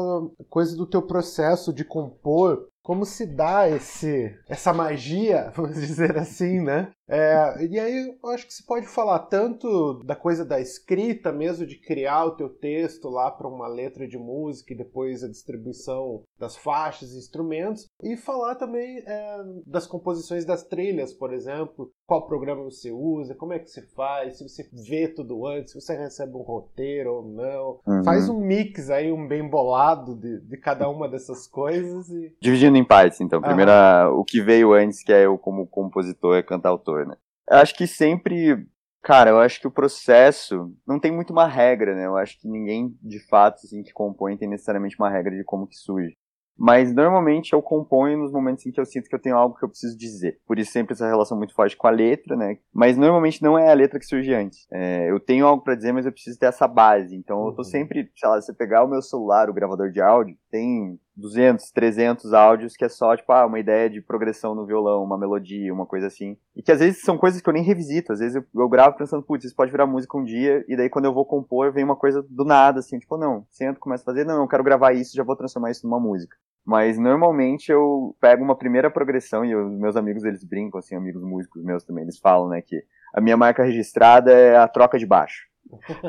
coisa 0.50 0.76
do 0.76 0.86
teu 0.86 1.02
processo 1.02 1.72
de 1.72 1.86
compor 1.86 2.68
como 2.84 3.06
se 3.06 3.26
dá 3.26 3.70
esse, 3.70 4.38
essa 4.48 4.74
magia, 4.74 5.50
vamos 5.56 5.76
dizer 5.76 6.18
assim, 6.18 6.60
né? 6.60 6.92
É, 7.08 7.66
e 7.66 7.80
aí 7.80 8.16
eu 8.22 8.30
acho 8.30 8.48
que 8.48 8.54
se 8.54 8.66
pode 8.66 8.88
falar 8.88 9.20
tanto 9.20 10.02
da 10.06 10.16
coisa 10.16 10.46
da 10.46 10.60
escrita 10.60 11.32
mesmo, 11.32 11.66
de 11.66 11.80
criar 11.80 12.26
o 12.26 12.36
teu 12.36 12.50
texto 12.50 13.10
lá 13.10 13.30
para 13.30 13.48
uma 13.48 13.68
letra 13.68 14.08
de 14.08 14.18
música 14.18 14.74
e 14.74 14.78
depois 14.78 15.24
a 15.24 15.30
distribuição 15.30 16.24
das 16.40 16.56
faixas 16.56 17.14
e 17.14 17.18
instrumentos, 17.18 17.88
e 18.02 18.16
falar 18.16 18.56
também 18.56 19.04
é, 19.06 19.44
das 19.66 19.86
composições 19.88 20.46
das 20.46 20.64
trilhas, 20.64 21.14
por 21.14 21.34
exemplo, 21.34 21.92
qual 22.06 22.28
programa 22.28 22.64
você 22.64 22.92
usa, 22.92 23.36
como 23.36 23.54
é 23.54 23.60
que 23.60 23.70
se 23.70 23.82
faz, 23.94 24.38
se 24.38 24.48
você 24.48 24.70
vê 24.88 25.08
tudo 25.08 25.46
antes, 25.48 25.72
se 25.72 25.82
você 25.82 25.96
recebe 25.96 26.36
um 26.36 26.42
roteiro 26.42 27.14
ou 27.14 27.24
não. 27.24 27.80
Uhum. 27.88 28.04
Faz 28.04 28.30
um 28.30 28.40
mix 28.40 28.90
aí, 28.90 29.12
um 29.12 29.28
bem 29.28 29.48
bolado 29.48 30.16
de, 30.16 30.42
de 30.42 30.58
cada 30.58 30.90
uma 30.90 31.08
dessas 31.08 31.48
coisas. 31.48 32.10
E... 32.10 32.36
Dividindo 32.42 32.78
em 32.78 32.86
partes, 32.86 33.22
então. 33.22 33.42
Primeiro, 33.42 33.72
o 34.18 34.24
que 34.24 34.42
veio 34.42 34.74
antes, 34.74 35.04
que 35.04 35.14
é 35.14 35.26
eu 35.26 35.38
como 35.38 35.68
compositor, 35.68 36.36
é 36.38 36.44
cantautor, 36.44 36.93
né? 37.06 37.16
Eu 37.50 37.58
acho 37.58 37.76
que 37.76 37.86
sempre 37.88 38.66
Cara, 39.04 39.32
eu 39.32 39.40
acho 39.40 39.60
que 39.60 39.68
o 39.68 39.72
processo 39.72 40.74
não 40.88 40.98
tem 40.98 41.12
muito 41.12 41.34
uma 41.34 41.46
regra, 41.46 41.94
né? 41.94 42.06
Eu 42.06 42.16
acho 42.16 42.40
que 42.40 42.48
ninguém, 42.48 42.98
de 43.02 43.20
fato, 43.28 43.56
assim, 43.56 43.84
que 43.84 43.92
compõe 43.92 44.38
tem 44.38 44.48
necessariamente 44.48 44.96
uma 44.98 45.10
regra 45.10 45.36
de 45.36 45.44
como 45.44 45.68
que 45.68 45.76
surge. 45.76 46.16
Mas 46.58 46.94
normalmente 46.94 47.52
eu 47.52 47.62
componho 47.62 48.20
nos 48.20 48.32
momentos 48.32 48.66
em 48.66 48.72
que 48.72 48.80
eu 48.80 48.86
sinto 48.86 49.10
que 49.10 49.16
eu 49.16 49.22
tenho 49.22 49.36
algo 49.36 49.58
que 49.58 49.66
eu 49.66 49.70
preciso 49.70 49.98
dizer. 49.98 50.40
Por 50.46 50.58
isso 50.58 50.72
sempre 50.72 50.94
essa 50.94 51.08
relação 51.08 51.38
muito 51.38 51.54
forte 51.54 51.76
com 51.76 51.88
a 51.88 51.92
letra, 51.92 52.38
né? 52.38 52.58
Mas 52.74 52.96
normalmente 52.96 53.42
não 53.42 53.58
é 53.58 53.70
a 53.70 53.74
letra 53.74 54.00
que 54.00 54.06
surge 54.06 54.34
antes. 54.34 54.68
É, 54.72 55.10
eu 55.10 55.20
tenho 55.20 55.48
algo 55.48 55.64
para 55.64 55.76
dizer, 55.76 55.92
mas 55.92 56.06
eu 56.06 56.12
preciso 56.12 56.40
ter 56.40 56.46
essa 56.46 56.68
base. 56.68 57.16
Então 57.16 57.46
eu 57.48 57.54
tô 57.54 57.64
uhum. 57.64 57.64
sempre, 57.66 58.10
sei 58.16 58.30
lá, 58.30 58.40
se 58.40 58.48
você 58.48 58.54
pegar 58.54 58.86
o 58.86 58.88
meu 58.88 59.02
celular, 59.02 59.50
o 59.50 59.54
gravador 59.54 59.92
de 59.92 60.00
áudio, 60.00 60.38
tem 60.50 60.98
200, 61.16 61.72
300 61.72 62.34
áudios 62.34 62.76
que 62.76 62.84
é 62.84 62.90
só, 62.90 63.16
tipo, 63.16 63.32
ah, 63.32 63.46
uma 63.46 63.60
ideia 63.60 63.90
de 63.90 64.02
progressão 64.02 64.56
no 64.56 64.66
violão, 64.66 65.04
uma 65.04 65.18
melodia, 65.18 65.74
uma 65.74 65.86
coisa 65.86 66.08
assim. 66.08 66.38
E 66.56 66.62
que 66.62 66.72
às 66.72 66.80
vezes 66.80 67.02
são 67.02 67.18
coisas 67.18 67.42
que 67.42 67.48
eu 67.48 67.54
nem 67.54 67.64
revisito. 67.64 68.12
Às 68.12 68.20
vezes 68.20 68.36
eu, 68.36 68.44
eu 68.56 68.70
gravo 68.70 68.98
pensando, 68.98 69.24
putz, 69.24 69.46
isso 69.46 69.56
pode 69.56 69.72
virar 69.72 69.86
música 69.86 70.18
um 70.18 70.24
dia, 70.24 70.66
e 70.68 70.76
daí 70.76 70.90
quando 70.90 71.06
eu 71.06 71.14
vou 71.14 71.26
compor, 71.26 71.72
vem 71.72 71.84
uma 71.84 71.96
coisa 71.96 72.26
do 72.28 72.44
nada, 72.44 72.80
assim, 72.80 72.98
tipo, 72.98 73.18
não, 73.18 73.46
sento, 73.52 73.80
começo 73.80 74.04
a 74.04 74.06
fazer, 74.06 74.26
não, 74.26 74.42
eu 74.42 74.48
quero 74.48 74.64
gravar 74.64 74.94
isso, 74.94 75.16
já 75.16 75.24
vou 75.24 75.36
transformar 75.36 75.72
isso 75.72 75.88
numa 75.88 76.00
música. 76.00 76.36
Mas 76.66 76.98
normalmente 76.98 77.72
eu 77.72 78.16
pego 78.22 78.44
uma 78.44 78.56
primeira 78.56 78.90
progressão 78.90 79.44
e 79.44 79.54
os 79.56 79.78
meus 79.78 79.96
amigos 79.96 80.24
eles 80.24 80.44
brincam, 80.44 80.80
assim, 80.80 80.96
amigos 80.96 81.22
músicos 81.22 81.64
meus 81.64 81.84
também, 81.84 82.04
eles 82.04 82.18
falam, 82.18 82.50
né, 82.50 82.62
que 82.62 82.84
a 83.14 83.22
minha 83.22 83.38
marca 83.38 83.64
registrada 83.64 84.32
é 84.32 84.58
a 84.58 84.68
troca 84.68 84.98
de 84.98 85.06
baixo. 85.06 85.48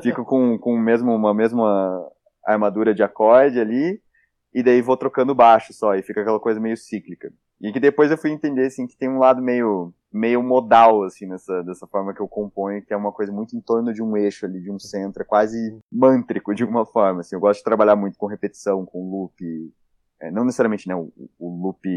Fico 0.03 0.25
com, 0.25 0.59
com 0.59 0.79
mesmo, 0.79 1.15
uma 1.15 1.35
mesma 1.35 2.11
armadura 2.47 2.95
de 2.95 3.03
acorde 3.03 3.59
ali, 3.59 4.01
e 4.55 4.63
daí 4.63 4.81
vou 4.81 4.97
trocando 4.97 5.35
baixo 5.35 5.73
só, 5.73 5.97
e 5.97 6.03
fica 6.03 6.21
aquela 6.21 6.39
coisa 6.39 6.61
meio 6.61 6.77
cíclica. 6.77 7.33
E 7.61 7.73
que 7.73 7.81
depois 7.81 8.11
eu 8.11 8.19
fui 8.19 8.31
entender, 8.31 8.67
assim, 8.67 8.87
que 8.87 8.97
tem 8.97 9.09
um 9.09 9.19
lado 9.19 9.43
meio, 9.43 9.93
meio 10.13 10.43
modal, 10.43 11.03
assim, 11.03 11.27
nessa, 11.27 11.63
dessa 11.65 11.87
forma 11.87 12.15
que 12.15 12.21
eu 12.21 12.29
componho, 12.29 12.85
que 12.85 12.93
é 12.93 12.97
uma 12.97 13.11
coisa 13.11 13.33
muito 13.33 13.57
em 13.57 13.61
torno 13.61 13.93
de 13.93 14.03
um 14.03 14.17
eixo 14.17 14.47
ali, 14.47 14.61
de 14.61 14.71
um 14.71 14.79
centro, 14.79 15.23
é 15.23 15.27
quase 15.27 15.79
mântrico 15.91 16.55
de 16.55 16.63
alguma 16.63 16.87
forma, 16.87 17.21
assim. 17.21 17.35
Eu 17.35 17.41
gosto 17.41 17.59
de 17.59 17.65
trabalhar 17.65 17.97
muito 17.97 18.19
com 18.19 18.27
repetição, 18.27 18.85
com 18.85 19.11
loop, 19.11 19.73
é, 20.21 20.31
não 20.31 20.45
necessariamente 20.45 20.87
né, 20.87 20.95
o, 20.95 21.11
o 21.39 21.63
loop 21.63 21.89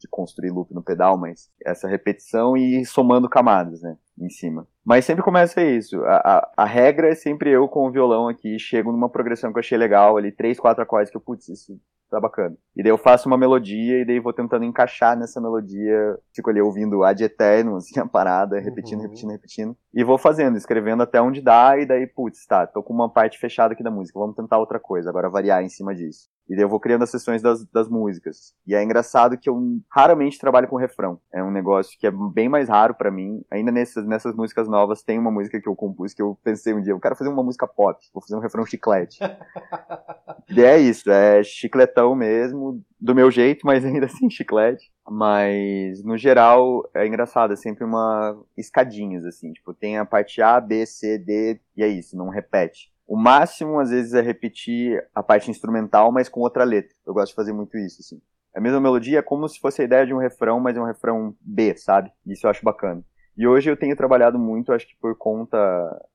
de 0.00 0.06
construir 0.08 0.50
loop 0.50 0.72
no 0.72 0.82
pedal, 0.82 1.18
mas 1.18 1.50
essa 1.64 1.88
repetição 1.88 2.56
e 2.56 2.84
somando 2.86 3.28
camadas, 3.28 3.82
né, 3.82 3.96
em 4.18 4.30
cima. 4.30 4.66
Mas 4.84 5.04
sempre 5.04 5.24
começa 5.24 5.60
isso. 5.60 6.00
A, 6.04 6.16
a, 6.16 6.52
a, 6.58 6.64
regra 6.64 7.08
é 7.08 7.14
sempre 7.14 7.50
eu 7.50 7.68
com 7.68 7.86
o 7.86 7.90
violão 7.90 8.28
aqui, 8.28 8.58
chego 8.58 8.92
numa 8.92 9.08
progressão 9.08 9.52
que 9.52 9.58
eu 9.58 9.60
achei 9.60 9.76
legal, 9.76 10.16
ali, 10.16 10.30
três, 10.30 10.60
quatro 10.60 10.82
acordes 10.82 11.10
que 11.10 11.16
eu, 11.16 11.20
putz, 11.20 11.48
isso 11.48 11.78
tá 12.08 12.20
bacana. 12.20 12.56
E 12.76 12.82
daí 12.82 12.90
eu 12.90 12.98
faço 12.98 13.28
uma 13.28 13.36
melodia 13.36 14.00
e 14.00 14.04
daí 14.04 14.20
vou 14.20 14.32
tentando 14.32 14.64
encaixar 14.64 15.18
nessa 15.18 15.40
melodia, 15.40 16.18
fico 16.34 16.50
ali 16.50 16.60
ouvindo 16.60 17.04
ad 17.04 17.22
eterno, 17.22 17.76
assim, 17.76 17.98
a 18.00 18.06
parada, 18.06 18.58
repetindo, 18.58 19.00
uhum. 19.00 19.04
repetindo, 19.04 19.30
repetindo. 19.30 19.76
E 19.92 20.04
vou 20.04 20.18
fazendo, 20.18 20.56
escrevendo 20.56 21.02
até 21.02 21.20
onde 21.20 21.40
dá, 21.40 21.78
e 21.78 21.86
daí, 21.86 22.06
putz, 22.06 22.46
tá, 22.46 22.66
tô 22.66 22.82
com 22.82 22.92
uma 22.92 23.10
parte 23.10 23.38
fechada 23.38 23.74
aqui 23.74 23.82
da 23.82 23.90
música, 23.90 24.18
vamos 24.18 24.36
tentar 24.36 24.58
outra 24.58 24.80
coisa, 24.80 25.10
agora 25.10 25.30
variar 25.30 25.62
em 25.62 25.68
cima 25.68 25.94
disso. 25.94 26.28
E 26.48 26.54
daí 26.54 26.64
eu 26.64 26.68
vou 26.68 26.80
criando 26.80 27.02
as 27.02 27.10
sessões 27.10 27.42
das, 27.42 27.64
das 27.66 27.88
músicas. 27.88 28.54
E 28.66 28.74
é 28.74 28.82
engraçado 28.82 29.36
que 29.36 29.48
eu 29.48 29.80
raramente 29.90 30.38
trabalho 30.38 30.66
com 30.66 30.76
refrão. 30.76 31.20
É 31.32 31.42
um 31.42 31.50
negócio 31.50 31.98
que 31.98 32.06
é 32.06 32.10
bem 32.10 32.48
mais 32.48 32.68
raro 32.68 32.94
para 32.94 33.10
mim. 33.10 33.42
Ainda 33.50 33.70
nessas, 33.70 34.06
nessas 34.06 34.34
músicas 34.34 34.68
novas 34.68 35.02
tem 35.02 35.18
uma 35.18 35.30
música 35.30 35.60
que 35.60 35.68
eu 35.68 35.76
compus 35.76 36.14
que 36.14 36.22
eu 36.22 36.38
pensei 36.42 36.72
um 36.72 36.80
dia, 36.80 36.92
eu 36.92 37.00
quero 37.00 37.16
fazer 37.16 37.30
uma 37.30 37.42
música 37.42 37.66
pop, 37.66 37.98
vou 38.12 38.22
fazer 38.22 38.36
um 38.36 38.40
refrão 38.40 38.64
chiclete. 38.64 39.18
e 40.48 40.62
é 40.62 40.78
isso, 40.78 41.10
é 41.10 41.42
chicletão 41.42 42.14
mesmo, 42.14 42.82
do 43.00 43.14
meu 43.14 43.30
jeito, 43.30 43.66
mas 43.66 43.84
ainda 43.84 44.06
assim 44.06 44.30
chiclete. 44.30 44.90
Mas, 45.08 46.02
no 46.02 46.16
geral, 46.16 46.88
é 46.94 47.06
engraçado, 47.06 47.52
é 47.52 47.56
sempre 47.56 47.84
uma 47.84 48.38
escadinhas, 48.56 49.24
assim, 49.24 49.52
tipo, 49.52 49.72
tem 49.72 49.96
a 49.96 50.04
parte 50.04 50.42
A, 50.42 50.60
B, 50.60 50.84
C, 50.84 51.18
D, 51.18 51.60
e 51.76 51.82
é 51.82 51.88
isso, 51.88 52.16
não 52.16 52.28
repete. 52.28 52.92
O 53.08 53.16
máximo, 53.16 53.80
às 53.80 53.88
vezes, 53.88 54.12
é 54.12 54.20
repetir 54.20 55.02
a 55.14 55.22
parte 55.22 55.50
instrumental, 55.50 56.12
mas 56.12 56.28
com 56.28 56.40
outra 56.40 56.62
letra. 56.62 56.94
Eu 57.06 57.14
gosto 57.14 57.30
de 57.30 57.36
fazer 57.36 57.54
muito 57.54 57.78
isso, 57.78 58.02
assim. 58.02 58.20
A 58.54 58.60
mesma 58.60 58.80
melodia 58.80 59.20
é 59.20 59.22
como 59.22 59.48
se 59.48 59.58
fosse 59.58 59.80
a 59.80 59.84
ideia 59.86 60.06
de 60.06 60.12
um 60.12 60.18
refrão, 60.18 60.60
mas 60.60 60.76
é 60.76 60.80
um 60.80 60.84
refrão 60.84 61.34
B, 61.40 61.74
sabe? 61.78 62.12
Isso 62.26 62.46
eu 62.46 62.50
acho 62.50 62.62
bacana. 62.62 63.02
E 63.34 63.46
hoje 63.46 63.70
eu 63.70 63.76
tenho 63.78 63.96
trabalhado 63.96 64.38
muito, 64.38 64.72
acho 64.72 64.86
que 64.86 64.96
por 65.00 65.16
conta, 65.16 65.56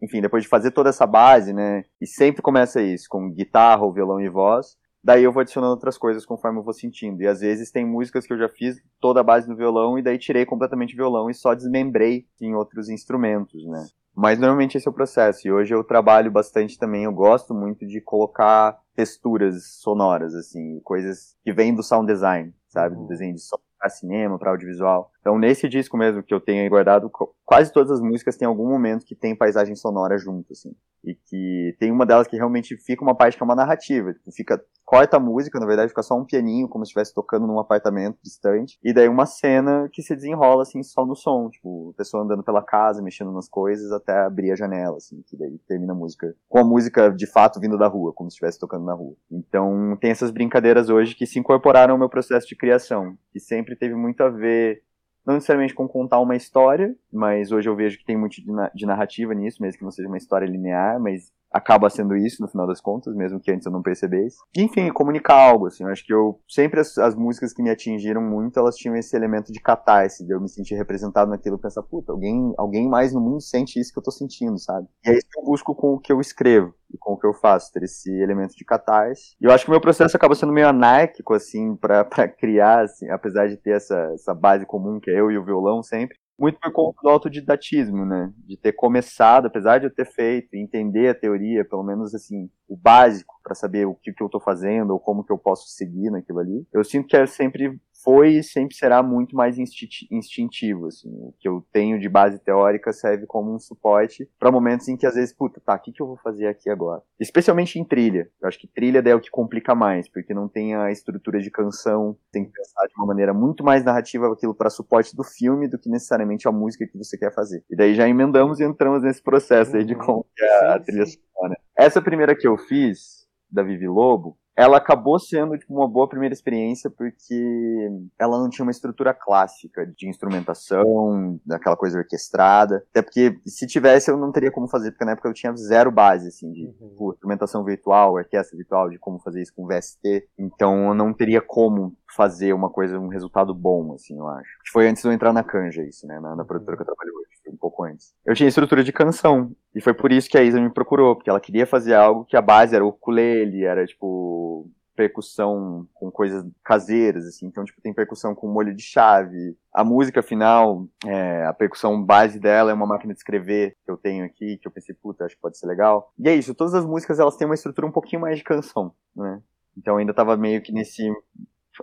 enfim, 0.02 0.22
depois 0.22 0.44
de 0.44 0.50
fazer 0.50 0.70
toda 0.70 0.90
essa 0.90 1.08
base, 1.08 1.52
né? 1.52 1.84
E 2.00 2.06
sempre 2.06 2.44
começa 2.44 2.80
isso, 2.80 3.08
com 3.10 3.32
guitarra, 3.32 3.84
ou 3.84 3.92
violão 3.92 4.22
e 4.22 4.30
voz. 4.30 4.78
Daí 5.04 5.24
eu 5.24 5.34
vou 5.34 5.42
adicionando 5.42 5.74
outras 5.74 5.98
coisas 5.98 6.26
conforme 6.26 6.60
eu 6.60 6.64
vou 6.64 6.74
sentindo. 6.74 7.22
E 7.22 7.28
às 7.28 7.42
vezes 7.42 7.72
tem 7.72 7.86
músicas 7.86 8.26
que 8.26 8.32
eu 8.32 8.38
já 8.38 8.48
fiz 8.48 8.82
toda 9.02 9.20
a 9.20 9.24
base 9.24 9.50
no 9.50 9.56
violão 9.56 10.00
e 10.00 10.02
daí 10.02 10.18
tirei 10.18 10.46
completamente 10.46 10.94
o 10.94 10.98
violão 10.98 11.30
e 11.30 11.34
só 11.34 11.54
desmembrei 11.54 12.26
em 12.40 12.56
outros 12.56 12.88
instrumentos, 12.88 13.66
né? 13.66 13.86
Mas 14.16 14.40
normalmente 14.40 14.78
esse 14.78 14.88
é 14.88 14.92
o 14.92 14.94
processo. 14.94 15.48
E 15.48 15.52
hoje 15.52 15.74
eu 15.74 15.84
trabalho 15.84 16.32
bastante 16.32 16.78
também. 16.78 17.04
Eu 17.04 17.12
gosto 17.12 17.54
muito 17.54 17.86
de 17.86 18.00
colocar 18.00 18.80
texturas 18.96 19.66
sonoras, 19.82 20.36
assim, 20.36 20.80
coisas 20.84 21.36
que 21.44 21.52
vêm 21.52 21.76
do 21.76 21.84
sound 21.84 22.06
design, 22.06 22.54
sabe? 22.70 22.96
Do 22.96 23.02
uhum. 23.02 23.08
desenho 23.08 23.34
de 23.34 23.42
som 23.42 23.58
para 23.84 23.90
cinema, 23.90 24.40
para 24.40 24.52
audiovisual. 24.52 25.12
Então, 25.20 25.38
nesse 25.38 25.68
disco 25.68 25.98
mesmo 25.98 26.24
que 26.24 26.34
eu 26.34 26.40
tenho 26.40 26.64
aí 26.64 26.70
guardado, 26.70 27.12
quase 27.44 27.74
todas 27.74 27.92
as 27.92 28.00
músicas 28.00 28.38
têm 28.38 28.48
algum 28.48 28.70
momento 28.70 29.06
que 29.06 29.16
tem 29.16 29.36
paisagem 29.36 29.76
sonora 29.76 30.18
junto, 30.18 30.54
assim. 30.54 30.74
E 31.04 31.16
que 31.16 31.76
tem 31.80 31.92
uma 31.92 32.06
delas 32.06 32.28
que 32.28 32.38
realmente 32.38 32.78
fica 32.78 33.04
uma 33.04 33.16
parte 33.16 33.36
que 33.36 33.44
é 33.44 33.46
uma 33.46 33.56
narrativa. 33.56 34.14
Tipo, 34.14 34.32
fica, 34.32 34.64
corta 34.86 35.18
a 35.18 35.20
música, 35.20 35.60
na 35.60 35.66
verdade, 35.66 35.90
fica 35.90 36.02
só 36.02 36.16
um 36.16 36.26
pianinho, 36.26 36.68
como 36.70 36.86
se 36.86 36.90
estivesse 36.90 37.14
tocando 37.14 37.46
num 37.46 37.60
apartamento 37.60 38.18
distante. 38.24 38.80
E 38.84 38.94
daí 38.94 39.10
uma 39.10 39.26
cena 39.26 39.90
que 39.92 40.02
se 40.02 40.16
desenrola, 40.16 40.64
assim, 40.64 40.82
só 40.82 41.06
no 41.06 41.16
som. 41.16 41.50
Tipo, 41.50 41.92
a 41.94 41.98
pessoa 41.98 42.24
andando 42.24 42.44
pela 42.44 42.64
casa, 42.64 43.02
mexendo 43.02 43.32
nas 43.32 43.50
coisas, 43.50 43.92
até 43.92 44.14
abrir 44.14 44.52
a 44.52 44.56
janela, 44.56 44.98
assim. 44.98 45.22
Que 45.28 45.36
daí 45.38 45.60
termina 45.68 45.94
a 45.94 45.96
música 45.96 46.34
com 46.48 46.60
a 46.60 46.64
música, 46.64 47.10
de 47.10 47.28
fato, 47.28 47.60
vindo 47.60 47.78
da 47.78 47.88
rua, 47.88 48.14
como 48.14 48.30
se 48.30 48.36
estivesse 48.36 48.60
tocando 48.60 48.86
na 48.86 48.94
rua. 48.94 49.16
Então, 49.32 49.98
tem 50.00 50.12
essas 50.12 50.32
brincadeiras 50.32 50.90
hoje 50.90 51.16
que 51.16 51.26
se 51.26 51.38
incorporaram 51.38 51.94
ao 51.94 52.00
meu 52.00 52.10
processo 52.10 52.48
de 52.48 52.56
criação. 52.56 53.18
Que 53.32 53.40
sempre 53.40 53.76
teve 53.76 53.96
muito 53.96 54.22
a 54.22 54.30
ver 54.30 54.82
não 55.26 55.36
necessariamente 55.36 55.74
com 55.74 55.88
contar 55.88 56.20
uma 56.20 56.36
história, 56.36 56.96
mas 57.12 57.52
hoje 57.52 57.70
eu 57.70 57.76
vejo 57.76 57.98
que 57.98 58.06
tem 58.06 58.18
muito 58.18 58.36
de 58.74 58.86
narrativa 58.86 59.34
nisso, 59.34 59.62
mesmo 59.62 59.78
que 59.78 59.84
não 59.84 59.92
seja 59.92 60.08
uma 60.08 60.18
história 60.18 60.46
linear, 60.46 61.00
mas 61.00 61.32
acaba 61.54 61.90
sendo 61.90 62.18
isso 62.18 62.42
no 62.42 62.48
final 62.48 62.66
das 62.66 62.82
contas, 62.82 63.16
mesmo 63.16 63.40
que 63.40 63.52
antes 63.52 63.66
eu 63.66 63.72
não 63.72 63.82
percebesse. 63.82 64.38
Enfim, 64.58 64.92
comunicar 64.92 65.36
algo, 65.36 65.68
assim, 65.68 65.84
eu 65.84 65.90
acho 65.90 66.04
que 66.04 66.14
eu, 66.14 66.40
sempre 66.50 66.80
as, 66.80 66.98
as, 66.98 67.16
músicas 67.16 67.54
que 67.54 67.62
me 67.62 67.70
atingiram 67.70 68.22
muito, 68.22 68.60
elas 68.60 68.76
tinham 68.76 68.96
esse 68.96 69.16
elemento 69.16 69.54
de 69.54 69.60
catarse, 69.60 70.26
de 70.26 70.34
eu 70.34 70.42
me 70.42 70.50
sentir 70.50 70.76
representado 70.76 71.30
naquilo, 71.30 71.60
pensar, 71.60 71.84
puta, 71.84 72.12
alguém, 72.12 72.54
alguém 72.58 72.90
mais 72.90 73.14
no 73.14 73.22
mundo 73.22 73.42
sente 73.42 73.80
isso 73.80 73.94
que 73.94 74.00
eu 74.00 74.04
tô 74.04 74.12
sentindo, 74.12 74.58
sabe? 74.58 74.88
E 75.06 75.12
é 75.12 75.14
isso 75.14 75.28
que 75.30 75.40
eu 75.40 75.44
busco 75.44 75.76
com 75.76 75.94
o 75.94 76.00
que 76.00 76.12
eu 76.12 76.20
escrevo 76.20 76.74
e 76.92 76.98
com 76.98 77.14
o 77.14 77.18
que 77.18 77.28
eu 77.28 77.34
faço, 77.34 77.72
ter 77.72 77.84
esse 77.84 78.12
elemento 78.22 78.56
de 78.56 78.66
catarse. 78.66 79.36
E 79.40 79.46
eu 79.46 79.52
acho 79.52 79.66
que 79.66 79.70
o 79.70 79.74
meu 79.74 79.82
processo 79.82 80.16
acaba 80.16 80.36
sendo 80.36 80.54
meio 80.54 80.68
anárquico, 80.68 81.34
assim, 81.34 81.76
para 81.76 82.04
criar, 82.40 82.84
assim, 82.84 83.10
apesar 83.10 83.48
de 83.48 83.58
ter 83.58 83.72
essa, 83.72 84.12
essa 84.14 84.34
base 84.34 84.66
comum 84.66 85.00
que 85.00 85.12
é 85.12 85.20
eu 85.20 85.32
e 85.32 85.38
o 85.38 85.46
violão 85.46 85.84
sempre 85.84 86.18
muito 86.38 86.60
por 86.60 86.72
conta 86.72 87.00
do 87.02 87.10
autodidatismo, 87.10 88.06
né? 88.06 88.34
De 88.46 88.58
ter 88.58 88.74
começado, 88.74 89.46
apesar 89.46 89.80
de 89.80 89.86
eu 89.86 89.94
ter 89.94 90.06
feito, 90.06 90.56
entender 90.56 91.10
a 91.10 91.16
teoria, 91.16 91.64
pelo 91.64 91.84
menos 91.84 92.14
assim, 92.14 92.50
o 92.68 92.76
básico 92.76 93.36
para 93.44 93.56
saber 93.56 93.86
o 93.86 93.96
que, 93.96 94.12
que 94.12 94.24
eu 94.24 94.28
estou 94.28 94.42
fazendo 94.42 94.92
ou 94.92 95.00
como 95.00 95.24
que 95.24 95.32
eu 95.32 95.38
posso 95.38 95.70
seguir 95.70 96.10
naquilo 96.10 96.40
ali. 96.40 96.66
Eu 96.74 96.84
sinto 96.84 97.08
que 97.08 97.18
é 97.18 97.26
sempre 97.26 97.80
foi 98.04 98.38
e 98.38 98.44
sempre 98.44 98.76
será 98.76 99.02
muito 99.02 99.36
mais 99.36 99.58
instintivo, 99.58 100.88
assim. 100.88 101.10
O 101.10 101.34
que 101.40 101.48
eu 101.48 101.66
tenho 101.72 102.00
de 102.00 102.10
base 102.10 102.40
teórica 102.40 102.92
serve 102.92 103.26
como 103.26 103.54
um 103.54 103.60
suporte 103.60 104.30
para 104.38 104.52
momentos 104.52 104.88
em 104.88 104.98
que 104.98 105.06
às 105.06 105.16
vezes, 105.16 105.34
puta, 105.34 105.62
tá, 105.62 105.76
o 105.76 105.80
que, 105.80 105.92
que 105.92 106.02
eu 106.02 106.08
vou 106.08 106.18
fazer 106.18 106.48
aqui 106.48 106.70
agora? 106.70 107.02
Especialmente 107.20 107.80
em 107.80 107.84
trilha. 107.84 108.30
Eu 108.42 108.48
acho 108.48 108.60
que 108.60 108.68
trilha 108.68 109.02
é 109.06 109.16
o 109.16 109.20
que 109.20 109.30
complica 109.30 109.74
mais, 109.74 110.10
porque 110.10 110.34
não 110.34 110.48
tem 110.48 110.76
a 110.76 110.92
estrutura 110.92 111.40
de 111.40 111.50
canção, 111.50 112.18
tem 112.32 112.46
que 112.46 112.52
pensar 112.52 112.86
de 112.88 112.94
uma 112.98 113.08
maneira 113.08 113.34
muito 113.34 113.64
mais 113.64 113.84
narrativa 113.84 114.32
aquilo 114.32 114.54
para 114.54 114.70
suporte 114.70 115.16
do 115.16 115.24
filme 115.24 115.68
do 115.68 115.78
que 115.78 115.90
necessariamente 115.90 116.48
a 116.48 116.52
música 116.52 116.88
que 116.88 116.98
você 116.98 117.18
quer 117.18 117.34
fazer. 117.34 117.64
E 117.70 117.76
daí 117.76 117.96
já 117.96 118.08
emendamos 118.08 118.60
e 118.60 118.64
entramos 118.64 119.04
nesse 119.04 119.22
processo 119.22 119.76
aí 119.76 119.86
de 119.86 119.94
uhum. 119.94 120.00
como 120.00 120.26
que 120.36 120.44
a, 120.44 120.80
trilha 120.80 121.06
funciona. 121.06 121.58
Essa 121.78 122.02
primeira 122.02 122.36
que 122.36 122.48
eu 122.48 122.58
fiz, 122.58 123.28
da 123.52 123.64
Vivi 123.64 123.88
Lobo, 123.88 124.38
ela 124.56 124.78
acabou 124.78 125.20
sendo 125.20 125.58
tipo, 125.58 125.74
uma 125.74 125.88
boa 125.88 126.08
primeira 126.08 126.34
experiência 126.34 126.90
porque 126.90 127.90
ela 128.20 128.38
não 128.38 128.50
tinha 128.50 128.64
uma 128.64 128.72
estrutura 128.72 129.14
clássica 129.14 129.86
de 129.98 130.08
instrumentação, 130.08 131.40
daquela 131.46 131.76
coisa 131.76 131.98
orquestrada. 131.98 132.86
Até 132.92 133.02
porque 133.02 133.40
se 133.46 133.66
tivesse 133.66 134.12
eu 134.12 134.18
não 134.18 134.32
teria 134.32 134.52
como 134.52 134.68
fazer, 134.68 134.92
porque 134.92 135.06
na 135.06 135.12
época 135.12 135.28
eu 135.28 135.34
tinha 135.34 135.56
zero 135.56 135.92
base 135.92 136.28
assim 136.28 136.52
de 136.52 136.66
uhum. 136.66 136.90
Tipo, 136.94 137.14
instrumentação 137.14 137.64
virtual, 137.64 138.14
orquestra 138.14 138.58
virtual, 138.58 138.90
de 138.90 139.00
como 139.00 139.20
fazer 139.20 139.42
isso 139.42 139.54
com 139.56 139.68
VST. 139.68 140.28
Então 140.38 140.90
eu 140.90 140.94
não 140.94 141.14
teria 141.14 141.42
como 141.42 141.96
fazer 142.16 142.54
uma 142.54 142.70
coisa, 142.70 143.00
um 143.00 143.08
resultado 143.08 143.54
bom, 143.54 143.94
assim, 143.94 144.18
eu 144.18 144.28
acho. 144.28 144.50
Foi 144.72 144.88
antes 144.88 145.02
de 145.02 145.08
eu 145.08 145.14
entrar 145.14 145.34
na 145.34 145.44
Canja 145.44 145.84
isso, 145.84 146.06
né, 146.06 146.20
na, 146.20 146.36
na 146.36 146.46
produtora 146.46 146.78
que 146.78 146.84
eu 146.84 146.86
trabalho 146.86 147.12
hoje 147.16 147.34
um 147.54 147.58
pouco 147.58 147.84
antes. 147.84 148.14
Eu 148.26 148.36
tinha 148.36 148.50
estrutura 148.50 148.84
de 148.84 148.92
canção. 148.92 149.52
E 149.76 149.82
foi 149.82 149.94
por 149.94 150.12
isso 150.12 150.30
que 150.30 150.38
a 150.38 150.44
Isa 150.44 150.62
me 150.62 150.70
procurou, 150.70 151.16
porque 151.16 151.30
ela 151.30 151.40
queria 151.40 151.66
fazer 151.66 151.96
algo 151.96 152.26
que 152.26 152.38
a 152.38 152.42
base 152.42 152.76
era 152.76 152.86
o 152.86 152.90
ukulele, 152.90 153.64
era 153.64 153.86
tipo 153.86 154.70
percussão 154.96 155.88
com 155.94 156.12
coisas 156.12 156.46
caseiras, 156.64 157.26
assim. 157.26 157.48
Então, 157.48 157.64
tipo, 157.64 157.82
tem 157.82 157.94
percussão 157.94 158.36
com 158.36 158.48
molho 158.48 158.76
de 158.76 158.84
chave. 158.84 159.58
A 159.74 159.84
música 159.84 160.22
final, 160.22 160.88
é, 161.06 161.46
a 161.46 161.54
percussão 161.54 162.04
base 162.04 162.40
dela 162.40 162.72
é 162.72 162.74
uma 162.74 162.86
máquina 162.86 163.14
de 163.14 163.20
escrever 163.20 163.76
que 163.84 163.92
eu 163.92 163.98
tenho 163.98 164.24
aqui, 164.24 164.58
que 164.58 164.68
eu 164.68 164.72
pensei, 164.72 164.96
puta, 164.96 165.26
acho 165.26 165.36
que 165.36 165.42
pode 165.42 165.58
ser 165.58 165.68
legal. 165.68 166.14
E 166.18 166.30
é 166.30 166.36
isso, 166.36 166.54
todas 166.54 166.74
as 166.74 166.86
músicas 166.86 167.20
elas 167.20 167.36
têm 167.36 167.48
uma 167.48 167.56
estrutura 167.56 167.88
um 167.88 167.92
pouquinho 167.92 168.22
mais 168.22 168.38
de 168.38 168.44
canção, 168.44 168.94
né? 169.16 169.42
Então 169.76 169.98
ainda 169.98 170.14
tava 170.14 170.38
meio 170.38 170.62
que 170.62 170.72
nesse 170.72 171.12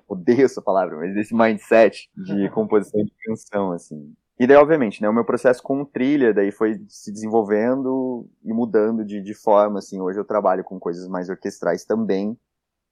odeio 0.09 0.45
essa 0.45 0.63
palavra, 0.63 0.97
mas 0.97 1.15
nesse 1.15 1.35
mindset 1.35 2.09
de 2.17 2.49
composição 2.55 3.03
de 3.03 3.13
canção, 3.25 3.73
assim. 3.73 4.15
E 4.41 4.47
daí, 4.47 4.57
obviamente, 4.57 5.03
né, 5.03 5.09
o 5.11 5.13
meu 5.13 5.23
processo 5.23 5.63
com 5.63 5.85
trilha 5.85 6.33
daí 6.33 6.51
foi 6.51 6.83
se 6.89 7.13
desenvolvendo 7.13 8.27
e 8.43 8.55
mudando 8.55 9.05
de, 9.05 9.21
de 9.21 9.35
forma, 9.35 9.81
assim, 9.81 10.01
hoje 10.01 10.19
eu 10.19 10.25
trabalho 10.25 10.65
com 10.65 10.81
coisas 10.81 11.07
mais 11.09 11.29
orquestrais 11.29 11.85
também. 11.85 12.35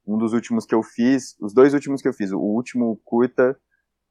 Um 0.07 0.19
dos 0.19 0.35
últimos 0.35 0.67
que 0.67 0.75
eu 0.75 0.83
fiz, 0.83 1.35
os 1.41 1.55
dois 1.55 1.73
últimos 1.73 2.03
que 2.03 2.09
eu 2.09 2.13
fiz, 2.13 2.33
o 2.33 2.39
último 2.39 3.01
curta, 3.03 3.59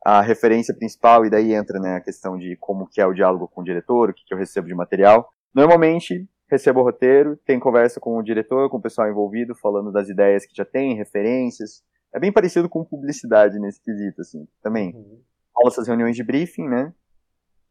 a 0.03 0.19
referência 0.19 0.73
principal, 0.73 1.27
e 1.27 1.29
daí 1.29 1.53
entra, 1.53 1.79
né, 1.79 1.97
a 1.97 2.01
questão 2.01 2.39
de 2.39 2.57
como 2.59 2.87
que 2.87 2.99
é 2.99 3.05
o 3.05 3.13
diálogo 3.13 3.47
com 3.47 3.61
o 3.61 3.63
diretor, 3.63 4.09
o 4.09 4.13
que, 4.15 4.25
que 4.25 4.33
eu 4.33 4.37
recebo 4.37 4.67
de 4.67 4.73
material. 4.73 5.29
Normalmente, 5.53 6.27
recebo 6.49 6.79
o 6.79 6.83
roteiro, 6.83 7.37
tem 7.45 7.59
conversa 7.59 7.99
com 7.99 8.17
o 8.17 8.23
diretor, 8.23 8.67
com 8.67 8.77
o 8.77 8.81
pessoal 8.81 9.07
envolvido, 9.07 9.53
falando 9.53 9.91
das 9.91 10.09
ideias 10.09 10.43
que 10.43 10.55
já 10.55 10.65
tem, 10.65 10.95
referências. 10.95 11.83
É 12.11 12.19
bem 12.19 12.31
parecido 12.31 12.67
com 12.67 12.83
publicidade 12.83 13.59
nesse 13.59 13.79
quesito, 13.79 14.21
assim, 14.21 14.47
também. 14.59 14.95
Uhum. 14.95 15.21
Rola 15.55 15.69
essas 15.69 15.87
reuniões 15.87 16.15
de 16.15 16.23
briefing, 16.23 16.67
né, 16.67 16.91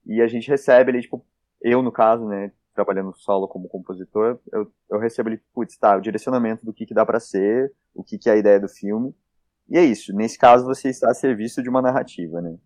e 0.07 0.23
a 0.23 0.29
gente 0.29 0.49
recebe 0.49 0.91
ali, 0.91 1.03
tipo, 1.03 1.25
eu 1.61 1.83
no 1.83 1.93
caso, 1.93 2.27
né, 2.27 2.53
trabalhando 2.75 3.13
solo 3.17 3.49
como 3.49 3.69
compositor, 3.69 4.39
eu, 4.53 4.71
eu 4.91 4.99
recebo 4.99 5.29
ali, 5.29 5.41
putz, 5.53 5.77
tá, 5.77 5.97
o 5.97 6.01
direcionamento 6.01 6.65
do 6.65 6.73
que, 6.73 6.87
que 6.87 6.95
dá 6.95 7.05
para 7.05 7.19
ser, 7.19 7.73
o 7.95 8.05
que, 8.05 8.19
que 8.19 8.29
é 8.29 8.35
a 8.35 8.37
ideia 8.37 8.61
do 8.61 8.69
filme. 8.69 9.15
E 9.69 9.77
é 9.77 9.85
isso, 9.85 10.15
nesse 10.15 10.39
caso 10.39 10.65
você 10.65 10.89
está 10.89 11.11
a 11.11 11.15
serviço 11.15 11.63
de 11.63 11.69
uma 11.69 11.83
narrativa, 11.83 12.41
né? 12.41 12.57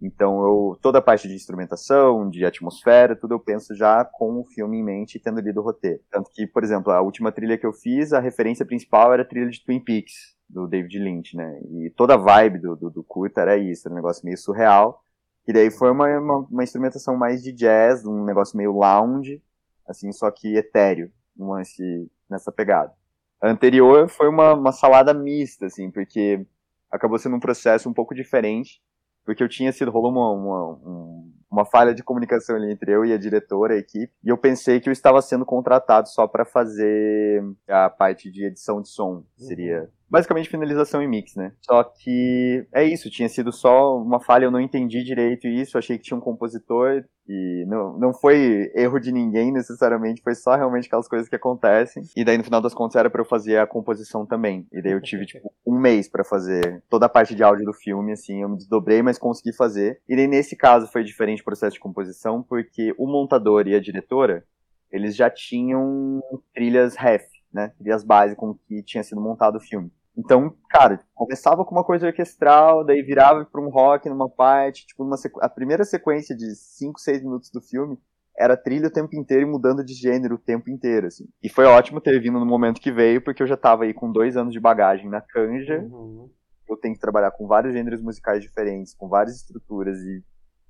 Então, 0.00 0.42
eu, 0.42 0.78
toda 0.82 0.98
a 0.98 1.02
parte 1.02 1.26
de 1.26 1.34
instrumentação, 1.34 2.28
de 2.28 2.44
atmosfera, 2.44 3.16
tudo 3.16 3.34
eu 3.34 3.40
penso 3.40 3.74
já 3.74 4.04
com 4.04 4.40
o 4.40 4.44
filme 4.44 4.78
em 4.78 4.84
mente, 4.84 5.18
tendo 5.18 5.40
lido 5.40 5.60
o 5.60 5.64
roteiro. 5.64 6.00
Tanto 6.10 6.30
que, 6.30 6.46
por 6.46 6.62
exemplo, 6.62 6.92
a 6.92 7.00
última 7.00 7.32
trilha 7.32 7.56
que 7.56 7.64
eu 7.64 7.72
fiz, 7.72 8.12
a 8.12 8.20
referência 8.20 8.66
principal 8.66 9.12
era 9.14 9.22
a 9.22 9.26
trilha 9.26 9.48
de 9.48 9.64
Twin 9.64 9.80
Peaks, 9.80 10.36
do 10.48 10.66
David 10.66 10.98
Lynch, 10.98 11.36
né? 11.36 11.58
E 11.70 11.90
toda 11.96 12.14
a 12.14 12.18
vibe 12.18 12.58
do, 12.58 12.76
do, 12.76 12.90
do 12.90 13.02
curta 13.02 13.40
era 13.40 13.56
isso, 13.56 13.88
era 13.88 13.92
um 13.92 13.96
negócio 13.96 14.24
meio 14.24 14.36
surreal. 14.36 15.03
E 15.46 15.52
daí 15.52 15.70
foi 15.70 15.90
uma, 15.90 16.06
uma, 16.18 16.36
uma, 16.38 16.64
instrumentação 16.64 17.16
mais 17.16 17.42
de 17.42 17.52
jazz, 17.52 18.04
um 18.06 18.24
negócio 18.24 18.56
meio 18.56 18.72
lounge, 18.72 19.42
assim, 19.86 20.10
só 20.10 20.30
que 20.30 20.56
etéreo, 20.56 21.10
um 21.38 21.50
lance 21.50 22.10
nessa 22.28 22.50
pegada. 22.50 22.92
A 23.40 23.50
anterior 23.50 24.08
foi 24.08 24.28
uma, 24.28 24.54
uma 24.54 24.72
salada 24.72 25.12
mista, 25.12 25.66
assim, 25.66 25.90
porque 25.90 26.46
acabou 26.90 27.18
sendo 27.18 27.36
um 27.36 27.40
processo 27.40 27.88
um 27.88 27.92
pouco 27.92 28.14
diferente, 28.14 28.80
porque 29.24 29.42
eu 29.42 29.48
tinha 29.48 29.70
sido, 29.70 29.90
rolou 29.90 30.10
uma, 30.10 30.30
uma, 30.32 31.24
uma 31.50 31.64
falha 31.66 31.94
de 31.94 32.02
comunicação 32.02 32.56
ali 32.56 32.72
entre 32.72 32.92
eu 32.92 33.04
e 33.04 33.12
a 33.12 33.18
diretora, 33.18 33.74
a 33.74 33.78
equipe, 33.78 34.12
e 34.24 34.28
eu 34.30 34.38
pensei 34.38 34.80
que 34.80 34.88
eu 34.88 34.92
estava 34.92 35.20
sendo 35.20 35.44
contratado 35.44 36.08
só 36.08 36.26
para 36.26 36.46
fazer 36.46 37.44
a 37.68 37.90
parte 37.90 38.30
de 38.30 38.46
edição 38.46 38.80
de 38.80 38.88
som, 38.88 39.24
seria 39.36 39.82
uhum 39.82 39.88
basicamente 40.14 40.48
finalização 40.48 41.02
e 41.02 41.08
mix, 41.08 41.34
né? 41.34 41.52
Só 41.60 41.82
que 41.82 42.64
é 42.72 42.84
isso, 42.84 43.10
tinha 43.10 43.28
sido 43.28 43.50
só 43.50 43.98
uma 44.00 44.20
falha, 44.20 44.44
eu 44.44 44.50
não 44.50 44.60
entendi 44.60 45.02
direito 45.02 45.48
isso, 45.48 45.76
achei 45.76 45.98
que 45.98 46.04
tinha 46.04 46.16
um 46.16 46.20
compositor 46.20 47.04
e 47.28 47.64
não, 47.66 47.98
não 47.98 48.14
foi 48.14 48.70
erro 48.76 49.00
de 49.00 49.10
ninguém 49.10 49.50
necessariamente, 49.50 50.22
foi 50.22 50.36
só 50.36 50.54
realmente 50.54 50.86
aquelas 50.86 51.08
coisas 51.08 51.28
que 51.28 51.34
acontecem. 51.34 52.04
E 52.16 52.24
daí 52.24 52.38
no 52.38 52.44
final 52.44 52.60
das 52.60 52.72
contas 52.72 52.94
era 52.94 53.10
para 53.10 53.22
eu 53.22 53.24
fazer 53.24 53.58
a 53.58 53.66
composição 53.66 54.24
também. 54.24 54.68
E 54.72 54.80
daí 54.80 54.92
eu 54.92 55.02
tive 55.02 55.26
tipo 55.26 55.52
um 55.66 55.76
mês 55.76 56.08
para 56.08 56.22
fazer 56.22 56.80
toda 56.88 57.06
a 57.06 57.08
parte 57.08 57.34
de 57.34 57.42
áudio 57.42 57.64
do 57.64 57.72
filme, 57.72 58.12
assim, 58.12 58.42
eu 58.42 58.48
me 58.48 58.56
desdobrei, 58.56 59.02
mas 59.02 59.18
consegui 59.18 59.52
fazer. 59.52 60.00
E 60.08 60.14
daí 60.14 60.28
nesse 60.28 60.54
caso 60.54 60.86
foi 60.86 61.02
diferente 61.02 61.42
o 61.42 61.44
processo 61.44 61.74
de 61.74 61.80
composição, 61.80 62.40
porque 62.40 62.94
o 62.96 63.08
montador 63.08 63.66
e 63.66 63.74
a 63.74 63.80
diretora, 63.80 64.44
eles 64.92 65.16
já 65.16 65.28
tinham 65.28 66.22
trilhas 66.54 66.94
ref, 66.94 67.24
né? 67.52 67.72
Trilhas 67.78 68.04
base 68.04 68.36
com 68.36 68.54
que 68.54 68.80
tinha 68.84 69.02
sido 69.02 69.20
montado 69.20 69.56
o 69.56 69.60
filme. 69.60 69.90
Então, 70.16 70.54
cara, 70.70 71.00
começava 71.14 71.64
com 71.64 71.74
uma 71.74 71.84
coisa 71.84 72.06
orquestral, 72.06 72.84
daí 72.84 73.02
virava 73.02 73.44
para 73.44 73.60
um 73.60 73.68
rock 73.68 74.08
numa 74.08 74.28
parte, 74.28 74.86
tipo, 74.86 75.02
uma 75.02 75.16
sequ... 75.16 75.38
a 75.42 75.48
primeira 75.48 75.84
sequência 75.84 76.36
de 76.36 76.54
5, 76.54 77.00
6 77.00 77.22
minutos 77.22 77.50
do 77.50 77.60
filme 77.60 77.98
era 78.36 78.56
trilha 78.56 78.88
o 78.88 78.92
tempo 78.92 79.14
inteiro 79.16 79.42
e 79.42 79.50
mudando 79.50 79.84
de 79.84 79.94
gênero 79.94 80.34
o 80.34 80.38
tempo 80.38 80.68
inteiro, 80.70 81.06
assim. 81.06 81.24
E 81.42 81.48
foi 81.48 81.64
ótimo 81.66 82.00
ter 82.00 82.20
vindo 82.20 82.38
no 82.38 82.46
momento 82.46 82.80
que 82.80 82.92
veio, 82.92 83.22
porque 83.22 83.42
eu 83.42 83.46
já 83.46 83.56
tava 83.56 83.84
aí 83.84 83.94
com 83.94 84.10
dois 84.10 84.36
anos 84.36 84.52
de 84.52 84.60
bagagem 84.60 85.08
na 85.08 85.20
canja, 85.20 85.80
uhum. 85.80 86.28
eu 86.68 86.76
tenho 86.76 86.94
que 86.94 87.00
trabalhar 87.00 87.30
com 87.30 87.46
vários 87.46 87.72
gêneros 87.72 88.00
musicais 88.00 88.42
diferentes, 88.42 88.94
com 88.94 89.08
várias 89.08 89.36
estruturas 89.36 89.98
e, 89.98 90.22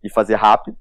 e 0.02 0.10
fazer 0.10 0.34
rápido. 0.34 0.76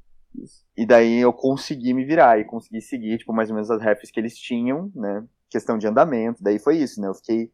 E 0.75 0.85
daí 0.85 1.19
eu 1.19 1.31
consegui 1.31 1.93
me 1.93 2.03
virar 2.03 2.39
e 2.39 2.45
consegui 2.45 2.81
seguir, 2.81 3.17
tipo, 3.17 3.31
mais 3.31 3.49
ou 3.49 3.55
menos 3.55 3.69
as 3.69 3.81
refs 3.81 4.11
que 4.11 4.19
eles 4.19 4.35
tinham, 4.35 4.91
né? 4.95 5.23
Questão 5.49 5.77
de 5.77 5.87
andamento, 5.87 6.43
daí 6.43 6.59
foi 6.59 6.77
isso, 6.77 6.99
né? 6.99 7.07
Eu 7.07 7.13
fiquei 7.13 7.51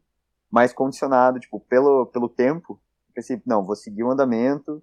mais 0.50 0.72
condicionado, 0.72 1.38
tipo, 1.38 1.60
pelo, 1.60 2.06
pelo 2.06 2.28
tempo. 2.28 2.80
Pensei, 3.14 3.40
não, 3.46 3.64
vou 3.64 3.76
seguir 3.76 4.02
o 4.02 4.10
andamento, 4.10 4.82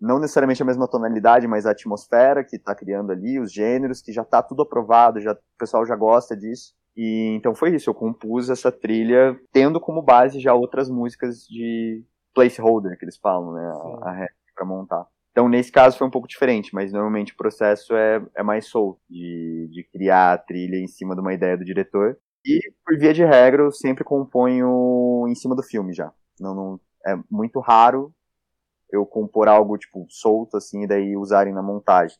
não 0.00 0.18
necessariamente 0.18 0.62
a 0.62 0.66
mesma 0.66 0.88
tonalidade, 0.88 1.46
mas 1.46 1.66
a 1.66 1.70
atmosfera 1.70 2.44
que 2.44 2.56
está 2.56 2.74
criando 2.74 3.12
ali, 3.12 3.38
os 3.38 3.52
gêneros, 3.52 4.02
que 4.02 4.12
já 4.12 4.22
está 4.22 4.42
tudo 4.42 4.62
aprovado, 4.62 5.20
já, 5.20 5.32
o 5.32 5.58
pessoal 5.58 5.86
já 5.86 5.96
gosta 5.96 6.36
disso. 6.36 6.74
E 6.96 7.34
então 7.36 7.54
foi 7.54 7.74
isso, 7.74 7.90
eu 7.90 7.94
compus 7.94 8.48
essa 8.48 8.72
trilha 8.72 9.38
tendo 9.52 9.78
como 9.78 10.00
base 10.00 10.40
já 10.40 10.54
outras 10.54 10.88
músicas 10.88 11.46
de 11.46 12.02
placeholder, 12.34 12.98
que 12.98 13.04
eles 13.04 13.18
falam, 13.18 13.52
né, 13.52 13.66
a, 14.02 14.10
a 14.10 14.26
para 14.54 14.64
montar. 14.64 15.06
Então, 15.30 15.50
nesse 15.50 15.70
caso 15.70 15.98
foi 15.98 16.06
um 16.06 16.10
pouco 16.10 16.26
diferente, 16.26 16.74
mas 16.74 16.92
normalmente 16.92 17.34
o 17.34 17.36
processo 17.36 17.94
é, 17.94 18.24
é 18.34 18.42
mais 18.42 18.68
solto, 18.68 18.98
de, 19.08 19.68
de 19.70 19.84
criar 19.84 20.32
a 20.32 20.38
trilha 20.38 20.76
em 20.76 20.86
cima 20.86 21.14
de 21.14 21.20
uma 21.20 21.34
ideia 21.34 21.58
do 21.58 21.64
diretor. 21.64 22.16
E, 22.46 22.60
por 22.84 22.96
via 22.96 23.12
de 23.12 23.24
regra, 23.24 23.62
eu 23.62 23.72
sempre 23.72 24.04
componho 24.04 25.26
em 25.28 25.34
cima 25.34 25.56
do 25.56 25.62
filme 25.62 25.92
já. 25.92 26.12
Não, 26.38 26.54
não, 26.54 26.80
é 27.04 27.18
muito 27.30 27.58
raro 27.58 28.12
eu 28.90 29.04
compor 29.04 29.48
algo, 29.48 29.76
tipo, 29.76 30.06
solto, 30.08 30.56
assim, 30.56 30.84
e 30.84 30.86
daí 30.86 31.16
usarem 31.16 31.52
na 31.52 31.62
montagem. 31.62 32.16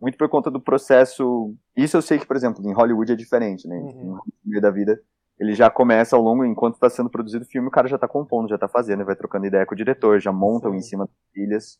Muito 0.00 0.16
por 0.16 0.28
conta 0.28 0.50
do 0.50 0.60
processo... 0.60 1.54
Isso 1.76 1.96
eu 1.96 2.02
sei 2.02 2.18
que, 2.18 2.26
por 2.26 2.36
exemplo, 2.36 2.66
em 2.66 2.72
Hollywood 2.72 3.12
é 3.12 3.16
diferente, 3.16 3.68
né? 3.68 3.76
Uhum. 3.76 4.14
No 4.14 4.22
meio 4.44 4.62
da 4.62 4.70
vida, 4.70 4.98
ele 5.38 5.52
já 5.52 5.68
começa 5.68 6.16
ao 6.16 6.22
longo, 6.22 6.44
enquanto 6.44 6.74
está 6.74 6.88
sendo 6.88 7.10
produzido 7.10 7.44
o 7.44 7.48
filme, 7.48 7.68
o 7.68 7.70
cara 7.70 7.86
já 7.86 7.96
está 7.96 8.08
compondo, 8.08 8.48
já 8.48 8.54
está 8.54 8.66
fazendo, 8.66 9.04
vai 9.04 9.14
trocando 9.14 9.46
ideia 9.46 9.66
com 9.66 9.74
o 9.74 9.76
diretor, 9.76 10.18
já 10.18 10.32
montam 10.32 10.72
Sim. 10.72 10.78
em 10.78 10.82
cima 10.82 11.04
das 11.04 11.16
trilhas. 11.32 11.78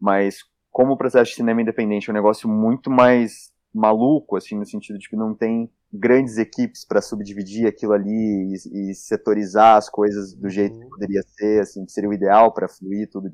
Mas, 0.00 0.38
como 0.70 0.92
o 0.92 0.96
processo 0.96 1.30
de 1.30 1.36
cinema 1.36 1.60
independente 1.60 2.08
é 2.08 2.12
um 2.12 2.16
negócio 2.16 2.48
muito 2.48 2.90
mais 2.90 3.52
maluco, 3.74 4.36
assim, 4.36 4.56
no 4.58 4.64
sentido 4.64 4.98
de 4.98 5.08
que 5.08 5.16
não 5.16 5.34
tem 5.34 5.70
grandes 5.92 6.38
equipes 6.38 6.84
para 6.84 7.02
subdividir 7.02 7.66
aquilo 7.66 7.92
ali 7.92 8.54
e, 8.54 8.90
e, 8.90 8.94
setorizar 8.94 9.76
as 9.76 9.88
coisas 9.88 10.34
do 10.34 10.48
jeito 10.48 10.78
que 10.78 10.84
uhum. 10.84 10.90
poderia 10.90 11.22
ser, 11.22 11.60
assim, 11.60 11.84
que 11.84 11.92
seria 11.92 12.08
o 12.08 12.14
ideal 12.14 12.52
para 12.52 12.68
fluir 12.68 13.08
tudo 13.10 13.30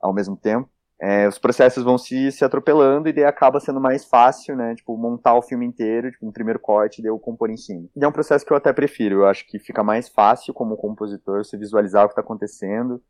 ao 0.00 0.14
mesmo 0.14 0.36
tempo. 0.36 0.68
É, 1.02 1.26
os 1.26 1.38
processos 1.38 1.82
vão 1.82 1.96
se, 1.96 2.30
se 2.30 2.44
atropelando 2.44 3.08
e 3.08 3.12
daí 3.12 3.24
acaba 3.24 3.58
sendo 3.58 3.80
mais 3.80 4.04
fácil, 4.04 4.54
né, 4.54 4.74
tipo, 4.74 4.96
montar 4.98 5.34
o 5.34 5.40
filme 5.40 5.64
inteiro, 5.64 6.10
tipo, 6.10 6.26
um 6.26 6.32
primeiro 6.32 6.60
corte 6.60 6.98
e 6.98 7.02
daí 7.02 7.10
eu 7.10 7.18
compor 7.18 7.48
em 7.50 7.56
cima. 7.56 7.88
E 7.96 8.04
é 8.04 8.08
um 8.08 8.12
processo 8.12 8.44
que 8.44 8.52
eu 8.52 8.56
até 8.56 8.70
prefiro, 8.70 9.20
eu 9.20 9.26
acho 9.26 9.46
que 9.46 9.58
fica 9.58 9.82
mais 9.82 10.10
fácil 10.10 10.52
como 10.52 10.76
compositor 10.76 11.42
você 11.42 11.56
visualizar 11.56 12.04
o 12.04 12.08
que 12.08 12.12
está 12.12 12.20
acontecendo, 12.20 13.02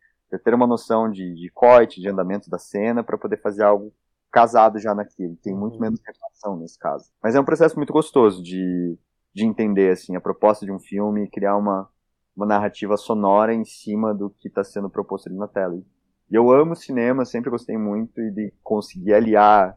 ter 0.45 0.55
uma 0.55 0.69
noção 0.69 1.11
de, 1.11 1.35
de 1.35 1.51
corte, 1.53 2.01
de 2.01 2.09
andamento 2.09 2.49
da 2.49 2.59
cena, 2.59 3.03
para 3.03 3.19
poder 3.19 3.41
fazer 3.41 3.65
algo 3.65 3.93
casado 4.31 4.79
já 4.79 4.95
naquilo. 4.95 5.37
Tem 5.43 5.55
muito 5.55 5.75
Uhum. 5.75 5.81
menos 5.81 6.01
reflexão 6.07 6.57
nesse 6.59 6.79
caso. 6.79 7.11
Mas 7.23 7.35
é 7.35 7.41
um 7.41 7.45
processo 7.45 7.77
muito 7.77 7.93
gostoso 7.93 8.43
de, 8.43 8.99
de 9.35 9.45
entender, 9.45 9.93
assim, 9.93 10.17
a 10.17 10.21
proposta 10.21 10.65
de 10.67 10.73
um 10.73 10.79
filme 10.79 11.25
e 11.25 11.31
criar 11.31 11.57
uma, 11.57 11.89
uma 12.37 12.47
narrativa 12.47 12.97
sonora 12.97 13.55
em 13.55 13.65
cima 13.65 14.15
do 14.15 14.31
que 14.31 14.49
está 14.49 14.65
sendo 14.65 14.91
proposto 14.91 15.29
ali 15.29 15.37
na 15.37 15.49
tela. 15.49 15.77
E 16.31 16.35
eu 16.35 16.51
amo 16.51 16.77
cinema, 16.77 17.25
sempre 17.25 17.51
gostei 17.51 17.77
muito 17.77 18.21
e 18.21 18.31
de 18.31 18.53
conseguir 18.63 19.15
aliar 19.15 19.77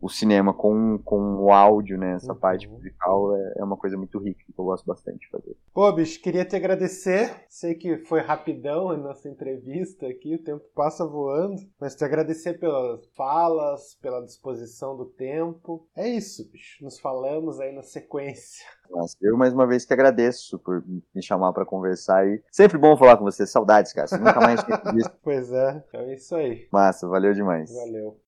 o 0.00 0.08
cinema 0.08 0.52
com, 0.52 0.98
com 1.04 1.36
o 1.36 1.50
áudio, 1.52 1.96
né? 1.98 2.14
Essa 2.14 2.32
Uhum. 2.32 2.38
parte 2.38 2.68
musical 2.68 3.34
é, 3.36 3.54
é 3.58 3.64
uma 3.64 3.76
coisa 3.76 3.96
muito 3.96 4.18
rica 4.18 4.40
que 4.44 4.52
eu 4.58 4.64
gosto 4.64 4.84
bastante 4.86 5.20
de 5.20 5.28
fazer. 5.30 5.56
Pô, 5.72 5.90
bicho, 5.92 6.20
queria 6.20 6.44
te 6.44 6.54
agradecer. 6.56 7.44
Sei 7.48 7.74
que 7.74 7.98
foi 8.04 8.20
rapidão 8.20 8.90
a 8.90 8.96
nossa 8.96 9.28
entrevista 9.28 10.06
aqui, 10.06 10.34
o 10.34 10.42
tempo 10.42 10.64
passa 10.74 11.06
voando. 11.06 11.56
Mas 11.80 11.94
te 11.94 12.04
agradecer 12.04 12.58
pelas 12.58 13.06
falas, 13.16 13.94
pela 14.02 14.20
disposição 14.24 14.96
do 14.96 15.06
tempo. 15.06 15.86
É 15.96 16.06
isso, 16.08 16.50
bicho. 16.50 16.84
Nos 16.84 16.98
falamos 17.00 17.58
aí 17.60 17.72
na 17.72 17.82
sequência. 17.82 18.64
Mas 18.90 19.16
eu 19.22 19.36
mais 19.36 19.54
uma 19.54 19.66
vez 19.66 19.84
que 19.86 19.92
agradeço 19.94 20.58
por 20.58 20.84
me 21.14 21.22
chamar 21.22 21.52
para 21.54 21.64
conversar 21.64 22.26
e 22.26 22.42
sempre 22.52 22.76
bom 22.76 22.96
falar 22.96 23.16
com 23.16 23.24
você. 23.24 23.46
Saudades, 23.46 23.92
cara. 23.92 24.06
Você 24.06 24.18
nunca 24.18 24.40
mais 24.40 24.62
tinha 24.62 24.76
visto. 24.92 25.12
Pois 25.24 25.50
é, 25.50 25.82
então 25.88 26.00
é 26.02 26.14
isso 26.14 26.34
aí. 26.36 26.68
Massa, 26.70 27.08
valeu 27.08 27.32
demais. 27.32 27.72
Valeu. 27.74 28.20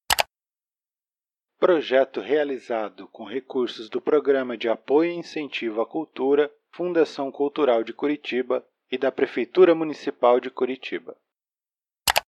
Projeto 1.58 2.20
realizado 2.20 3.08
com 3.08 3.24
recursos 3.24 3.88
do 3.88 3.98
Programa 3.98 4.58
de 4.58 4.68
Apoio 4.68 5.10
e 5.10 5.14
Incentivo 5.14 5.80
à 5.80 5.86
Cultura, 5.86 6.52
Fundação 6.70 7.32
Cultural 7.32 7.82
de 7.82 7.94
Curitiba 7.94 8.62
e 8.90 8.98
da 8.98 9.10
Prefeitura 9.10 9.74
Municipal 9.74 10.38
de 10.38 10.50
Curitiba. 10.50 11.16